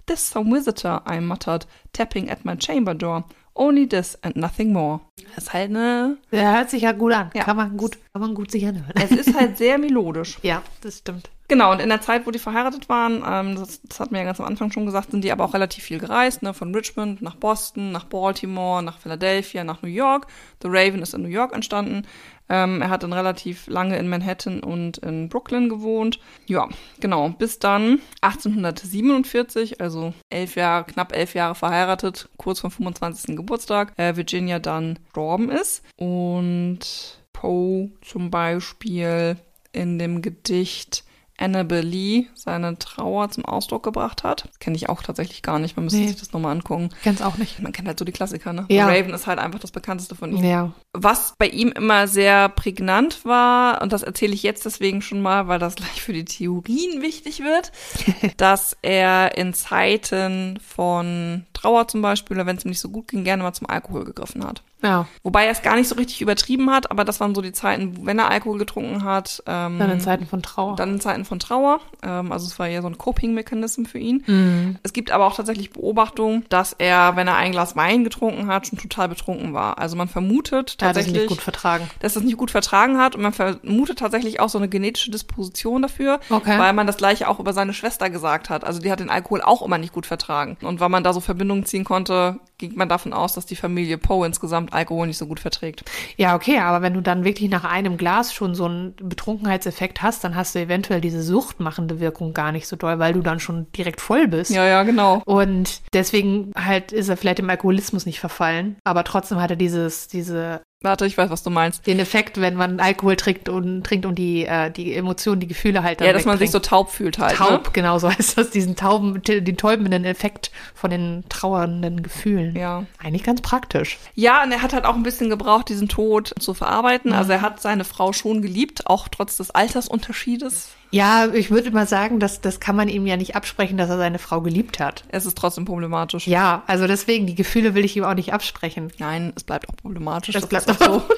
This 0.06 0.20
some 0.20 0.50
visitor, 0.52 1.00
I 1.06 1.20
muttered, 1.20 1.66
tapping 1.92 2.30
at 2.30 2.44
my 2.44 2.54
chamber 2.54 2.94
door. 2.94 3.24
Only 3.54 3.86
this 3.86 4.16
and 4.22 4.36
nothing 4.36 4.72
more. 4.72 5.00
Das 5.34 5.44
ist 5.44 5.52
halt 5.52 5.70
eine 5.70 6.16
Der 6.30 6.56
hört 6.56 6.70
sich 6.70 6.82
ja 6.82 6.92
gut 6.92 7.12
an. 7.12 7.30
Ja. 7.34 7.44
Kann 7.44 7.56
man 7.56 7.76
gut, 7.76 7.98
kann 8.12 8.22
man 8.22 8.34
gut 8.34 8.50
sich 8.50 8.66
anhören. 8.66 8.92
es 8.94 9.10
ist 9.10 9.34
halt 9.34 9.58
sehr 9.58 9.78
melodisch. 9.78 10.38
ja, 10.42 10.62
das 10.80 10.98
stimmt. 10.98 11.30
Genau, 11.48 11.72
und 11.72 11.80
in 11.80 11.88
der 11.88 12.02
Zeit, 12.02 12.26
wo 12.26 12.30
die 12.30 12.38
verheiratet 12.38 12.90
waren, 12.90 13.24
ähm, 13.26 13.56
das, 13.56 13.80
das 13.80 14.00
hatten 14.00 14.12
wir 14.12 14.20
ja 14.20 14.26
ganz 14.26 14.38
am 14.38 14.46
Anfang 14.46 14.70
schon 14.70 14.84
gesagt, 14.84 15.12
sind 15.12 15.24
die 15.24 15.32
aber 15.32 15.46
auch 15.46 15.54
relativ 15.54 15.82
viel 15.82 15.98
gereist, 15.98 16.42
ne? 16.42 16.52
von 16.52 16.74
Richmond 16.74 17.22
nach 17.22 17.36
Boston, 17.36 17.90
nach 17.90 18.04
Baltimore, 18.04 18.82
nach 18.82 18.98
Philadelphia, 18.98 19.64
nach 19.64 19.80
New 19.80 19.88
York. 19.88 20.26
The 20.60 20.68
Raven 20.70 21.00
ist 21.00 21.14
in 21.14 21.22
New 21.22 21.28
York 21.28 21.54
entstanden. 21.54 22.06
Ähm, 22.50 22.82
er 22.82 22.90
hat 22.90 23.02
dann 23.02 23.14
relativ 23.14 23.66
lange 23.66 23.98
in 23.98 24.10
Manhattan 24.10 24.60
und 24.60 24.98
in 24.98 25.30
Brooklyn 25.30 25.70
gewohnt. 25.70 26.20
Ja, 26.46 26.68
genau, 27.00 27.30
bis 27.30 27.58
dann 27.58 28.00
1847, 28.20 29.80
also 29.80 30.12
elf 30.28 30.54
Jahre, 30.56 30.84
knapp 30.84 31.14
elf 31.14 31.34
Jahre 31.34 31.54
verheiratet, 31.54 32.28
kurz 32.36 32.60
vom 32.60 32.70
25. 32.70 33.36
Geburtstag, 33.36 33.92
äh, 33.96 34.16
Virginia 34.16 34.58
dann 34.58 34.98
gestorben 35.04 35.50
ist. 35.50 35.82
Und 35.96 37.22
Poe 37.32 37.90
zum 38.02 38.30
Beispiel 38.30 39.36
in 39.72 39.98
dem 39.98 40.20
Gedicht 40.20 41.04
Annabelle 41.38 41.82
Lee 41.82 42.26
seine 42.34 42.78
Trauer 42.78 43.30
zum 43.30 43.44
Ausdruck 43.44 43.82
gebracht 43.84 44.24
hat. 44.24 44.44
Das 44.48 44.58
kenne 44.58 44.76
ich 44.76 44.88
auch 44.88 45.02
tatsächlich 45.02 45.42
gar 45.42 45.58
nicht. 45.58 45.76
Man 45.76 45.84
müsste 45.84 46.00
Nee. 46.00 46.08
sich 46.08 46.16
das 46.18 46.32
nochmal 46.32 46.52
angucken. 46.52 46.90
Ich 46.96 47.02
kenn's 47.02 47.22
auch 47.22 47.36
nicht. 47.38 47.60
Man 47.60 47.72
kennt 47.72 47.88
halt 47.88 47.98
so 47.98 48.04
die 48.04 48.12
Klassiker, 48.12 48.52
ne? 48.52 48.66
Ja. 48.68 48.86
Raven 48.88 49.14
ist 49.14 49.26
halt 49.26 49.38
einfach 49.38 49.60
das 49.60 49.70
bekannteste 49.70 50.14
von 50.14 50.36
ihm. 50.36 50.44
Ja. 50.44 50.72
Was 50.92 51.34
bei 51.38 51.46
ihm 51.48 51.68
immer 51.70 52.08
sehr 52.08 52.48
prägnant 52.48 53.24
war, 53.24 53.80
und 53.82 53.92
das 53.92 54.02
erzähle 54.02 54.34
ich 54.34 54.42
jetzt 54.42 54.64
deswegen 54.64 55.00
schon 55.00 55.22
mal, 55.22 55.48
weil 55.48 55.58
das 55.58 55.74
gleich 55.76 56.02
für 56.02 56.12
die 56.12 56.24
Theorien 56.24 57.02
wichtig 57.02 57.40
wird, 57.40 57.72
dass 58.36 58.76
er 58.82 59.36
in 59.36 59.54
Zeiten 59.54 60.58
von 60.66 61.46
Trauer 61.54 61.88
zum 61.88 62.02
Beispiel, 62.02 62.36
oder 62.36 62.46
wenn 62.46 62.56
es 62.56 62.64
ihm 62.64 62.70
nicht 62.70 62.80
so 62.80 62.88
gut 62.88 63.08
ging, 63.08 63.24
gerne 63.24 63.42
mal 63.42 63.52
zum 63.52 63.68
Alkohol 63.68 64.04
gegriffen 64.04 64.44
hat. 64.46 64.62
Ja. 64.82 65.06
Wobei 65.24 65.46
er 65.46 65.52
es 65.52 65.62
gar 65.62 65.74
nicht 65.76 65.88
so 65.88 65.96
richtig 65.96 66.20
übertrieben 66.20 66.70
hat, 66.70 66.90
aber 66.90 67.04
das 67.04 67.18
waren 67.20 67.34
so 67.34 67.42
die 67.42 67.52
Zeiten, 67.52 68.06
wenn 68.06 68.18
er 68.18 68.30
Alkohol 68.30 68.58
getrunken 68.58 69.02
hat. 69.04 69.42
Ähm, 69.46 69.78
Dann 69.78 69.90
in 69.90 70.00
Zeiten 70.00 70.26
von 70.26 70.42
Trauer. 70.42 70.76
dann 70.76 70.90
in 70.92 71.00
Zeiten 71.00 71.24
von 71.24 71.38
Trauer. 71.40 71.80
Ähm, 72.02 72.30
also 72.30 72.46
es 72.46 72.58
war 72.58 72.68
eher 72.68 72.82
so 72.82 72.88
ein 72.88 72.96
Coping-Mechanism 72.96 73.84
für 73.86 73.98
ihn. 73.98 74.22
Mhm. 74.26 74.78
Es 74.82 74.92
gibt 74.92 75.10
aber 75.10 75.26
auch 75.26 75.34
tatsächlich 75.34 75.70
Beobachtungen, 75.72 76.44
dass 76.48 76.72
er, 76.74 77.16
wenn 77.16 77.26
er 77.26 77.36
ein 77.36 77.52
Glas 77.52 77.74
Wein 77.76 78.04
getrunken 78.04 78.46
hat, 78.46 78.66
schon 78.68 78.78
total 78.78 79.08
betrunken 79.08 79.52
war. 79.52 79.78
Also 79.78 79.96
man 79.96 80.08
vermutet 80.08 80.76
Er 80.80 80.88
hat 80.88 80.96
es 80.96 81.04
tatsächlich, 81.04 81.14
nicht 81.22 81.28
gut 81.28 81.40
vertragen. 81.40 81.90
dass 82.00 82.14
er 82.16 82.20
es 82.20 82.24
nicht 82.26 82.36
gut 82.38 82.50
vertragen 82.50 82.98
hat 82.98 83.16
und 83.16 83.22
man 83.22 83.32
vermutet 83.32 83.98
tatsächlich 83.98 84.38
auch 84.40 84.48
so 84.48 84.58
eine 84.58 84.68
genetische 84.68 85.10
Disposition 85.10 85.82
dafür, 85.82 86.20
Okay. 86.30 86.58
weil 86.58 86.72
man 86.72 86.86
das 86.86 86.96
gleiche 86.98 87.28
auch 87.28 87.40
über 87.40 87.52
seine 87.52 87.72
Schwester 87.74 88.10
gesagt 88.10 88.48
hat. 88.50 88.64
Also 88.64 88.80
die 88.80 88.90
hat 88.92 89.00
den 89.00 89.10
Alkohol 89.10 89.42
auch 89.42 89.62
immer 89.62 89.78
nicht 89.78 89.92
gut 89.92 90.06
vertragen. 90.06 90.56
Und 90.62 90.78
weil 90.80 90.88
man 90.88 91.02
da 91.04 91.12
so 91.12 91.20
Verbindungen 91.20 91.64
ziehen 91.64 91.84
konnte, 91.84 92.38
ging 92.58 92.74
man 92.74 92.88
davon 92.88 93.12
aus, 93.12 93.34
dass 93.34 93.46
die 93.46 93.56
Familie 93.56 93.98
Poe 93.98 94.26
insgesamt 94.26 94.72
Alkohol 94.72 95.06
nicht 95.06 95.18
so 95.18 95.26
gut 95.26 95.40
verträgt. 95.40 95.84
Ja, 96.16 96.34
okay, 96.34 96.58
aber 96.58 96.82
wenn 96.82 96.94
du 96.94 97.00
dann 97.00 97.24
wirklich 97.24 97.48
nach 97.48 97.64
einem 97.64 97.96
Glas 97.96 98.34
schon 98.34 98.54
so 98.54 98.64
einen 98.64 98.94
Betrunkenheitseffekt 98.96 100.02
hast, 100.02 100.24
dann 100.24 100.34
hast 100.34 100.54
du 100.54 100.58
eventuell 100.58 101.00
diese 101.00 101.22
suchtmachende 101.22 102.00
Wirkung 102.00 102.34
gar 102.34 102.52
nicht 102.52 102.66
so 102.66 102.76
doll, 102.76 102.98
weil 102.98 103.12
du 103.12 103.20
dann 103.20 103.40
schon 103.40 103.70
direkt 103.72 104.00
voll 104.00 104.26
bist. 104.26 104.50
Ja, 104.50 104.66
ja, 104.66 104.82
genau. 104.82 105.22
Und 105.24 105.82
deswegen 105.92 106.52
halt 106.56 106.92
ist 106.92 107.08
er 107.08 107.16
vielleicht 107.16 107.38
dem 107.38 107.50
Alkoholismus 107.50 108.06
nicht 108.06 108.20
verfallen, 108.20 108.76
aber 108.84 109.04
trotzdem 109.04 109.40
hat 109.40 109.50
er 109.50 109.56
dieses, 109.56 110.08
diese, 110.08 110.60
Warte, 110.80 111.06
ich 111.06 111.18
weiß, 111.18 111.28
was 111.30 111.42
du 111.42 111.50
meinst. 111.50 111.88
den 111.88 111.98
Effekt, 111.98 112.40
wenn 112.40 112.54
man 112.54 112.78
Alkohol 112.78 113.16
trinkt 113.16 113.48
und 113.48 113.82
trinkt 113.82 114.06
und 114.06 114.14
die, 114.14 114.46
äh, 114.46 114.70
die 114.70 114.94
Emotionen, 114.94 115.40
die 115.40 115.48
Gefühle 115.48 115.82
halt 115.82 116.00
dann 116.00 116.06
Ja, 116.06 116.12
dass 116.12 116.24
man 116.24 116.38
sich 116.38 116.52
so 116.52 116.60
taub 116.60 116.90
fühlt 116.92 117.18
halt. 117.18 117.34
taub, 117.36 117.64
Ne? 117.66 117.70
genau 117.72 117.98
so 117.98 118.08
heißt 118.12 118.38
das, 118.38 118.50
diesen 118.50 118.76
tauben, 118.76 119.20
den 119.22 119.56
täubenden 119.56 120.04
Effekt 120.04 120.52
von 120.74 120.90
den 120.90 121.24
trauernden 121.28 122.04
Gefühlen. 122.04 122.54
Ja. 122.54 122.86
Eigentlich 123.02 123.24
ganz 123.24 123.40
praktisch. 123.40 123.98
Ja, 124.14 124.44
und 124.44 124.52
er 124.52 124.62
hat 124.62 124.72
halt 124.72 124.84
auch 124.84 124.94
ein 124.94 125.02
bisschen 125.02 125.30
gebraucht, 125.30 125.68
diesen 125.68 125.88
Tod 125.88 126.32
zu 126.38 126.54
verarbeiten. 126.54 127.12
Also 127.12 127.32
er 127.32 127.42
hat 127.42 127.60
seine 127.60 127.82
Frau 127.82 128.12
schon 128.12 128.40
geliebt, 128.40 128.86
auch 128.86 129.08
trotz 129.08 129.36
des 129.36 129.50
Altersunterschiedes. 129.50 130.68
Ja, 130.90 131.26
ich 131.32 131.50
würde 131.50 131.70
mal 131.70 131.86
sagen, 131.86 132.18
dass 132.18 132.40
das 132.40 132.60
kann 132.60 132.74
man 132.76 132.88
ihm 132.88 133.06
ja 133.06 133.16
nicht 133.16 133.36
absprechen, 133.36 133.76
dass 133.76 133.90
er 133.90 133.98
seine 133.98 134.18
Frau 134.18 134.40
geliebt 134.40 134.80
hat. 134.80 135.04
Es 135.08 135.26
ist 135.26 135.36
trotzdem 135.36 135.64
problematisch. 135.66 136.26
Ja, 136.26 136.62
also 136.66 136.86
deswegen, 136.86 137.26
die 137.26 137.34
Gefühle 137.34 137.74
will 137.74 137.84
ich 137.84 137.96
ihm 137.96 138.04
auch 138.04 138.14
nicht 138.14 138.32
absprechen. 138.32 138.90
Nein, 138.98 139.32
es 139.36 139.44
bleibt 139.44 139.68
auch 139.68 139.76
problematisch. 139.76 140.32
Das 140.34 140.48
Das 140.48 140.64
bleibt 140.64 140.70
auch 140.82 140.86
so. 140.86 141.02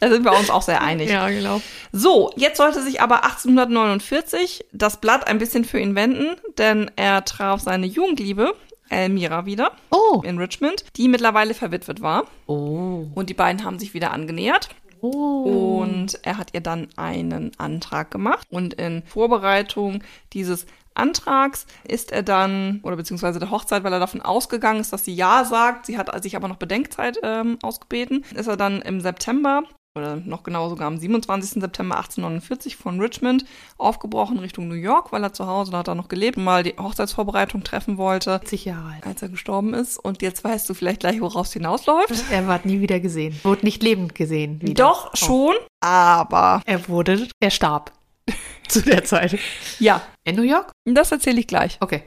Da 0.00 0.10
sind 0.10 0.24
wir 0.26 0.32
uns 0.36 0.50
auch 0.50 0.60
sehr 0.60 0.82
einig. 0.82 1.08
Ja, 1.08 1.30
genau. 1.30 1.62
So, 1.90 2.30
jetzt 2.36 2.58
sollte 2.58 2.82
sich 2.82 3.00
aber 3.00 3.24
1849 3.24 4.66
das 4.72 5.00
Blatt 5.00 5.26
ein 5.26 5.38
bisschen 5.38 5.64
für 5.64 5.78
ihn 5.80 5.94
wenden, 5.94 6.36
denn 6.58 6.90
er 6.96 7.24
traf 7.24 7.62
seine 7.62 7.86
Jugendliebe, 7.86 8.54
Elmira, 8.90 9.46
wieder 9.46 9.72
Oh. 9.90 10.20
in 10.24 10.36
Richmond, 10.36 10.84
die 10.96 11.08
mittlerweile 11.08 11.54
verwitwet 11.54 12.02
war. 12.02 12.24
Oh. 12.46 13.06
Und 13.14 13.30
die 13.30 13.34
beiden 13.34 13.64
haben 13.64 13.78
sich 13.78 13.94
wieder 13.94 14.12
angenähert. 14.12 14.68
Oh. 15.14 15.82
Und 15.82 16.18
er 16.22 16.38
hat 16.38 16.54
ihr 16.54 16.60
dann 16.60 16.88
einen 16.96 17.52
Antrag 17.58 18.10
gemacht. 18.10 18.46
Und 18.50 18.74
in 18.74 19.02
Vorbereitung 19.04 20.02
dieses 20.32 20.66
Antrags 20.94 21.66
ist 21.84 22.10
er 22.10 22.22
dann, 22.22 22.80
oder 22.82 22.96
beziehungsweise 22.96 23.38
der 23.38 23.50
Hochzeit, 23.50 23.84
weil 23.84 23.92
er 23.92 24.00
davon 24.00 24.22
ausgegangen 24.22 24.80
ist, 24.80 24.92
dass 24.92 25.04
sie 25.04 25.14
Ja 25.14 25.44
sagt, 25.44 25.86
sie 25.86 25.98
hat 25.98 26.22
sich 26.22 26.36
aber 26.36 26.48
noch 26.48 26.56
Bedenkzeit 26.56 27.18
ähm, 27.22 27.58
ausgebeten, 27.62 28.24
ist 28.34 28.46
er 28.46 28.56
dann 28.56 28.82
im 28.82 29.00
September 29.00 29.64
oder 29.96 30.16
noch 30.16 30.42
genau 30.42 30.68
sogar 30.68 30.86
am 30.88 30.98
27. 30.98 31.60
September 31.62 31.96
1849 31.96 32.76
von 32.76 33.00
Richmond 33.00 33.44
aufgebrochen 33.78 34.38
Richtung 34.38 34.68
New 34.68 34.74
York, 34.74 35.12
weil 35.12 35.22
er 35.22 35.32
zu 35.32 35.46
Hause, 35.46 35.72
da 35.72 35.78
hat 35.78 35.88
er 35.88 35.94
noch 35.94 36.08
gelebt, 36.08 36.36
mal 36.36 36.62
die 36.62 36.74
Hochzeitsvorbereitung 36.78 37.64
treffen 37.64 37.96
wollte, 37.98 38.38
40 38.38 38.64
Jahre 38.66 38.94
alt. 38.94 39.06
als 39.06 39.22
er 39.22 39.28
gestorben 39.28 39.74
ist. 39.74 39.98
Und 39.98 40.22
jetzt 40.22 40.44
weißt 40.44 40.68
du 40.68 40.74
vielleicht 40.74 41.00
gleich, 41.00 41.20
woraus 41.20 41.48
es 41.48 41.52
hinausläuft. 41.54 42.12
Er 42.30 42.46
wird 42.46 42.64
nie 42.66 42.80
wieder 42.80 43.00
gesehen. 43.00 43.38
Wurde 43.42 43.64
nicht 43.64 43.82
lebend 43.82 44.14
gesehen. 44.14 44.60
Wieder. 44.62 44.84
Doch, 44.84 45.10
Oh. 45.12 45.16
schon, 45.16 45.54
aber 45.80 46.62
Er 46.66 46.88
wurde, 46.88 47.28
er 47.40 47.50
starb. 47.50 47.92
Zu 48.68 48.82
der 48.82 49.04
Zeit. 49.04 49.38
ja, 49.78 50.02
In 50.24 50.36
New 50.36 50.42
York? 50.42 50.72
das 50.84 51.12
erzähle 51.12 51.40
ich 51.40 51.46
gleich. 51.46 51.78
Okay. 51.80 52.02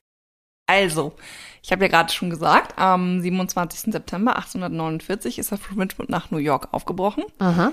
Also, 0.67 1.13
ich 1.61 1.71
habe 1.71 1.83
ja 1.83 1.89
gerade 1.89 2.11
schon 2.11 2.29
gesagt, 2.29 2.77
am 2.77 3.21
27. 3.21 3.91
September 3.91 4.35
1849 4.35 5.39
ist 5.39 5.51
er 5.51 5.57
von 5.57 5.79
Richmond 5.79 6.09
nach 6.09 6.31
New 6.31 6.37
York 6.37 6.69
aufgebrochen. 6.71 7.23
Aha. 7.39 7.71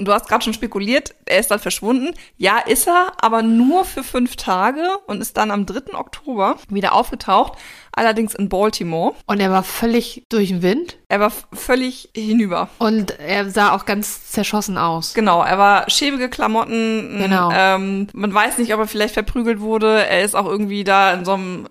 Und 0.00 0.06
du 0.06 0.12
hast 0.12 0.28
gerade 0.28 0.44
schon 0.44 0.54
spekuliert, 0.54 1.16
er 1.26 1.40
ist 1.40 1.50
dann 1.50 1.58
verschwunden. 1.58 2.14
Ja, 2.36 2.58
ist 2.58 2.86
er, 2.86 3.14
aber 3.20 3.42
nur 3.42 3.84
für 3.84 4.04
fünf 4.04 4.36
Tage 4.36 4.84
und 5.08 5.20
ist 5.20 5.36
dann 5.36 5.50
am 5.50 5.66
3. 5.66 5.94
Oktober 5.94 6.56
wieder 6.68 6.92
aufgetaucht, 6.92 7.54
allerdings 7.90 8.32
in 8.36 8.48
Baltimore. 8.48 9.16
Und 9.26 9.40
er 9.40 9.50
war 9.50 9.64
völlig 9.64 10.24
durch 10.28 10.50
den 10.50 10.62
Wind. 10.62 10.98
Er 11.08 11.18
war 11.18 11.32
völlig 11.52 12.10
hinüber. 12.14 12.68
Und 12.78 13.18
er 13.18 13.50
sah 13.50 13.74
auch 13.74 13.86
ganz 13.86 14.30
zerschossen 14.30 14.78
aus. 14.78 15.14
Genau, 15.14 15.42
er 15.42 15.58
war 15.58 15.90
schäbige 15.90 16.28
Klamotten. 16.28 17.18
Genau. 17.18 17.50
Ähm, 17.52 18.06
man 18.12 18.32
weiß 18.32 18.58
nicht, 18.58 18.72
ob 18.74 18.78
er 18.78 18.86
vielleicht 18.86 19.14
verprügelt 19.14 19.58
wurde. 19.58 20.06
Er 20.06 20.22
ist 20.22 20.36
auch 20.36 20.46
irgendwie 20.46 20.84
da 20.84 21.12
in 21.12 21.24
so 21.24 21.32
einem 21.32 21.68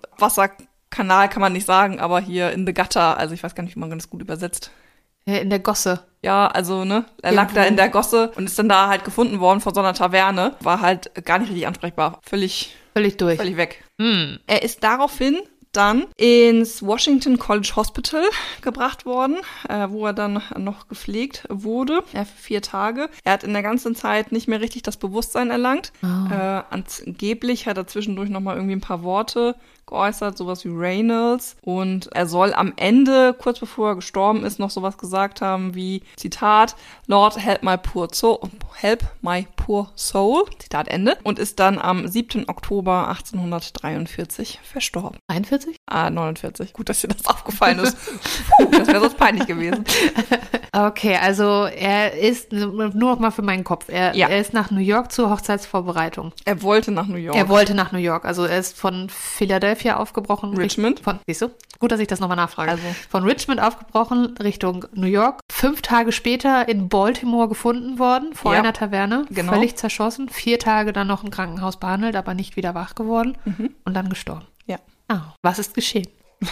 Wasserkanal, 0.90 1.28
kann 1.28 1.40
man 1.40 1.52
nicht 1.52 1.66
sagen, 1.66 2.00
aber 2.00 2.20
hier 2.20 2.52
in 2.52 2.66
the 2.66 2.74
gutter. 2.74 3.16
Also 3.18 3.34
ich 3.34 3.42
weiß 3.42 3.54
gar 3.54 3.62
nicht, 3.62 3.76
wie 3.76 3.80
man 3.80 3.90
das 3.90 4.10
gut 4.10 4.22
übersetzt. 4.22 4.70
In 5.24 5.50
der 5.50 5.58
Gosse. 5.58 6.04
Ja, 6.22 6.46
also, 6.46 6.84
ne, 6.84 7.04
er 7.22 7.32
lag 7.32 7.42
Irgendwo. 7.44 7.60
da 7.60 7.64
in 7.66 7.76
der 7.76 7.90
Gosse 7.90 8.32
und 8.36 8.46
ist 8.46 8.58
dann 8.58 8.68
da 8.68 8.88
halt 8.88 9.04
gefunden 9.04 9.40
worden 9.40 9.60
vor 9.60 9.74
so 9.74 9.80
einer 9.80 9.92
Taverne. 9.92 10.54
War 10.60 10.80
halt 10.80 11.14
gar 11.24 11.38
nicht 11.38 11.50
richtig 11.50 11.66
ansprechbar. 11.66 12.18
Völlig, 12.22 12.74
Völlig 12.94 13.18
durch. 13.18 13.36
völlig 13.36 13.56
weg. 13.58 13.84
Hm. 14.00 14.38
Er 14.46 14.62
ist 14.62 14.82
daraufhin 14.82 15.38
dann 15.72 16.06
ins 16.16 16.82
Washington 16.82 17.38
College 17.38 17.72
Hospital 17.76 18.24
gebracht 18.62 19.04
worden, 19.04 19.36
äh, 19.68 19.86
wo 19.90 20.06
er 20.06 20.14
dann 20.14 20.42
noch 20.56 20.88
gepflegt 20.88 21.44
wurde, 21.50 22.02
äh, 22.14 22.24
für 22.24 22.42
vier 22.42 22.62
Tage. 22.62 23.10
Er 23.22 23.34
hat 23.34 23.44
in 23.44 23.52
der 23.52 23.62
ganzen 23.62 23.94
Zeit 23.94 24.32
nicht 24.32 24.48
mehr 24.48 24.62
richtig 24.62 24.82
das 24.82 24.96
Bewusstsein 24.96 25.50
erlangt. 25.50 25.92
Oh. 26.02 26.32
Äh, 26.32 26.62
angeblich 26.70 27.66
hat 27.66 27.76
er 27.76 27.86
zwischendurch 27.86 28.30
noch 28.30 28.40
mal 28.40 28.56
irgendwie 28.56 28.74
ein 28.76 28.80
paar 28.80 29.02
Worte 29.02 29.56
geäußert, 29.88 30.38
sowas 30.38 30.64
wie 30.64 30.70
Reynolds. 30.70 31.56
Und 31.62 32.08
er 32.14 32.26
soll 32.26 32.54
am 32.54 32.72
Ende, 32.76 33.34
kurz 33.34 33.58
bevor 33.58 33.90
er 33.90 33.94
gestorben 33.96 34.44
ist, 34.44 34.58
noch 34.58 34.70
sowas 34.70 34.96
gesagt 34.98 35.40
haben 35.40 35.74
wie, 35.74 36.02
Zitat, 36.16 36.76
Lord, 37.06 37.38
help 37.38 37.62
my 37.62 37.76
poor 37.76 38.08
soul, 38.12 38.38
help 38.74 39.04
my 39.22 39.46
poor 39.56 39.90
soul, 39.96 40.44
Zitat 40.58 40.88
Ende. 40.88 41.16
Und 41.24 41.38
ist 41.38 41.58
dann 41.58 41.78
am 41.78 42.06
7. 42.06 42.48
Oktober 42.48 43.08
1843 43.08 44.60
verstorben. 44.62 45.18
41? 45.28 45.76
Ah, 45.86 46.10
49. 46.10 46.72
Gut, 46.72 46.88
dass 46.88 47.00
dir 47.00 47.08
das 47.08 47.26
aufgefallen 47.26 47.78
ist. 47.80 47.96
Puh, 48.56 48.66
das 48.70 48.88
wäre 48.88 49.00
sonst 49.00 49.16
peinlich 49.16 49.46
gewesen. 49.46 49.84
Okay, 50.70 51.16
also 51.16 51.64
er 51.64 52.12
ist, 52.12 52.52
nur 52.52 52.92
noch 52.94 53.18
mal 53.18 53.30
für 53.30 53.42
meinen 53.42 53.64
Kopf, 53.64 53.86
er, 53.88 54.14
Ja. 54.14 54.28
er 54.28 54.38
ist 54.38 54.52
nach 54.52 54.70
New 54.70 54.80
York 54.82 55.10
zur 55.10 55.30
Hochzeitsvorbereitung. 55.30 56.32
Er 56.44 56.62
wollte 56.62 56.92
nach 56.92 57.06
New 57.06 57.16
York. 57.16 57.36
Er 57.36 57.48
wollte 57.48 57.74
nach 57.74 57.90
New 57.90 57.98
York, 57.98 58.26
also 58.26 58.44
er 58.44 58.58
ist 58.58 58.78
von 58.78 59.08
Philadelphia 59.08 59.77
aufgebrochen. 59.86 60.54
Richmond. 60.56 61.00
Von, 61.00 61.18
siehst 61.26 61.42
du? 61.42 61.48
Gut, 61.78 61.92
dass 61.92 62.00
ich 62.00 62.06
das 62.08 62.20
nochmal 62.20 62.36
nachfrage. 62.36 62.70
Also. 62.72 62.82
Von 63.08 63.24
Richmond 63.24 63.60
aufgebrochen 63.60 64.36
Richtung 64.38 64.86
New 64.92 65.06
York. 65.06 65.40
Fünf 65.50 65.82
Tage 65.82 66.12
später 66.12 66.68
in 66.68 66.88
Baltimore 66.88 67.48
gefunden 67.48 67.98
worden, 67.98 68.34
vor 68.34 68.52
Ja, 68.52 68.58
einer 68.60 68.72
Taverne. 68.72 69.24
genau. 69.30 69.52
Völlig 69.52 69.76
zerschossen. 69.76 70.28
Vier 70.28 70.58
Tage 70.58 70.92
dann 70.92 71.06
noch 71.06 71.22
im 71.24 71.30
Krankenhaus 71.30 71.78
behandelt, 71.78 72.16
aber 72.16 72.34
nicht 72.34 72.56
wieder 72.56 72.74
wach 72.74 72.94
geworden. 72.94 73.36
Und 73.84 73.94
dann 73.94 74.08
gestorben. 74.08 74.46
Ja. 74.66 74.78
Ah, 75.08 75.32
was 75.42 75.58
ist 75.58 75.74
geschehen? 75.74 76.08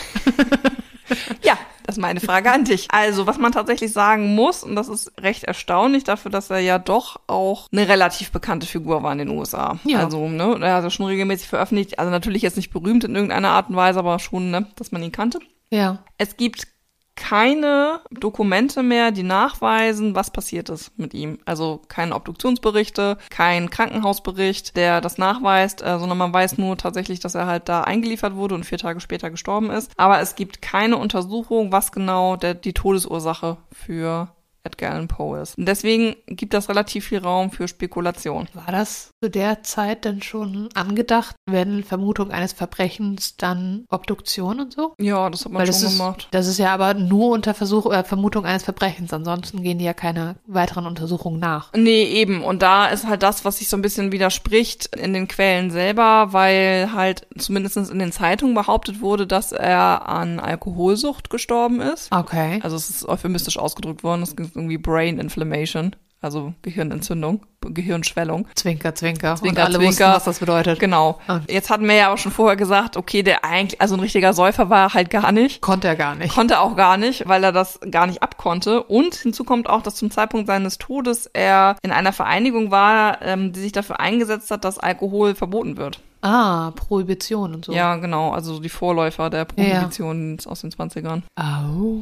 Ja, 1.42 1.56
ist 1.96 2.02
meine 2.02 2.20
Frage 2.20 2.50
an 2.52 2.64
dich. 2.64 2.88
Also, 2.90 3.26
was 3.26 3.38
man 3.38 3.52
tatsächlich 3.52 3.92
sagen 3.92 4.34
muss, 4.34 4.62
und 4.62 4.76
das 4.76 4.88
ist 4.88 5.12
recht 5.20 5.44
erstaunlich 5.44 6.04
dafür, 6.04 6.30
dass 6.30 6.50
er 6.50 6.58
ja 6.58 6.78
doch 6.78 7.20
auch 7.26 7.68
eine 7.72 7.88
relativ 7.88 8.30
bekannte 8.30 8.66
Figur 8.66 9.02
war 9.02 9.12
in 9.12 9.18
den 9.18 9.30
USA. 9.30 9.78
Ja. 9.84 10.04
Also, 10.04 10.28
ne, 10.28 10.58
er 10.60 10.74
hat 10.74 10.84
ja 10.84 10.90
schon 10.90 11.06
regelmäßig 11.06 11.48
veröffentlicht, 11.48 11.98
also 11.98 12.10
natürlich 12.10 12.42
jetzt 12.42 12.56
nicht 12.56 12.72
berühmt 12.72 13.04
in 13.04 13.14
irgendeiner 13.14 13.50
Art 13.50 13.70
und 13.70 13.76
Weise, 13.76 13.98
aber 13.98 14.18
schon, 14.18 14.50
ne, 14.50 14.66
dass 14.76 14.92
man 14.92 15.02
ihn 15.02 15.12
kannte. 15.12 15.38
Ja. 15.70 15.98
Es 16.18 16.36
gibt 16.36 16.68
keine 17.16 18.00
Dokumente 18.10 18.82
mehr, 18.82 19.10
die 19.10 19.22
nachweisen, 19.22 20.14
was 20.14 20.30
passiert 20.30 20.68
ist 20.68 20.96
mit 20.98 21.14
ihm. 21.14 21.38
Also 21.44 21.80
keine 21.88 22.14
Obduktionsberichte, 22.14 23.18
kein 23.30 23.70
Krankenhausbericht, 23.70 24.76
der 24.76 25.00
das 25.00 25.18
nachweist, 25.18 25.82
äh, 25.82 25.98
sondern 25.98 26.18
man 26.18 26.32
weiß 26.32 26.58
nur 26.58 26.76
tatsächlich, 26.76 27.18
dass 27.20 27.34
er 27.34 27.46
halt 27.46 27.68
da 27.68 27.82
eingeliefert 27.82 28.36
wurde 28.36 28.54
und 28.54 28.64
vier 28.64 28.78
Tage 28.78 29.00
später 29.00 29.30
gestorben 29.30 29.70
ist. 29.70 29.90
Aber 29.96 30.20
es 30.20 30.36
gibt 30.36 30.62
keine 30.62 30.98
Untersuchung, 30.98 31.72
was 31.72 31.90
genau 31.90 32.36
der, 32.36 32.54
die 32.54 32.74
Todesursache 32.74 33.56
für 33.72 34.28
Edgar 34.66 34.92
Allan 34.92 35.08
Poe 35.08 35.40
ist. 35.40 35.56
Und 35.58 35.66
deswegen 35.66 36.16
gibt 36.26 36.54
das 36.54 36.68
relativ 36.68 37.06
viel 37.06 37.18
Raum 37.18 37.50
für 37.50 37.68
Spekulation. 37.68 38.48
War 38.54 38.72
das 38.72 39.10
zu 39.22 39.30
der 39.30 39.62
Zeit 39.62 40.04
denn 40.04 40.22
schon 40.22 40.68
angedacht, 40.74 41.34
wenn 41.46 41.84
Vermutung 41.84 42.30
eines 42.30 42.52
Verbrechens, 42.52 43.36
dann 43.36 43.84
Obduktion 43.88 44.60
und 44.60 44.72
so? 44.74 44.94
Ja, 44.98 45.30
das 45.30 45.44
hat 45.44 45.52
man 45.52 45.60
Weil 45.60 45.66
schon 45.72 45.82
das 45.82 45.92
ist, 45.92 45.98
gemacht. 45.98 46.28
das 46.30 46.46
ist 46.46 46.58
ja 46.58 46.74
aber 46.74 46.94
nur 46.94 47.30
unter 47.30 47.54
Versuch, 47.54 47.90
äh, 47.92 48.04
Vermutung 48.04 48.44
eines 48.44 48.64
Verbrechens. 48.64 49.12
Ansonsten 49.12 49.62
gehen 49.62 49.78
die 49.78 49.84
ja 49.84 49.94
keine 49.94 50.36
weiteren 50.46 50.86
Untersuchungen 50.86 51.40
nach. 51.40 51.72
Nee, 51.74 52.04
eben. 52.04 52.42
Und 52.42 52.62
da 52.62 52.86
ist 52.86 53.06
halt 53.06 53.22
das, 53.22 53.44
was 53.44 53.58
sich 53.58 53.68
so 53.68 53.76
ein 53.76 53.82
bisschen 53.82 54.12
widerspricht 54.12 54.94
in 54.96 55.12
den 55.12 55.28
Quellen 55.28 55.70
selber, 55.70 56.32
weil 56.32 56.90
halt 56.92 57.26
zumindest 57.38 57.76
in 57.76 57.98
den 57.98 58.12
Zeitungen 58.12 58.54
behauptet 58.54 59.00
wurde, 59.00 59.26
dass 59.26 59.52
er 59.52 60.08
an 60.08 60.40
Alkoholsucht 60.40 61.30
gestorben 61.30 61.80
ist. 61.80 62.10
Okay. 62.12 62.60
Also 62.62 62.76
es 62.76 62.90
ist 62.90 63.08
euphemistisch 63.08 63.58
ausgedrückt 63.58 64.02
worden. 64.02 64.22
Es 64.22 64.32
ist 64.32 64.55
irgendwie 64.56 64.78
Brain 64.78 65.18
Inflammation, 65.18 65.94
also 66.20 66.54
Gehirnentzündung, 66.62 67.42
Gehirnschwellung. 67.60 68.48
Zwinker, 68.54 68.94
zwinker. 68.94 69.36
Zwinker, 69.36 69.62
und 69.62 69.66
alle 69.66 69.78
wussten, 69.78 69.94
Zwinker. 69.94 70.14
was 70.14 70.24
das 70.24 70.38
bedeutet. 70.38 70.80
Genau. 70.80 71.20
Ah. 71.26 71.40
Jetzt 71.48 71.70
hatten 71.70 71.86
wir 71.86 71.94
ja 71.94 72.06
aber 72.08 72.16
schon 72.16 72.32
vorher 72.32 72.56
gesagt, 72.56 72.96
okay, 72.96 73.22
der 73.22 73.44
eigentlich, 73.44 73.80
also 73.80 73.94
ein 73.94 74.00
richtiger 74.00 74.32
Säufer 74.32 74.70
war 74.70 74.88
er 74.88 74.94
halt 74.94 75.10
gar 75.10 75.30
nicht. 75.32 75.60
Konnte 75.60 75.88
er 75.88 75.96
gar 75.96 76.14
nicht. 76.14 76.34
Konnte 76.34 76.60
auch 76.60 76.76
gar 76.76 76.96
nicht, 76.96 77.28
weil 77.28 77.44
er 77.44 77.52
das 77.52 77.78
gar 77.90 78.06
nicht 78.06 78.22
abkonnte. 78.22 78.82
Und 78.82 79.14
hinzu 79.14 79.44
kommt 79.44 79.68
auch, 79.68 79.82
dass 79.82 79.96
zum 79.96 80.10
Zeitpunkt 80.10 80.46
seines 80.46 80.78
Todes 80.78 81.26
er 81.26 81.76
in 81.82 81.92
einer 81.92 82.12
Vereinigung 82.12 82.70
war, 82.70 83.22
ähm, 83.22 83.52
die 83.52 83.60
sich 83.60 83.72
dafür 83.72 84.00
eingesetzt 84.00 84.50
hat, 84.50 84.64
dass 84.64 84.78
Alkohol 84.78 85.34
verboten 85.34 85.76
wird. 85.76 86.00
Ah, 86.22 86.72
Prohibition 86.74 87.54
und 87.54 87.64
so. 87.64 87.72
Ja, 87.72 87.96
genau. 87.96 88.30
Also 88.30 88.58
die 88.58 88.68
Vorläufer 88.68 89.30
der 89.30 89.44
Prohibition 89.44 90.38
aus 90.46 90.60
den 90.62 90.70
20ern. 90.70 91.22
Au. 91.36 92.00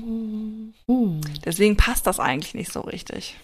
Uh. 0.87 1.21
Deswegen 1.45 1.77
passt 1.77 2.07
das 2.07 2.21
eigentlich 2.21 2.55
nicht 2.55 2.73
so 2.73 2.81
richtig. 2.81 3.37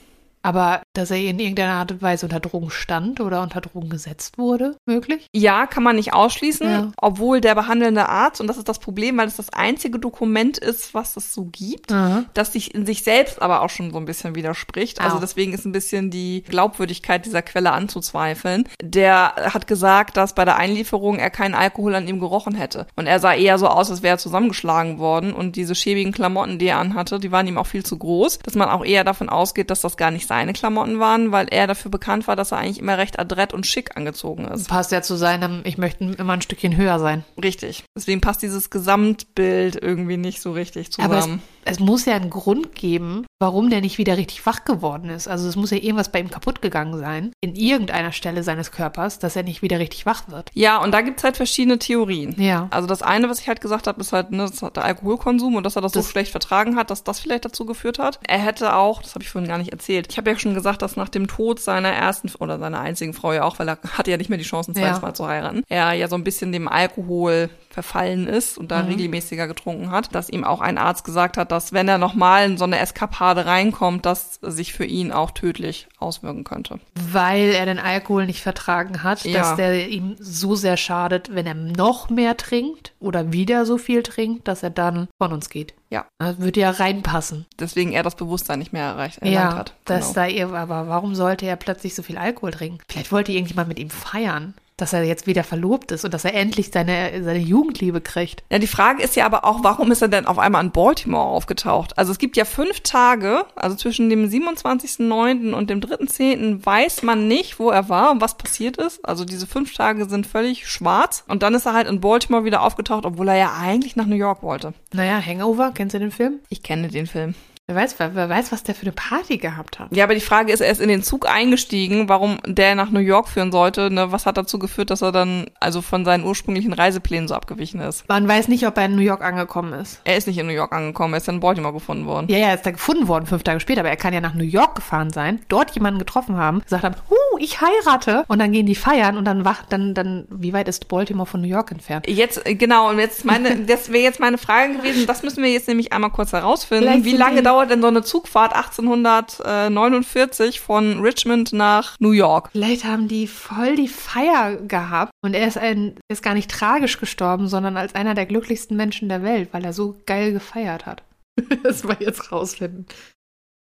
Aber 0.43 0.83
dass 0.95 1.11
er 1.11 1.19
in 1.19 1.39
irgendeiner 1.39 1.75
Art 1.75 1.93
und 1.93 2.03
Weise 2.03 2.27
unter 2.27 2.41
Drogen 2.41 2.71
stand 2.71 3.21
oder 3.21 3.43
unter 3.43 3.61
Drogen 3.61 3.91
gesetzt 3.91 4.39
wurde, 4.39 4.77
möglich? 4.87 5.27
Ja, 5.35 5.67
kann 5.67 5.83
man 5.83 5.97
nicht 5.97 6.15
ausschließen, 6.15 6.67
Ja. 6.67 6.93
obwohl 6.97 7.41
der 7.41 7.55
behandelnde 7.55 8.09
Arzt, 8.09 8.41
und 8.41 8.47
das 8.47 8.57
ist 8.57 8.69
das 8.69 8.79
Problem, 8.79 9.19
weil 9.19 9.29
es 9.29 9.37
das 9.37 9.51
einzige 9.53 9.99
Dokument 9.99 10.57
ist, 10.59 10.95
was 10.95 11.17
es 11.17 11.35
so 11.35 11.45
gibt, 11.45 11.93
Aha. 11.93 12.25
das 12.35 12.53
sich 12.53 12.75
in 12.75 12.87
sich 12.87 13.03
selbst 13.03 13.43
aber 13.43 13.61
auch 13.63 13.71
schon 13.71 13.91
so 13.91 13.99
ein 13.99 14.05
bisschen 14.07 14.35
widerspricht. 14.35 15.01
Also 15.01 15.17
Au. 15.17 15.21
deswegen 15.21 15.53
ist 15.53 15.65
ein 15.67 15.73
bisschen 15.73 16.11
die 16.11 16.43
Glaubwürdigkeit 16.49 17.27
dieser 17.27 17.43
Quelle 17.43 17.73
anzuzweifeln. 17.73 18.69
Der 18.83 19.35
hat 19.53 19.67
gesagt, 19.67 20.17
dass 20.17 20.35
bei 20.35 20.45
der 20.45 20.57
Einlieferung 20.57 21.19
er 21.19 21.31
keinen 21.31 21.55
Alkohol 21.55 21.95
an 21.95 22.09
ihm 22.09 22.19
gerochen 22.21 22.55
hätte. 22.55 22.87
Und 22.97 23.07
er 23.07 23.21
sah 23.21 23.35
eher 23.35 23.59
so 23.59 23.69
aus, 23.69 23.91
als 23.91 24.03
wäre 24.03 24.15
er 24.15 24.19
zusammengeschlagen 24.19 24.99
worden. 24.99 25.33
Und 25.33 25.57
diese 25.57 25.75
schäbigen 25.75 26.13
Klamotten, 26.13 26.59
die 26.59 26.67
er 26.67 26.79
anhatte, 26.79 27.19
die 27.21 27.31
waren 27.33 27.47
ihm 27.47 27.59
auch 27.59 27.67
viel 27.67 27.85
zu 27.85 27.99
groß, 27.99 28.39
dass 28.41 28.55
man 28.55 28.69
auch 28.69 28.85
eher 28.85 29.05
davon 29.05 29.29
ausgeht, 29.29 29.71
dass 29.71 29.81
das 29.83 29.97
gar 29.97 30.11
nicht 30.11 30.27
seine 30.31 30.53
Klamotten 30.53 31.01
waren, 31.01 31.33
weil 31.33 31.49
er 31.51 31.67
dafür 31.67 31.91
bekannt 31.91 32.29
war, 32.29 32.37
dass 32.37 32.53
er 32.53 32.59
eigentlich 32.59 32.79
immer 32.79 32.97
recht 32.99 33.19
adrett 33.19 33.53
und 33.53 33.67
schick 33.67 33.97
angezogen 33.97 34.45
ist. 34.47 34.69
Passt 34.69 34.93
ja 34.93 35.03
zu 35.03 35.17
seinem, 35.17 35.63
ich 35.65 35.77
möchte 35.77 36.05
immer 36.05 36.35
ein 36.35 36.41
Stückchen 36.41 36.77
höher 36.77 37.01
sein. 37.01 37.25
Richtig. 37.43 37.83
Deswegen 37.97 38.21
passt 38.21 38.43
dieses 38.43 38.71
Gesamtbild 38.71 39.77
irgendwie 39.83 40.17
nicht 40.17 40.41
so 40.41 40.53
richtig 40.53 40.89
Aber 40.99 41.17
es, 41.19 41.25
zusammen. 41.25 41.43
es 41.65 41.81
muss 41.81 42.05
ja 42.05 42.15
einen 42.15 42.31
Grund 42.31 42.75
geben, 42.77 43.27
warum 43.41 43.71
der 43.71 43.81
nicht 43.81 43.99
wieder 43.99 44.17
richtig 44.17 44.45
wach 44.47 44.65
geworden 44.65 45.11
ist. 45.11 45.27
Also 45.27 45.49
es 45.49 45.57
muss 45.57 45.71
ja 45.71 45.79
irgendwas 45.79 46.13
bei 46.13 46.21
ihm 46.21 46.31
kaputt 46.31 46.63
gegangen 46.63 46.99
sein, 46.99 47.33
in 47.41 47.57
irgendeiner 47.57 48.13
Stelle 48.13 48.43
seines 48.45 48.71
Körpers, 48.71 49.19
dass 49.19 49.35
er 49.35 49.43
nicht 49.43 49.63
wieder 49.63 49.79
richtig 49.79 50.07
wach 50.07 50.29
wird. 50.29 50.51
Ja, 50.55 50.79
und 50.79 50.93
da 50.93 51.01
gibt's 51.01 51.25
halt 51.25 51.37
verschiedene 51.37 51.79
Theorien. 51.79 52.35
Ja. 52.41 52.69
Also 52.71 52.87
das 52.87 53.03
eine, 53.03 53.29
was 53.29 53.41
ich 53.41 53.49
halt 53.49 53.61
gesagt 53.61 53.87
habe, 53.87 54.01
ist 54.01 54.13
halt 54.13 54.31
ne, 54.31 54.49
der 54.77 54.85
Alkoholkonsum 54.85 55.57
und 55.57 55.65
dass 55.65 55.77
er 55.77 55.83
das, 55.83 55.93
Das- 55.93 56.05
so 56.05 56.11
schlecht 56.11 56.31
vertragen 56.31 56.77
hat, 56.77 56.91
dass 56.91 57.03
das 57.03 57.19
vielleicht 57.21 57.45
dazu 57.45 57.65
geführt 57.67 57.99
hat. 57.99 58.21
Er 58.27 58.39
hätte 58.39 58.75
auch, 58.77 59.03
das 59.03 59.15
habe 59.15 59.25
ich 59.25 59.31
vorhin 59.31 59.49
gar 59.49 59.59
nicht 59.59 59.73
erzählt, 59.73 60.07
ich 60.11 60.19
habe 60.21 60.31
ja 60.31 60.39
schon 60.39 60.55
gesagt, 60.55 60.83
dass 60.83 60.97
nach 60.97 61.09
dem 61.09 61.27
Tod 61.27 61.61
seiner 61.61 61.91
ersten 61.91 62.31
oder 62.39 62.59
seiner 62.59 62.81
einzigen 62.81 63.15
Frau 63.15 63.33
ja 63.33 63.45
auch, 63.45 63.59
weil 63.59 63.69
er 63.69 63.79
hatte 63.99 64.11
ja 64.11 64.17
nicht 64.17 64.29
mehr 64.31 64.39
die 64.39 64.45
Chance, 64.45 64.71
ein 64.71 64.75
zweites 64.75 64.99
Ja. 64.99 65.03
Mal 65.03 65.15
zu 65.15 65.27
heiraten, 65.27 65.63
er 65.69 65.93
ja 65.93 66.09
so 66.09 66.17
ein 66.17 66.25
bisschen 66.25 66.53
dem 66.53 66.69
Alkohol 66.69 67.51
verfallen 67.71 68.27
ist 68.27 68.59
und 68.59 68.71
da 68.71 68.83
Mhm. 68.83 68.89
regelmäßiger 68.89 69.47
getrunken 69.47 69.91
hat, 69.91 70.15
dass 70.15 70.29
ihm 70.29 70.43
auch 70.45 70.61
ein 70.61 70.77
Arzt 70.77 71.05
gesagt 71.05 71.37
hat, 71.37 71.53
dass 71.53 71.73
wenn 71.73 71.87
er 71.89 71.99
nochmal 71.99 72.45
in 72.51 72.59
so 72.59 72.65
eine 72.65 72.79
Eskapade 72.79 73.47
reinkommt, 73.47 74.05
das 74.05 74.41
sich 74.43 74.73
für 74.73 74.85
ihn 74.85 75.13
auch 75.13 75.31
tödlich 75.31 75.87
auswirken 75.99 76.45
könnte. 76.45 76.81
Weil 77.13 77.51
er 77.51 77.67
den 77.67 77.79
Alkohol 77.79 78.27
nicht 78.27 78.43
vertragen 78.43 79.03
hat, 79.03 79.25
Ja. 79.25 79.39
dass 79.41 79.57
der 79.57 79.89
ihm 79.89 80.17
so 80.19 80.57
sehr 80.57 80.77
schadet, 80.77 81.35
wenn 81.35 81.47
er 81.47 81.55
noch 81.55 82.11
mehr 82.11 82.37
trinkt 82.37 82.93
oder 82.99 83.33
wieder 83.33 83.65
so 83.67 83.79
viel 83.79 84.03
trinkt, 84.03 84.49
dass 84.49 84.63
er 84.63 84.71
dann 84.71 85.09
von 85.19 85.33
uns 85.33 85.49
geht. 85.49 85.75
Ja. 85.91 86.07
Das 86.19 86.39
würde 86.39 86.61
ja 86.61 86.71
reinpassen. 86.71 87.47
Deswegen 87.59 87.93
er 87.93 88.03
das 88.03 88.15
Bewusstsein 88.17 88.59
nicht 88.59 88.73
mehr 88.73 88.85
erreicht 88.85 89.21
Ja, 89.25 89.55
hat. 89.57 89.75
dass 89.85 90.09
Genau. 90.09 90.15
da 90.15 90.27
ihr, 90.27 90.53
aber 90.53 90.89
warum 90.89 91.15
sollte 91.15 91.47
er 91.47 91.57
plötzlich 91.57 91.95
so 91.95 92.03
viel 92.03 92.19
Alkohol 92.19 92.51
trinken? 92.53 92.79
Vielleicht 92.89 93.13
wollte 93.13 93.33
irgendjemand 93.33 93.69
mit 93.69 93.79
ihm 93.79 93.91
feiern, 93.91 94.55
dass 94.81 94.93
er 94.93 95.03
jetzt 95.05 95.27
wieder 95.27 95.45
verlobt 95.45 95.93
ist 95.93 96.05
und 96.05 96.15
dass 96.15 96.25
er 96.25 96.35
endlich 96.35 96.71
seine, 96.73 97.23
seine 97.23 97.39
Jugendliebe 97.39 98.01
kriegt. 98.01 98.43
Ja, 98.51 98.59
die 98.59 98.67
Frage 98.67 99.03
ist 99.03 99.17
ja 99.17 99.27
aber 99.27 99.45
auch, 99.45 99.63
warum 99.63 99.91
ist 99.91 100.03
er 100.03 100.09
denn 100.09 100.27
auf 100.27 100.39
einmal 100.39 100.65
in 100.65 100.71
Baltimore 100.71 101.25
aufgetaucht? 101.25 101.99
Also 101.99 102.13
es 102.13 102.19
gibt 102.19 102.37
ja 102.37 102.45
fünf 102.45 102.81
Tage, 102.81 103.45
also 103.57 103.77
zwischen 103.77 104.11
dem 104.11 104.29
27.09. 104.29 105.53
und 105.53 105.71
dem 105.71 105.81
3.10. 105.81 106.65
weiß 106.65 107.03
man 107.03 107.29
nicht, 107.29 107.59
wo 107.59 107.71
er 107.71 107.89
war 107.89 108.11
und 108.11 108.21
was 108.21 108.37
passiert 108.37 108.77
ist. 108.77 109.05
Also 109.05 109.25
diese 109.25 109.47
fünf 109.47 109.75
Tage 109.75 110.09
sind 110.09 110.27
völlig 110.27 110.69
schwarz. 110.69 111.25
Und 111.29 111.43
dann 111.43 111.55
ist 111.55 111.67
er 111.67 111.75
halt 111.75 111.89
in 111.89 112.01
Baltimore 112.01 112.45
wieder 112.45 112.63
aufgetaucht, 112.63 113.05
obwohl 113.05 113.29
er 113.29 113.37
ja 113.37 113.53
eigentlich 113.61 113.97
nach 113.97 114.07
New 114.07 114.17
York 114.17 114.43
wollte. 114.43 114.75
Naja, 114.93 115.21
Hangover, 115.25 115.73
kennst 115.75 115.95
du 115.95 115.99
den 115.99 116.11
Film? 116.11 116.41
Ich 116.49 116.63
kenne 116.63 116.89
den 116.89 117.07
Film. 117.07 117.35
Wer 117.71 117.77
weiß, 117.77 117.95
wer, 117.99 118.17
wer 118.17 118.29
weiß, 118.29 118.51
was 118.51 118.65
der 118.65 118.75
für 118.75 118.83
eine 118.83 118.91
Party 118.93 119.37
gehabt 119.37 119.79
hat. 119.79 119.89
Ja, 119.95 120.03
aber 120.03 120.15
die 120.15 120.21
Frage 120.21 120.53
ist, 120.53 120.61
er 120.61 120.73
ist 120.73 120.81
in 120.81 120.89
den 120.89 121.05
Zug 121.05 121.29
eingestiegen, 121.29 122.09
warum 122.09 122.39
der 122.45 122.75
nach 122.75 122.91
New 122.91 122.99
York 122.99 123.29
führen 123.29 123.53
sollte. 123.53 123.93
Ne? 123.93 124.11
Was 124.11 124.27
hat 124.27 124.37
dazu 124.37 124.59
geführt, 124.59 124.91
dass 124.91 125.03
er 125.03 125.13
dann 125.13 125.47
also 125.61 125.81
von 125.81 126.05
seinen 126.05 126.25
ursprünglichen 126.25 126.73
Reiseplänen 126.73 127.29
so 127.29 127.35
abgewichen 127.37 127.81
ist? 127.81 128.09
Man 128.09 128.27
weiß 128.27 128.49
nicht, 128.49 128.67
ob 128.67 128.77
er 128.77 128.87
in 128.87 128.97
New 128.97 129.03
York 129.03 129.23
angekommen 129.23 129.73
ist. 129.75 130.01
Er 130.03 130.17
ist 130.17 130.27
nicht 130.27 130.39
in 130.39 130.47
New 130.49 130.53
York 130.53 130.73
angekommen, 130.73 131.15
er 131.15 131.19
ist 131.19 131.29
in 131.29 131.39
Baltimore 131.39 131.73
gefunden 131.73 132.07
worden. 132.07 132.27
Ja, 132.29 132.39
ja, 132.39 132.49
er 132.49 132.55
ist 132.57 132.67
da 132.67 132.73
gefunden 132.73 133.07
worden, 133.07 133.27
fünf 133.27 133.45
Tage 133.45 133.61
später, 133.61 133.83
aber 133.83 133.91
er 133.91 133.97
kann 133.97 134.13
ja 134.13 134.21
nach 134.21 134.35
New 134.35 134.43
York 134.43 134.75
gefahren 134.75 135.11
sein, 135.11 135.39
dort 135.49 135.71
jemanden 135.71 136.01
getroffen 136.01 136.37
haben, 136.37 136.63
gesagt 136.63 136.83
haben, 136.83 136.97
huh, 137.09 137.39
ich 137.39 137.61
heirate. 137.61 138.25
Und 138.27 138.41
dann 138.41 138.51
gehen 138.51 138.67
die 138.67 138.75
feiern 138.75 139.17
und 139.17 139.25
dann 139.27 139.45
wacht, 139.45 139.67
dann, 139.71 139.95
dann, 139.95 140.27
wie 140.29 140.53
weit 140.53 140.67
ist 140.67 140.89
Baltimore 140.89 141.27
von 141.27 141.41
New 141.41 141.47
York 141.49 141.71
entfernt? 141.71 142.09
Jetzt, 142.09 142.43
genau, 142.45 142.91
und 142.91 142.99
jetzt 142.99 143.25
meine, 143.25 143.57
das 143.67 143.93
wäre 143.93 144.03
jetzt 144.03 144.19
meine 144.19 144.39
Frage 144.39 144.75
gewesen, 144.75 145.07
das 145.07 145.23
müssen 145.23 145.45
wir 145.45 145.53
jetzt 145.53 145.69
nämlich 145.69 145.93
einmal 145.93 146.11
kurz 146.11 146.33
herausfinden. 146.33 146.85
Vielleicht 146.85 147.05
Wie 147.05 147.17
lange 147.17 147.37
die- 147.37 147.43
dauert 147.61 147.71
denn 147.71 147.83
so 147.83 147.89
eine 147.89 148.03
Zugfahrt 148.03 148.55
1849 148.55 150.61
von 150.61 151.01
Richmond 151.01 151.53
nach 151.53 152.01
New 152.01 152.13
York? 152.13 152.49
Vielleicht 152.53 152.85
haben 152.85 153.07
die 153.07 153.27
voll 153.27 153.77
die 153.77 153.89
Feier 153.89 154.57
gehabt 154.57 155.13
und 155.23 155.35
er 155.35 155.47
ist 155.47 155.59
ein, 155.59 155.95
ist 156.09 156.23
gar 156.23 156.33
nicht 156.33 156.51
tragisch 156.51 156.99
gestorben, 156.99 157.49
sondern 157.49 157.77
als 157.77 157.95
einer 157.95 158.15
der 158.15 158.25
glücklichsten 158.25 158.79
Menschen 158.79 159.11
der 159.11 159.23
Welt, 159.23 159.51
weil 159.53 159.63
er 159.63 159.75
so 159.75 160.01
geil 160.07 160.33
gefeiert 160.33 160.87
hat. 160.87 161.03
das 161.63 161.87
wir 161.87 161.99
jetzt 162.01 162.33
rausfinden. 162.33 162.87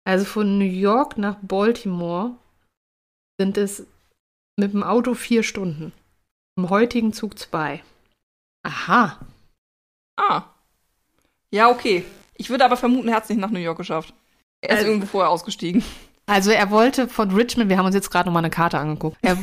Also 0.03 0.25
von 0.25 0.57
New 0.57 0.65
York 0.65 1.17
nach 1.17 1.37
Baltimore 1.41 2.31
sind 3.39 3.57
es 3.57 3.87
mit 4.57 4.73
dem 4.73 4.83
Auto 4.83 5.13
vier 5.13 5.43
Stunden. 5.43 5.93
Im 6.57 6.69
heutigen 6.69 7.13
Zug 7.13 7.39
zwei. 7.39 7.81
Aha. 8.63 9.21
Ah. 10.17 10.43
Ja, 11.49 11.69
okay. 11.69 12.03
Ich 12.37 12.49
würde 12.49 12.65
aber 12.65 12.77
vermuten, 12.77 13.07
er 13.07 13.15
hat 13.15 13.23
es 13.23 13.29
nicht 13.29 13.39
nach 13.39 13.51
New 13.51 13.59
York 13.59 13.77
geschafft. 13.77 14.13
Er 14.61 14.69
ist 14.71 14.75
Also- 14.77 14.87
irgendwo 14.89 15.07
vorher 15.07 15.29
ausgestiegen. 15.31 15.83
Also 16.27 16.49
er 16.49 16.71
wollte 16.71 17.07
von 17.07 17.29
Richmond, 17.29 17.69
wir 17.69 17.77
haben 17.77 17.85
uns 17.85 17.93
jetzt 17.93 18.09
gerade 18.09 18.27
nochmal 18.27 18.41
eine 18.41 18.49
Karte 18.49 18.79
angeguckt. 18.79 19.15
Er, 19.21 19.37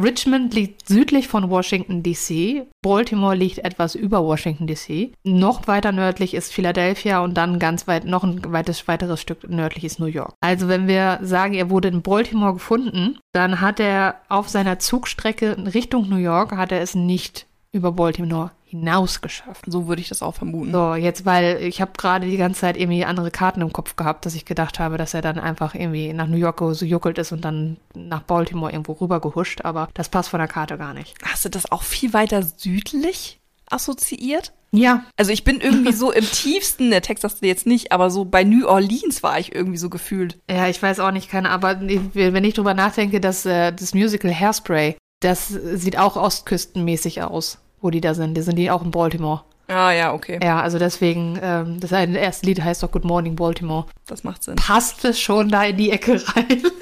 Richmond 0.00 0.54
liegt 0.54 0.86
südlich 0.86 1.26
von 1.26 1.50
Washington 1.50 2.04
DC. 2.04 2.68
Baltimore 2.82 3.34
liegt 3.34 3.58
etwas 3.58 3.96
über 3.96 4.22
Washington 4.22 4.68
DC. 4.68 5.12
Noch 5.24 5.66
weiter 5.66 5.90
nördlich 5.90 6.34
ist 6.34 6.52
Philadelphia 6.52 7.18
und 7.18 7.34
dann 7.34 7.58
ganz 7.58 7.88
weit, 7.88 8.04
noch 8.04 8.22
ein 8.22 8.40
weites, 8.52 8.86
weiteres 8.86 9.20
Stück 9.20 9.50
nördlich 9.50 9.82
ist 9.82 9.98
New 9.98 10.06
York. 10.06 10.32
Also 10.40 10.68
wenn 10.68 10.86
wir 10.86 11.18
sagen, 11.20 11.54
er 11.54 11.68
wurde 11.68 11.88
in 11.88 12.00
Baltimore 12.02 12.52
gefunden, 12.52 13.18
dann 13.32 13.60
hat 13.60 13.80
er 13.80 14.20
auf 14.28 14.48
seiner 14.48 14.78
Zugstrecke 14.78 15.56
Richtung 15.74 16.08
New 16.08 16.16
York, 16.16 16.52
hat 16.56 16.70
er 16.70 16.80
es 16.80 16.94
nicht 16.94 17.46
über 17.72 17.90
Baltimore 17.90 18.52
hinaus 18.70 19.20
geschafft. 19.20 19.64
So 19.66 19.88
würde 19.88 20.00
ich 20.00 20.08
das 20.08 20.22
auch 20.22 20.34
vermuten. 20.34 20.72
So, 20.72 20.94
jetzt, 20.94 21.26
weil 21.26 21.62
ich 21.62 21.80
habe 21.80 21.92
gerade 21.98 22.26
die 22.26 22.36
ganze 22.36 22.60
Zeit 22.60 22.76
irgendwie 22.76 23.04
andere 23.04 23.30
Karten 23.30 23.60
im 23.60 23.72
Kopf 23.72 23.96
gehabt, 23.96 24.24
dass 24.26 24.34
ich 24.34 24.44
gedacht 24.44 24.78
habe, 24.78 24.96
dass 24.96 25.12
er 25.14 25.22
dann 25.22 25.38
einfach 25.38 25.74
irgendwie 25.74 26.12
nach 26.12 26.26
New 26.26 26.36
York 26.36 26.58
gejuckelt 26.58 27.18
ist 27.18 27.32
und 27.32 27.44
dann 27.44 27.76
nach 27.94 28.22
Baltimore 28.22 28.72
irgendwo 28.72 28.92
rüber 28.92 29.20
gehuscht, 29.20 29.62
aber 29.64 29.88
das 29.94 30.08
passt 30.08 30.28
von 30.30 30.38
der 30.38 30.48
Karte 30.48 30.78
gar 30.78 30.94
nicht. 30.94 31.16
Hast 31.24 31.44
du 31.44 31.48
das 31.48 31.70
auch 31.70 31.82
viel 31.82 32.12
weiter 32.12 32.42
südlich 32.42 33.40
assoziiert? 33.68 34.52
Ja, 34.72 35.04
Also 35.16 35.32
ich 35.32 35.42
bin 35.42 35.60
irgendwie 35.60 35.92
so 35.92 36.12
im 36.12 36.24
tiefsten, 36.24 36.90
der 36.90 37.02
Text 37.02 37.24
hast 37.24 37.42
du 37.42 37.46
jetzt 37.46 37.66
nicht, 37.66 37.90
aber 37.90 38.08
so 38.08 38.24
bei 38.24 38.44
New 38.44 38.68
Orleans 38.68 39.22
war 39.24 39.38
ich 39.40 39.52
irgendwie 39.52 39.78
so 39.78 39.90
gefühlt. 39.90 40.38
ja, 40.48 40.68
ich 40.68 40.80
weiß 40.80 41.00
auch 41.00 41.10
nicht, 41.10 41.28
keine, 41.28 41.50
aber 41.50 41.80
wenn 41.80 42.44
ich 42.44 42.54
drüber 42.54 42.74
nachdenke, 42.74 43.20
dass 43.20 43.44
äh, 43.46 43.72
das 43.72 43.94
Musical 43.94 44.32
Hairspray, 44.32 44.96
das 45.22 45.48
sieht 45.48 45.98
auch 45.98 46.16
ostküstenmäßig 46.16 47.22
aus, 47.22 47.58
wo 47.80 47.90
die 47.90 48.00
da 48.00 48.14
sind. 48.14 48.36
Die 48.36 48.42
sind 48.42 48.56
die 48.56 48.70
auch 48.70 48.82
in 48.82 48.90
Baltimore. 48.90 49.42
Ah, 49.70 49.92
ja, 49.92 50.12
okay. 50.12 50.40
Ja, 50.42 50.60
also 50.60 50.78
deswegen, 50.78 51.38
ähm, 51.40 51.78
das 51.78 51.92
erste 51.92 52.46
Lied 52.46 52.62
heißt 52.62 52.82
doch 52.82 52.90
Good 52.90 53.04
Morning 53.04 53.36
Baltimore. 53.36 53.86
Das 54.06 54.24
macht 54.24 54.42
Sinn. 54.42 54.56
Passt 54.56 55.04
es 55.04 55.20
schon 55.20 55.48
da 55.48 55.64
in 55.64 55.76
die 55.76 55.90
Ecke 55.90 56.20
rein? 56.34 56.62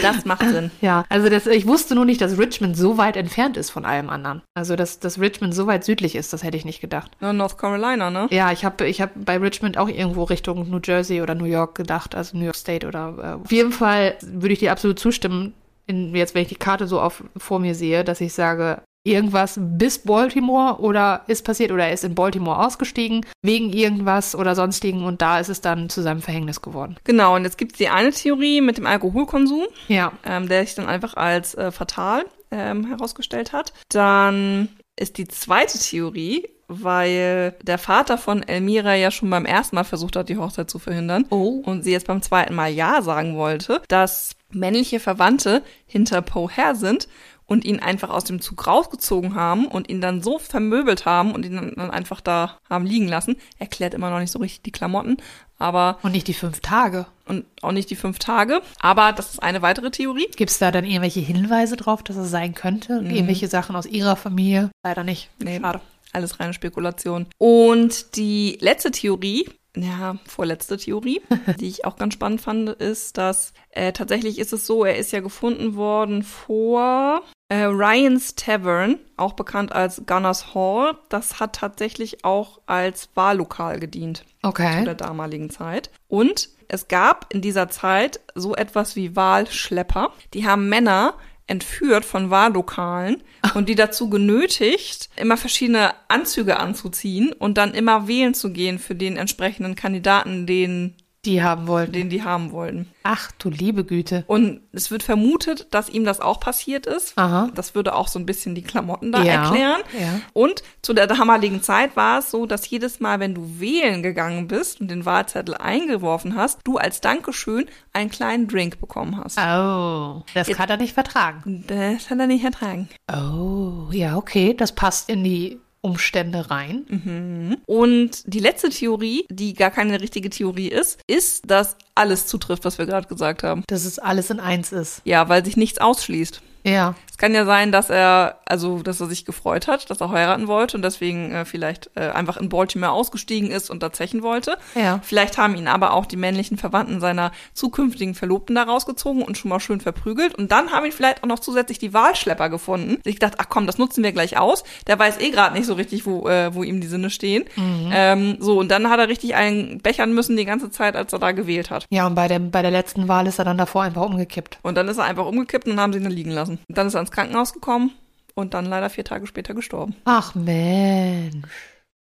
Das 0.00 0.24
macht 0.24 0.42
Sinn. 0.48 0.70
ja, 0.80 1.04
also 1.08 1.28
das, 1.28 1.48
ich 1.48 1.66
wusste 1.66 1.96
nur 1.96 2.04
nicht, 2.04 2.20
dass 2.20 2.38
Richmond 2.38 2.76
so 2.76 2.98
weit 2.98 3.16
entfernt 3.16 3.56
ist 3.56 3.70
von 3.70 3.84
allem 3.84 4.10
anderen. 4.10 4.42
Also, 4.54 4.76
dass, 4.76 5.00
dass 5.00 5.18
Richmond 5.18 5.54
so 5.54 5.66
weit 5.66 5.82
südlich 5.82 6.14
ist, 6.14 6.32
das 6.32 6.44
hätte 6.44 6.56
ich 6.56 6.64
nicht 6.64 6.80
gedacht. 6.80 7.10
Ja, 7.20 7.32
North 7.32 7.58
Carolina, 7.58 8.10
ne? 8.10 8.28
Ja, 8.30 8.52
ich 8.52 8.64
habe 8.64 8.86
ich 8.86 9.00
hab 9.00 9.10
bei 9.16 9.38
Richmond 9.38 9.76
auch 9.76 9.88
irgendwo 9.88 10.22
Richtung 10.22 10.70
New 10.70 10.78
Jersey 10.84 11.20
oder 11.20 11.34
New 11.34 11.46
York 11.46 11.74
gedacht, 11.74 12.14
also 12.14 12.36
New 12.36 12.44
York 12.44 12.54
State 12.54 12.86
oder 12.86 13.14
äh, 13.18 13.42
auf 13.44 13.50
jeden 13.50 13.72
Fall 13.72 14.14
würde 14.22 14.52
ich 14.52 14.60
dir 14.60 14.70
absolut 14.70 15.00
zustimmen, 15.00 15.52
in, 15.86 16.14
jetzt 16.14 16.36
wenn 16.36 16.42
ich 16.42 16.48
die 16.48 16.54
Karte 16.54 16.86
so 16.86 17.00
auf, 17.00 17.24
vor 17.36 17.58
mir 17.58 17.74
sehe, 17.74 18.04
dass 18.04 18.20
ich 18.20 18.34
sage, 18.34 18.82
irgendwas 19.06 19.58
bis 19.60 19.98
Baltimore 20.00 20.80
oder 20.80 21.22
ist 21.26 21.44
passiert 21.44 21.70
oder 21.72 21.84
er 21.86 21.92
ist 21.92 22.04
in 22.04 22.14
Baltimore 22.14 22.64
ausgestiegen 22.64 23.24
wegen 23.42 23.72
irgendwas 23.72 24.34
oder 24.34 24.54
sonstigen 24.54 25.04
und 25.04 25.22
da 25.22 25.38
ist 25.40 25.48
es 25.48 25.60
dann 25.60 25.88
zu 25.88 26.02
seinem 26.02 26.22
Verhängnis 26.22 26.60
geworden. 26.62 26.96
Genau, 27.04 27.36
und 27.36 27.44
jetzt 27.44 27.58
gibt 27.58 27.72
es 27.72 27.78
die 27.78 27.88
eine 27.88 28.10
Theorie 28.10 28.60
mit 28.60 28.78
dem 28.78 28.86
Alkoholkonsum, 28.86 29.64
Ja. 29.88 30.12
ähm, 30.24 30.48
der 30.48 30.62
sich 30.64 30.74
dann 30.74 30.86
einfach 30.88 31.14
als 31.14 31.54
äh, 31.54 31.70
fatal 31.70 32.24
ähm, 32.50 32.86
herausgestellt 32.86 33.52
hat. 33.52 33.72
Dann 33.90 34.68
ist 34.98 35.18
die 35.18 35.28
zweite 35.28 35.78
Theorie, 35.78 36.48
weil 36.68 37.54
der 37.62 37.78
Vater 37.78 38.18
von 38.18 38.42
Elmira 38.42 38.94
ja 38.94 39.10
schon 39.10 39.30
beim 39.30 39.44
ersten 39.46 39.76
Mal 39.76 39.84
versucht 39.84 40.16
hat, 40.16 40.28
die 40.28 40.36
Hochzeit 40.38 40.68
zu 40.70 40.78
verhindern. 40.78 41.26
Oh. 41.30 41.62
Und 41.64 41.82
sie 41.84 41.92
jetzt 41.92 42.06
beim 42.08 42.22
zweiten 42.22 42.54
Mal 42.54 42.72
Ja 42.72 43.02
sagen 43.02 43.36
wollte, 43.36 43.82
dass 43.88 44.32
männliche 44.50 44.98
Verwandte 45.00 45.62
hinter 45.86 46.22
Poe 46.22 46.48
her 46.50 46.74
sind 46.74 47.08
und 47.46 47.64
ihn 47.64 47.80
einfach 47.80 48.10
aus 48.10 48.24
dem 48.24 48.40
Zug 48.40 48.66
rausgezogen 48.66 49.34
haben 49.34 49.66
und 49.66 49.88
ihn 49.88 50.00
dann 50.00 50.22
so 50.22 50.38
vermöbelt 50.38 51.06
haben 51.06 51.32
und 51.32 51.44
ihn 51.46 51.54
dann, 51.76 51.90
einfach 51.90 52.20
da 52.20 52.58
haben 52.68 52.86
liegen 52.86 53.08
lassen. 53.08 53.36
Erklärt 53.58 53.94
immer 53.94 54.10
noch 54.10 54.18
nicht 54.18 54.32
so 54.32 54.38
richtig 54.40 54.62
die 54.62 54.72
Klamotten, 54.72 55.16
aber 55.58 55.98
Und 56.02 56.12
nicht 56.12 56.26
die 56.28 56.34
fünf 56.34 56.60
Tage. 56.60 57.06
und 57.26 57.44
auch 57.62 57.72
nicht 57.72 57.88
die 57.90 57.96
fünf 57.96 58.18
Tage. 58.18 58.60
Aber 58.80 59.12
das 59.12 59.30
ist 59.34 59.42
eine 59.42 59.62
weitere 59.62 59.90
Theorie. 59.90 60.26
Gibt 60.36 60.50
es 60.50 60.58
da 60.58 60.70
dann 60.70 60.84
irgendwelche 60.84 61.20
Hinweise 61.20 61.76
drauf, 61.76 62.02
dass 62.02 62.16
es 62.16 62.30
sein 62.30 62.54
könnte? 62.54 62.94
Irgendwelche 62.94 63.48
Sachen 63.48 63.76
aus 63.76 63.86
ihrer 63.86 64.16
Familie? 64.16 64.70
Leider 64.84 65.04
nicht. 65.04 65.30
Nee, 65.38 65.60
Schade. 65.60 65.80
alles 66.12 66.40
reine 66.40 66.52
Spekulation. 66.52 67.26
Und 67.38 68.16
die 68.16 68.58
letzte 68.60 68.90
Theorie, 68.90 69.48
ja, 69.76 70.16
vorletzte 70.26 70.76
Theorie, 70.78 71.20
die 71.60 71.68
ich 71.68 71.84
auch 71.84 71.96
ganz 71.96 72.14
spannend 72.14 72.40
fand, 72.40 72.68
ist, 72.70 73.16
dass 73.18 73.52
äh, 73.70 73.92
tatsächlich 73.92 74.38
ist 74.38 74.52
es 74.52 74.66
so, 74.66 74.84
er 74.84 74.96
ist 74.96 75.12
ja 75.12 75.20
gefunden 75.20 75.76
worden 75.76 76.22
vor 76.22 77.22
äh, 77.48 77.64
Ryan's 77.64 78.34
Tavern, 78.34 78.98
auch 79.16 79.34
bekannt 79.34 79.72
als 79.72 80.02
Gunners 80.06 80.54
Hall. 80.54 80.96
Das 81.08 81.38
hat 81.40 81.54
tatsächlich 81.56 82.24
auch 82.24 82.60
als 82.66 83.08
Wahllokal 83.14 83.78
gedient 83.78 84.18
zu 84.42 84.48
Okay. 84.48 84.84
der 84.84 84.94
damaligen 84.94 85.50
Zeit. 85.50 85.90
Und 86.08 86.48
es 86.68 86.88
gab 86.88 87.32
in 87.32 87.40
dieser 87.42 87.68
Zeit 87.68 88.20
so 88.34 88.54
etwas 88.56 88.96
wie 88.96 89.14
Wahlschlepper. 89.16 90.12
Die 90.34 90.46
haben 90.46 90.68
Männer 90.68 91.14
entführt 91.48 92.04
von 92.04 92.30
Wahllokalen 92.30 93.22
und 93.54 93.68
die 93.68 93.76
dazu 93.76 94.10
genötigt, 94.10 95.08
immer 95.16 95.36
verschiedene 95.36 95.94
Anzüge 96.08 96.58
anzuziehen 96.58 97.32
und 97.32 97.56
dann 97.56 97.72
immer 97.72 98.08
wählen 98.08 98.34
zu 98.34 98.52
gehen 98.52 98.80
für 98.80 98.96
den 98.96 99.16
entsprechenden 99.16 99.76
Kandidaten, 99.76 100.46
den, 100.46 100.94
Die 101.26 101.42
haben 101.42 101.66
wollten. 101.66 101.92
den 101.92 102.08
die 102.08 102.22
haben 102.22 102.52
wollten. 102.52 102.88
Ach 103.02 103.30
du 103.38 103.50
liebe 103.50 103.84
Güte. 103.84 104.24
Und 104.26 104.60
es 104.72 104.90
wird 104.90 105.02
vermutet, 105.02 105.68
dass 105.72 105.88
ihm 105.88 106.04
das 106.04 106.20
auch 106.20 106.40
passiert 106.40 106.86
ist. 106.86 107.16
Aha. 107.18 107.50
Das 107.54 107.74
würde 107.74 107.94
auch 107.94 108.08
so 108.08 108.18
ein 108.18 108.26
bisschen 108.26 108.54
die 108.54 108.62
Klamotten 108.62 109.12
da 109.12 109.22
Ja, 109.22 109.44
erklären. 109.44 109.80
ja. 110.00 110.20
Und 110.32 110.62
zu 110.82 110.92
der 110.94 111.06
damaligen 111.06 111.62
Zeit 111.62 111.94
war 111.96 112.18
es 112.20 112.30
so, 112.30 112.46
dass 112.46 112.68
jedes 112.68 112.98
Mal, 113.00 113.20
wenn 113.20 113.34
du 113.34 113.60
wählen 113.60 114.02
gegangen 114.02 114.48
bist 114.48 114.80
und 114.80 114.88
den 114.90 115.04
Wahlzettel 115.04 115.54
eingeworfen 115.54 116.34
hast, 116.36 116.60
du 116.64 116.78
als 116.78 117.00
Dankeschön 117.00 117.66
einen 117.92 118.10
kleinen 118.10 118.48
Drink 118.48 118.80
bekommen 118.80 119.16
hast. 119.22 119.38
Oh, 119.38 120.22
das 120.34 120.48
Jetzt- 120.48 120.56
kann 120.56 120.68
er 120.70 120.76
nicht 120.78 120.94
vertragen. 120.94 121.64
Das 121.66 122.08
hat 122.10 122.18
er 122.18 122.26
nicht 122.26 122.44
ertragen. 122.44 122.88
Oh, 123.12 123.88
ja, 123.92 124.16
okay, 124.16 124.54
das 124.54 124.72
passt 124.72 125.08
in 125.08 125.22
die 125.24 125.60
Umstände 125.86 126.50
rein. 126.50 127.56
Und 127.66 128.10
die 128.26 128.40
letzte 128.40 128.70
Theorie, 128.70 129.24
die 129.30 129.54
gar 129.54 129.70
keine 129.70 130.00
richtige 130.00 130.30
Theorie 130.30 130.66
ist, 130.66 130.98
ist, 131.06 131.48
dass 131.48 131.76
alles 131.94 132.26
zutrifft, 132.26 132.64
was 132.64 132.78
wir 132.78 132.86
gerade 132.86 133.06
gesagt 133.06 133.44
haben. 133.44 133.62
Dass 133.68 133.84
es 133.84 134.00
alles 134.00 134.30
in 134.30 134.40
eins 134.40 134.72
ist. 134.72 135.00
Ja, 135.04 135.28
weil 135.28 135.44
sich 135.44 135.56
nichts 135.56 135.78
ausschließt. 135.78 136.42
Ja. 136.66 136.94
Es 137.10 137.16
kann 137.18 137.32
ja 137.32 137.46
sein, 137.46 137.72
dass 137.72 137.88
er, 137.88 138.40
also, 138.44 138.82
dass 138.82 139.00
er 139.00 139.06
sich 139.06 139.24
gefreut 139.24 139.68
hat, 139.68 139.88
dass 139.88 140.02
er 140.02 140.10
heiraten 140.10 140.48
wollte 140.48 140.76
und 140.76 140.82
deswegen 140.82 141.32
äh, 141.32 141.44
vielleicht 141.46 141.90
äh, 141.94 142.10
einfach 142.10 142.36
in 142.36 142.50
Baltimore 142.50 142.92
ausgestiegen 142.92 143.50
ist 143.50 143.70
und 143.70 143.82
da 143.82 143.90
zechen 143.90 144.22
wollte. 144.22 144.58
Ja. 144.74 145.00
Vielleicht 145.02 145.38
haben 145.38 145.54
ihn 145.54 145.66
aber 145.66 145.94
auch 145.94 146.04
die 146.04 146.18
männlichen 146.18 146.58
Verwandten 146.58 147.00
seiner 147.00 147.32
zukünftigen 147.54 148.14
Verlobten 148.14 148.54
da 148.56 148.64
rausgezogen 148.64 149.22
und 149.22 149.38
schon 149.38 149.48
mal 149.48 149.60
schön 149.60 149.80
verprügelt. 149.80 150.34
Und 150.34 150.52
dann 150.52 150.72
haben 150.72 150.84
ihn 150.84 150.92
vielleicht 150.92 151.22
auch 151.22 151.28
noch 151.28 151.38
zusätzlich 151.38 151.78
die 151.78 151.94
Wahlschlepper 151.94 152.50
gefunden. 152.50 152.98
Ich 153.04 153.18
dachte, 153.18 153.38
ach 153.40 153.48
komm, 153.48 153.66
das 153.66 153.78
nutzen 153.78 154.04
wir 154.04 154.12
gleich 154.12 154.36
aus. 154.36 154.62
Der 154.86 154.98
weiß 154.98 155.18
eh 155.20 155.30
gerade 155.30 155.56
nicht 155.56 155.66
so 155.66 155.72
richtig, 155.72 156.04
wo, 156.04 156.28
äh, 156.28 156.54
wo 156.54 156.64
ihm 156.64 156.82
die 156.82 156.86
Sinne 156.86 157.08
stehen. 157.08 157.44
Ähm, 157.92 158.36
so, 158.40 158.58
und 158.58 158.70
dann 158.70 158.90
hat 158.90 158.98
er 158.98 159.08
richtig 159.08 159.34
einen 159.36 159.78
bechern 159.78 160.12
müssen 160.12 160.36
die 160.36 160.44
ganze 160.44 160.70
Zeit, 160.70 160.96
als 160.96 161.12
er 161.12 161.18
da 161.18 161.32
gewählt 161.32 161.70
hat. 161.70 161.86
Ja, 161.88 162.06
und 162.06 162.14
bei, 162.14 162.28
dem, 162.28 162.50
bei 162.50 162.60
der 162.60 162.70
letzten 162.70 163.08
Wahl 163.08 163.26
ist 163.26 163.38
er 163.38 163.46
dann 163.46 163.56
davor 163.56 163.84
einfach 163.84 164.02
umgekippt. 164.02 164.58
Und 164.62 164.76
dann 164.76 164.88
ist 164.88 164.98
er 164.98 165.04
einfach 165.04 165.24
umgekippt 165.24 165.66
und 165.66 165.76
dann 165.76 165.80
haben 165.80 165.92
sie 165.92 165.98
ihn 165.98 166.10
liegen 166.10 166.32
lassen. 166.32 166.55
Und 166.68 166.78
dann 166.78 166.86
ist 166.86 166.94
er 166.94 167.00
ins 167.00 167.10
Krankenhaus 167.10 167.52
gekommen 167.52 167.92
und 168.34 168.54
dann 168.54 168.66
leider 168.66 168.90
vier 168.90 169.04
Tage 169.04 169.26
später 169.26 169.54
gestorben. 169.54 169.96
Ach 170.04 170.34
Mensch. 170.34 171.48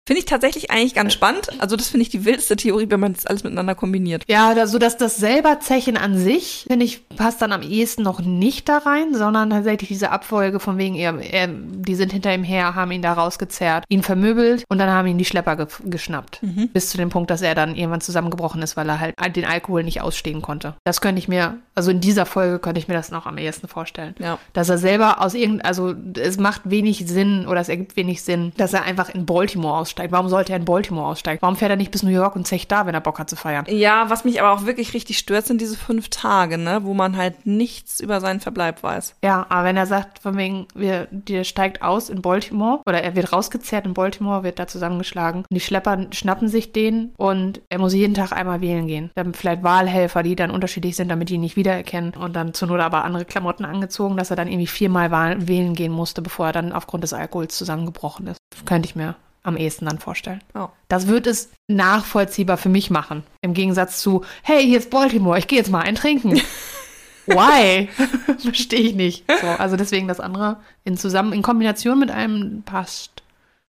Finde 0.04 0.18
ich 0.18 0.26
tatsächlich 0.26 0.70
eigentlich 0.72 0.94
ganz 0.94 1.12
spannend. 1.12 1.48
Also 1.60 1.76
das 1.76 1.88
finde 1.88 2.02
ich 2.02 2.08
die 2.08 2.24
wildeste 2.24 2.56
Theorie, 2.56 2.86
wenn 2.88 2.98
man 2.98 3.12
das 3.12 3.24
alles 3.24 3.44
miteinander 3.44 3.76
kombiniert. 3.76 4.24
Ja, 4.26 4.66
so 4.66 4.78
dass 4.80 4.96
das 4.96 5.16
selber 5.16 5.60
Zechen 5.60 5.96
an 5.96 6.18
sich, 6.18 6.64
finde 6.66 6.84
ich, 6.84 7.08
passt 7.08 7.40
dann 7.40 7.52
am 7.52 7.62
ehesten 7.62 8.02
noch 8.02 8.20
nicht 8.20 8.68
da 8.68 8.78
rein, 8.78 9.14
sondern 9.14 9.50
tatsächlich 9.50 9.88
diese 9.88 10.10
Abfolge 10.10 10.58
von 10.58 10.76
wegen, 10.76 10.96
er, 10.96 11.20
er, 11.20 11.46
die 11.48 11.94
sind 11.94 12.10
hinter 12.10 12.34
ihm 12.34 12.42
her, 12.42 12.74
haben 12.74 12.90
ihn 12.90 13.02
da 13.02 13.12
rausgezerrt, 13.12 13.84
ihn 13.88 14.02
vermöbelt 14.02 14.64
und 14.68 14.78
dann 14.78 14.90
haben 14.90 15.06
ihn 15.06 15.18
die 15.18 15.24
Schlepper 15.24 15.56
ge 15.56 15.66
geschnappt. 15.84 16.40
Bis 16.72 16.90
zu 16.90 16.96
dem 16.96 17.10
Punkt, 17.10 17.30
dass 17.30 17.40
er 17.40 17.54
dann 17.54 17.76
irgendwann 17.76 18.00
zusammengebrochen 18.00 18.60
ist, 18.62 18.76
weil 18.76 18.88
er 18.88 18.98
halt 18.98 19.14
den 19.36 19.44
Alkohol 19.44 19.84
nicht 19.84 20.00
ausstehen 20.00 20.42
konnte. 20.42 20.74
Das 20.84 21.00
könnte 21.00 21.20
ich 21.20 21.28
mir, 21.28 21.58
also 21.76 21.92
in 21.92 22.00
dieser 22.00 22.26
Folge 22.26 22.58
könnte 22.58 22.80
ich 22.80 22.88
mir 22.88 22.94
das 22.94 23.12
noch 23.12 23.26
am 23.26 23.38
ehesten 23.38 23.68
vorstellen. 23.68 24.16
Ja. 24.18 24.38
Dass 24.52 24.68
er 24.68 24.78
selber 24.78 25.22
aus 25.22 25.34
irgendein, 25.34 25.64
also 25.64 25.94
es 26.18 26.38
macht 26.38 26.62
wenig 26.64 27.06
Sinn 27.06 27.46
oder 27.46 27.60
es 27.60 27.68
ergibt 27.68 27.96
wenig 27.96 28.22
Sinn, 28.22 28.52
dass 28.56 28.72
er 28.72 28.82
einfach 28.82 29.08
in 29.10 29.26
Baltimore 29.26 29.86
aussteigt. 29.92 30.12
Warum 30.12 30.28
sollte 30.28 30.52
er 30.52 30.58
in 30.58 30.64
Baltimore 30.64 31.06
aussteigen? 31.06 31.42
Warum 31.42 31.56
fährt 31.56 31.70
er 31.70 31.76
nicht 31.76 31.90
bis 31.90 32.02
New 32.02 32.10
York 32.10 32.34
und 32.34 32.46
zecht 32.46 32.72
da, 32.72 32.86
wenn 32.86 32.94
er 32.94 33.00
Bock 33.00 33.18
hat 33.18 33.28
zu 33.28 33.36
feiern? 33.36 33.66
Ja, 33.68 34.08
was 34.08 34.24
mich 34.24 34.40
aber 34.40 34.52
auch 34.52 34.66
wirklich 34.66 34.94
richtig 34.94 35.18
stört, 35.18 35.46
sind 35.46 35.60
diese 35.60 35.76
fünf 35.76 36.08
Tage, 36.08 36.58
ne, 36.58 36.80
wo 36.84 36.94
man 36.94 37.16
halt 37.16 37.46
nichts 37.46 38.00
über 38.00 38.20
seinen 38.20 38.40
Verbleib 38.40 38.82
weiß. 38.82 39.16
Ja, 39.22 39.46
aber 39.48 39.64
wenn 39.64 39.76
er 39.76 39.86
sagt, 39.86 40.20
von 40.20 40.36
wegen, 40.36 40.66
wir, 40.74 41.08
der 41.10 41.44
steigt 41.44 41.82
aus 41.82 42.08
in 42.08 42.22
Baltimore 42.22 42.80
oder 42.86 43.02
er 43.02 43.14
wird 43.14 43.32
rausgezerrt 43.32 43.86
in 43.86 43.94
Baltimore, 43.94 44.42
wird 44.42 44.58
da 44.58 44.66
zusammengeschlagen 44.66 45.42
und 45.42 45.54
die 45.54 45.60
Schlepper 45.60 46.06
schnappen 46.12 46.48
sich 46.48 46.72
den 46.72 47.12
und 47.16 47.60
er 47.68 47.78
muss 47.78 47.94
jeden 47.94 48.14
Tag 48.14 48.32
einmal 48.32 48.60
wählen 48.60 48.86
gehen. 48.86 49.10
Dann 49.14 49.34
vielleicht 49.34 49.62
Wahlhelfer, 49.62 50.22
die 50.22 50.36
dann 50.36 50.50
unterschiedlich 50.50 50.96
sind, 50.96 51.08
damit 51.08 51.28
die 51.28 51.34
ihn 51.34 51.40
nicht 51.40 51.56
wiedererkennen 51.56 52.14
und 52.14 52.34
dann 52.34 52.54
zur 52.54 52.68
Not 52.68 52.80
aber 52.80 53.04
andere 53.04 53.24
Klamotten 53.24 53.64
angezogen, 53.64 54.16
dass 54.16 54.30
er 54.30 54.36
dann 54.36 54.48
irgendwie 54.48 54.66
viermal 54.66 55.02
wählen 55.46 55.74
gehen 55.74 55.92
musste, 55.92 56.22
bevor 56.22 56.46
er 56.46 56.52
dann 56.52 56.72
aufgrund 56.72 57.04
des 57.04 57.12
Alkohols 57.12 57.56
zusammengebrochen 57.56 58.28
ist. 58.28 58.38
Könnte 58.64 58.88
ich 58.88 58.96
mir 58.96 59.16
am 59.42 59.56
ehesten 59.56 59.86
dann 59.86 59.98
vorstellen. 59.98 60.40
Ja. 60.54 60.72
Das 60.88 61.08
wird 61.08 61.26
es 61.26 61.50
nachvollziehbar 61.68 62.56
für 62.56 62.68
mich 62.68 62.90
machen. 62.90 63.24
Im 63.40 63.54
Gegensatz 63.54 64.00
zu, 64.00 64.24
hey, 64.42 64.64
hier 64.64 64.78
ist 64.78 64.90
Baltimore, 64.90 65.38
ich 65.38 65.48
gehe 65.48 65.58
jetzt 65.58 65.70
mal 65.70 65.80
ein 65.80 65.94
trinken. 65.94 66.40
Why? 67.26 67.88
Verstehe 68.38 68.80
ich 68.80 68.94
nicht. 68.94 69.24
So, 69.40 69.46
also 69.46 69.76
deswegen 69.76 70.08
das 70.08 70.20
andere 70.20 70.56
in 70.84 70.96
zusammen 70.96 71.32
in 71.32 71.42
Kombination 71.42 71.98
mit 71.98 72.10
einem 72.10 72.62
passt. 72.62 73.11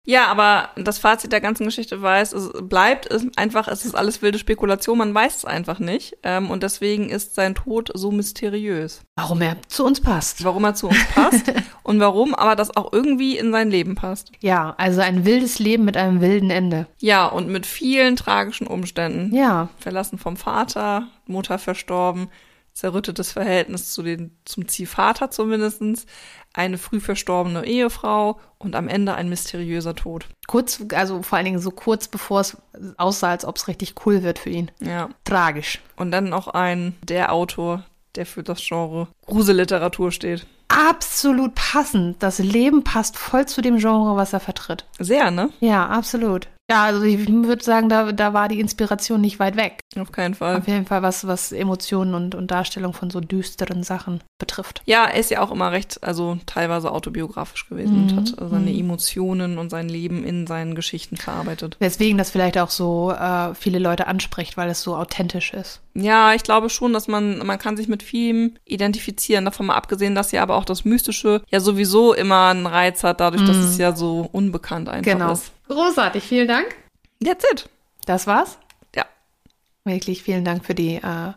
Ja, 0.06 0.28
aber 0.28 0.70
das 0.76 1.00
Fazit 1.00 1.32
der 1.32 1.42
ganzen 1.42 1.66
Geschichte 1.66 2.02
weiß, 2.02 2.34
es 2.34 2.52
bleibt 2.62 3.12
es 3.12 3.26
einfach, 3.36 3.68
es 3.68 3.86
ist 3.86 3.96
alles 3.96 4.22
wilde 4.22 4.38
Spekulation, 4.38 4.98
man 4.98 5.14
weiß 5.14 5.38
es 5.38 5.46
einfach 5.46 5.80
nicht. 5.80 6.18
Ähm, 6.24 6.50
und 6.50 6.64
deswegen 6.64 7.10
ist 7.10 7.36
sein 7.36 7.56
Tod 7.56 7.92
so 7.94 8.12
mysteriös. 8.12 9.02
Warum 9.16 9.42
er 9.42 9.58
zu 9.68 9.86
uns 9.86 10.00
passt. 10.00 10.44
Warum 10.44 10.64
er 10.64 10.76
zu 10.76 10.88
uns 10.88 11.04
passt 11.14 11.52
und 11.84 12.00
warum 12.00 12.36
aber 12.36 12.56
das 12.56 12.76
auch 12.76 12.94
irgendwie 12.94 13.38
in 13.38 13.52
sein 13.52 13.70
Leben 13.70 13.96
passt. 13.96 14.32
Ja, 14.42 14.76
also 14.78 15.02
ein 15.02 15.26
wildes 15.26 15.60
Leben 15.60 15.86
mit 15.86 15.98
einem 15.98 16.22
wilden 16.22 16.52
Ende. 16.52 16.88
Ja, 17.00 17.26
und 17.26 17.50
mit 17.50 17.66
vielen 17.66 18.16
tragischen 18.16 18.68
Umständen. 18.68 19.36
Ja, 19.36 19.70
Verlassen 19.80 20.18
vom 20.18 20.38
Vater, 20.38 21.08
Mutter 21.26 21.58
verstorben, 21.58 22.30
zerrüttetes 22.76 23.32
Verhältnis 23.32 23.94
zu 23.94 24.04
den, 24.04 24.38
zum 24.44 24.68
Ziehvater 24.68 25.32
zumindestens, 25.32 26.06
eine 26.54 26.78
früh 26.78 27.00
verstorbene 27.00 27.66
Ehefrau 27.66 28.40
und 28.60 28.76
am 28.76 28.88
Ende 28.90 29.16
ein 29.16 29.30
mysteriöser 29.30 29.96
Tod. 29.96 30.28
kurz, 30.46 30.84
also 30.94 31.22
vor 31.22 31.38
allen 31.38 31.46
Dingen 31.46 31.60
so 31.60 31.72
kurz 31.72 32.08
bevor 32.08 32.42
es 32.42 32.58
aussah, 32.98 33.30
als 33.32 33.46
ob 33.46 33.56
es 33.56 33.68
richtig 33.70 33.96
cool 34.06 34.24
wird 34.24 34.40
für 34.40 34.50
ihn. 34.50 34.72
Ja. 34.82 35.10
Tragisch. 35.24 35.82
Und 35.96 36.12
dann 36.12 36.26
noch 36.26 36.50
ein, 36.50 36.96
der 37.02 37.32
Autor, 37.32 37.86
der 38.16 38.26
für 38.26 38.44
das 38.44 38.62
Genre 38.62 39.08
Gruselliteratur 39.26 40.12
steht. 40.12 40.46
absolut 40.68 41.56
passend. 41.56 42.22
Das 42.22 42.40
Leben 42.40 42.84
passt 42.84 43.18
voll 43.18 43.46
zu 43.46 43.62
dem 43.62 43.78
Genre, 43.78 44.18
was 44.18 44.34
er 44.34 44.42
vertritt. 44.42 44.86
Sehr, 45.00 45.32
ne? 45.32 45.50
Ja, 45.62 45.88
absolut. 45.88 46.50
Ja, 46.70 46.86
also 46.86 47.04
ich 47.04 47.28
würde 47.28 47.64
sagen, 47.64 47.90
da, 47.90 48.12
da 48.12 48.34
war 48.34 48.48
die 48.48 48.60
Inspiration 48.60 49.22
nicht 49.22 49.38
weit 49.40 49.56
weg. 49.56 49.82
Auf 50.00 50.12
keinen 50.12 50.34
Fall. 50.34 50.58
Auf 50.58 50.68
jeden 50.68 50.88
Fall, 50.88 51.04
was, 51.04 51.28
was 51.28 51.52
Emotionen 51.52 52.16
und, 52.16 52.34
und 52.34 52.50
Darstellung 52.50 52.94
von 52.94 53.12
so 53.12 53.20
düsteren 53.20 53.84
Sachen 53.84 54.22
betrifft. 54.40 54.82
Ja, 54.86 55.06
er 55.06 55.20
ist 55.20 55.30
ja 55.30 55.42
auch 55.42 55.52
immer 55.52 55.72
recht, 55.72 56.04
also 56.04 56.40
teilweise 56.48 56.92
autobiografisch 56.92 57.70
gewesen 57.70 57.96
Mhm. 57.98 58.02
und 58.04 58.16
hat 58.18 58.50
seine 58.50 58.72
Mhm. 58.72 58.80
Emotionen 58.80 59.58
und 59.60 59.70
sein 59.70 59.88
Leben 59.90 60.24
in 60.24 60.48
seinen 60.48 60.74
Geschichten 60.74 61.18
verarbeitet. 61.18 61.78
Weswegen 61.80 62.18
das 62.18 62.32
vielleicht 62.32 62.58
auch 62.58 62.72
so 62.72 63.12
äh, 63.12 63.54
viele 63.54 63.78
Leute 63.78 64.08
anspricht, 64.08 64.58
weil 64.58 64.70
es 64.70 64.82
so 64.82 64.96
authentisch 64.96 65.54
ist. 65.54 65.82
Ja, 65.94 66.34
ich 66.34 66.44
glaube 66.44 66.70
schon, 66.72 66.92
dass 66.94 67.08
man, 67.08 67.46
man 67.46 67.60
kann 67.60 67.78
sich 67.78 67.88
mit 67.88 68.02
vielem 68.04 68.56
identifizieren, 68.66 69.46
davon 69.46 69.68
mal 69.68 69.76
abgesehen, 69.76 70.16
dass 70.16 70.32
ja 70.32 70.42
aber 70.42 70.56
auch 70.56 70.66
das 70.66 70.84
Mystische 70.84 71.42
ja 71.50 71.60
sowieso 71.60 72.14
immer 72.14 72.48
einen 72.48 72.66
Reiz 72.66 73.04
hat, 73.04 73.20
dadurch, 73.22 73.44
dass 73.46 73.56
Mhm. 73.56 73.64
es 73.64 73.78
ja 73.78 73.96
so 73.96 74.28
unbekannt 74.32 74.90
einfach 74.90 75.32
ist. 75.32 75.52
Großartig, 75.68 76.24
vielen 76.24 76.48
Dank. 76.48 76.76
That's 77.24 77.46
it. 77.52 77.70
Das 78.06 78.28
war's? 78.28 78.58
Ja. 78.96 79.06
Wirklich 79.84 80.24
vielen 80.24 80.46
Dank 80.46 80.66
für 80.66 80.76
die 80.76 80.96
äh, 80.96 81.34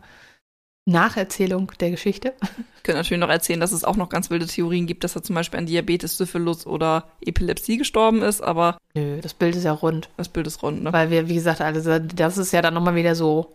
Nacherzählung 0.86 1.70
der 1.80 1.90
Geschichte. 1.90 2.34
Ich 2.76 2.82
könnte 2.82 2.98
natürlich 2.98 3.20
noch 3.20 3.28
erzählen, 3.28 3.60
dass 3.60 3.72
es 3.72 3.84
auch 3.84 3.96
noch 3.96 4.08
ganz 4.08 4.30
wilde 4.30 4.46
Theorien 4.46 4.86
gibt, 4.86 5.04
dass 5.04 5.14
er 5.14 5.22
zum 5.22 5.34
Beispiel 5.34 5.58
an 5.58 5.66
Diabetes, 5.66 6.16
Syphilis 6.16 6.66
oder 6.66 7.08
Epilepsie 7.20 7.76
gestorben 7.76 8.22
ist, 8.22 8.40
aber 8.40 8.78
Nö, 8.94 9.20
das 9.20 9.34
Bild 9.34 9.54
ist 9.56 9.64
ja 9.64 9.72
rund. 9.72 10.08
das 10.16 10.28
Bild 10.30 10.46
ist 10.46 10.62
rund, 10.62 10.82
ne? 10.82 10.92
Weil 10.92 11.10
wir, 11.10 11.28
wie 11.28 11.34
gesagt, 11.34 11.60
also 11.60 11.98
das 11.98 12.38
ist 12.38 12.52
ja 12.52 12.62
dann 12.62 12.74
nochmal 12.74 12.94
wieder 12.94 13.14
so 13.14 13.54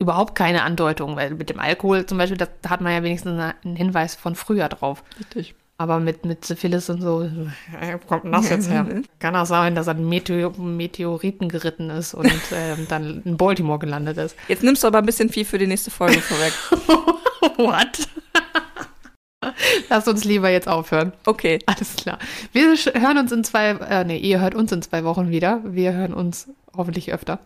überhaupt 0.00 0.34
keine 0.34 0.64
Andeutung, 0.64 1.14
weil 1.14 1.30
mit 1.34 1.48
dem 1.50 1.60
Alkohol 1.60 2.06
zum 2.06 2.18
Beispiel, 2.18 2.36
da 2.36 2.48
hat 2.68 2.80
man 2.80 2.92
ja 2.92 3.04
wenigstens 3.04 3.38
einen 3.64 3.76
Hinweis 3.76 4.16
von 4.16 4.34
früher 4.34 4.68
drauf. 4.68 5.04
Richtig. 5.20 5.54
Aber 5.82 5.98
mit, 5.98 6.24
mit 6.24 6.44
Syphilis 6.44 6.88
und 6.90 7.02
so, 7.02 7.22
äh, 7.22 7.94
wo 7.94 8.06
kommt 8.06 8.22
denn 8.22 8.30
das 8.30 8.48
jetzt 8.48 8.70
her? 8.70 8.86
Kann 9.18 9.34
auch 9.34 9.46
sein, 9.46 9.74
dass 9.74 9.88
er 9.88 9.96
einen 9.96 10.08
Meteor 10.08 10.56
Meteoriten 10.56 11.48
geritten 11.48 11.90
ist 11.90 12.14
und 12.14 12.30
ähm, 12.54 12.86
dann 12.88 13.20
in 13.24 13.36
Baltimore 13.36 13.80
gelandet 13.80 14.16
ist. 14.16 14.36
Jetzt 14.46 14.62
nimmst 14.62 14.84
du 14.84 14.86
aber 14.86 14.98
ein 14.98 15.06
bisschen 15.06 15.28
viel 15.28 15.44
für 15.44 15.58
die 15.58 15.66
nächste 15.66 15.90
Folge 15.90 16.20
vorweg. 16.20 16.52
What? 17.56 18.08
Lass 19.88 20.06
uns 20.06 20.22
lieber 20.22 20.50
jetzt 20.50 20.68
aufhören. 20.68 21.14
Okay. 21.26 21.58
Alles 21.66 21.96
klar. 21.96 22.20
Wir 22.52 22.76
hören 22.94 23.18
uns 23.18 23.32
in 23.32 23.42
zwei, 23.42 23.70
äh, 23.70 24.04
nee, 24.04 24.18
ihr 24.18 24.38
hört 24.38 24.54
uns 24.54 24.70
in 24.70 24.82
zwei 24.82 25.02
Wochen 25.02 25.30
wieder. 25.30 25.62
Wir 25.64 25.94
hören 25.94 26.14
uns 26.14 26.48
hoffentlich 26.76 27.12
öfter. 27.12 27.40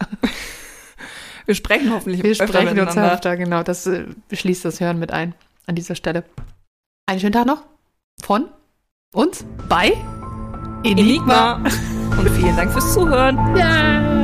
Wir 1.46 1.54
sprechen 1.54 1.90
hoffentlich 1.90 2.22
Wir 2.22 2.32
öfter 2.32 2.48
sprechen 2.48 2.78
uns 2.80 2.98
öfter, 2.98 3.38
genau. 3.38 3.62
Das 3.62 3.86
äh, 3.86 4.04
schließt 4.30 4.66
das 4.66 4.80
Hören 4.80 4.98
mit 4.98 5.10
ein 5.10 5.32
an 5.66 5.74
dieser 5.74 5.94
Stelle. 5.94 6.24
Einen 7.06 7.20
schönen 7.20 7.32
Tag 7.32 7.46
noch 7.46 7.62
von 8.22 8.48
uns 9.14 9.44
bei 9.68 9.92
Enigma. 10.84 11.54
Und 12.18 12.30
vielen 12.30 12.56
Dank 12.56 12.72
fürs 12.72 12.92
Zuhören. 12.94 13.36
Yay! 13.56 14.15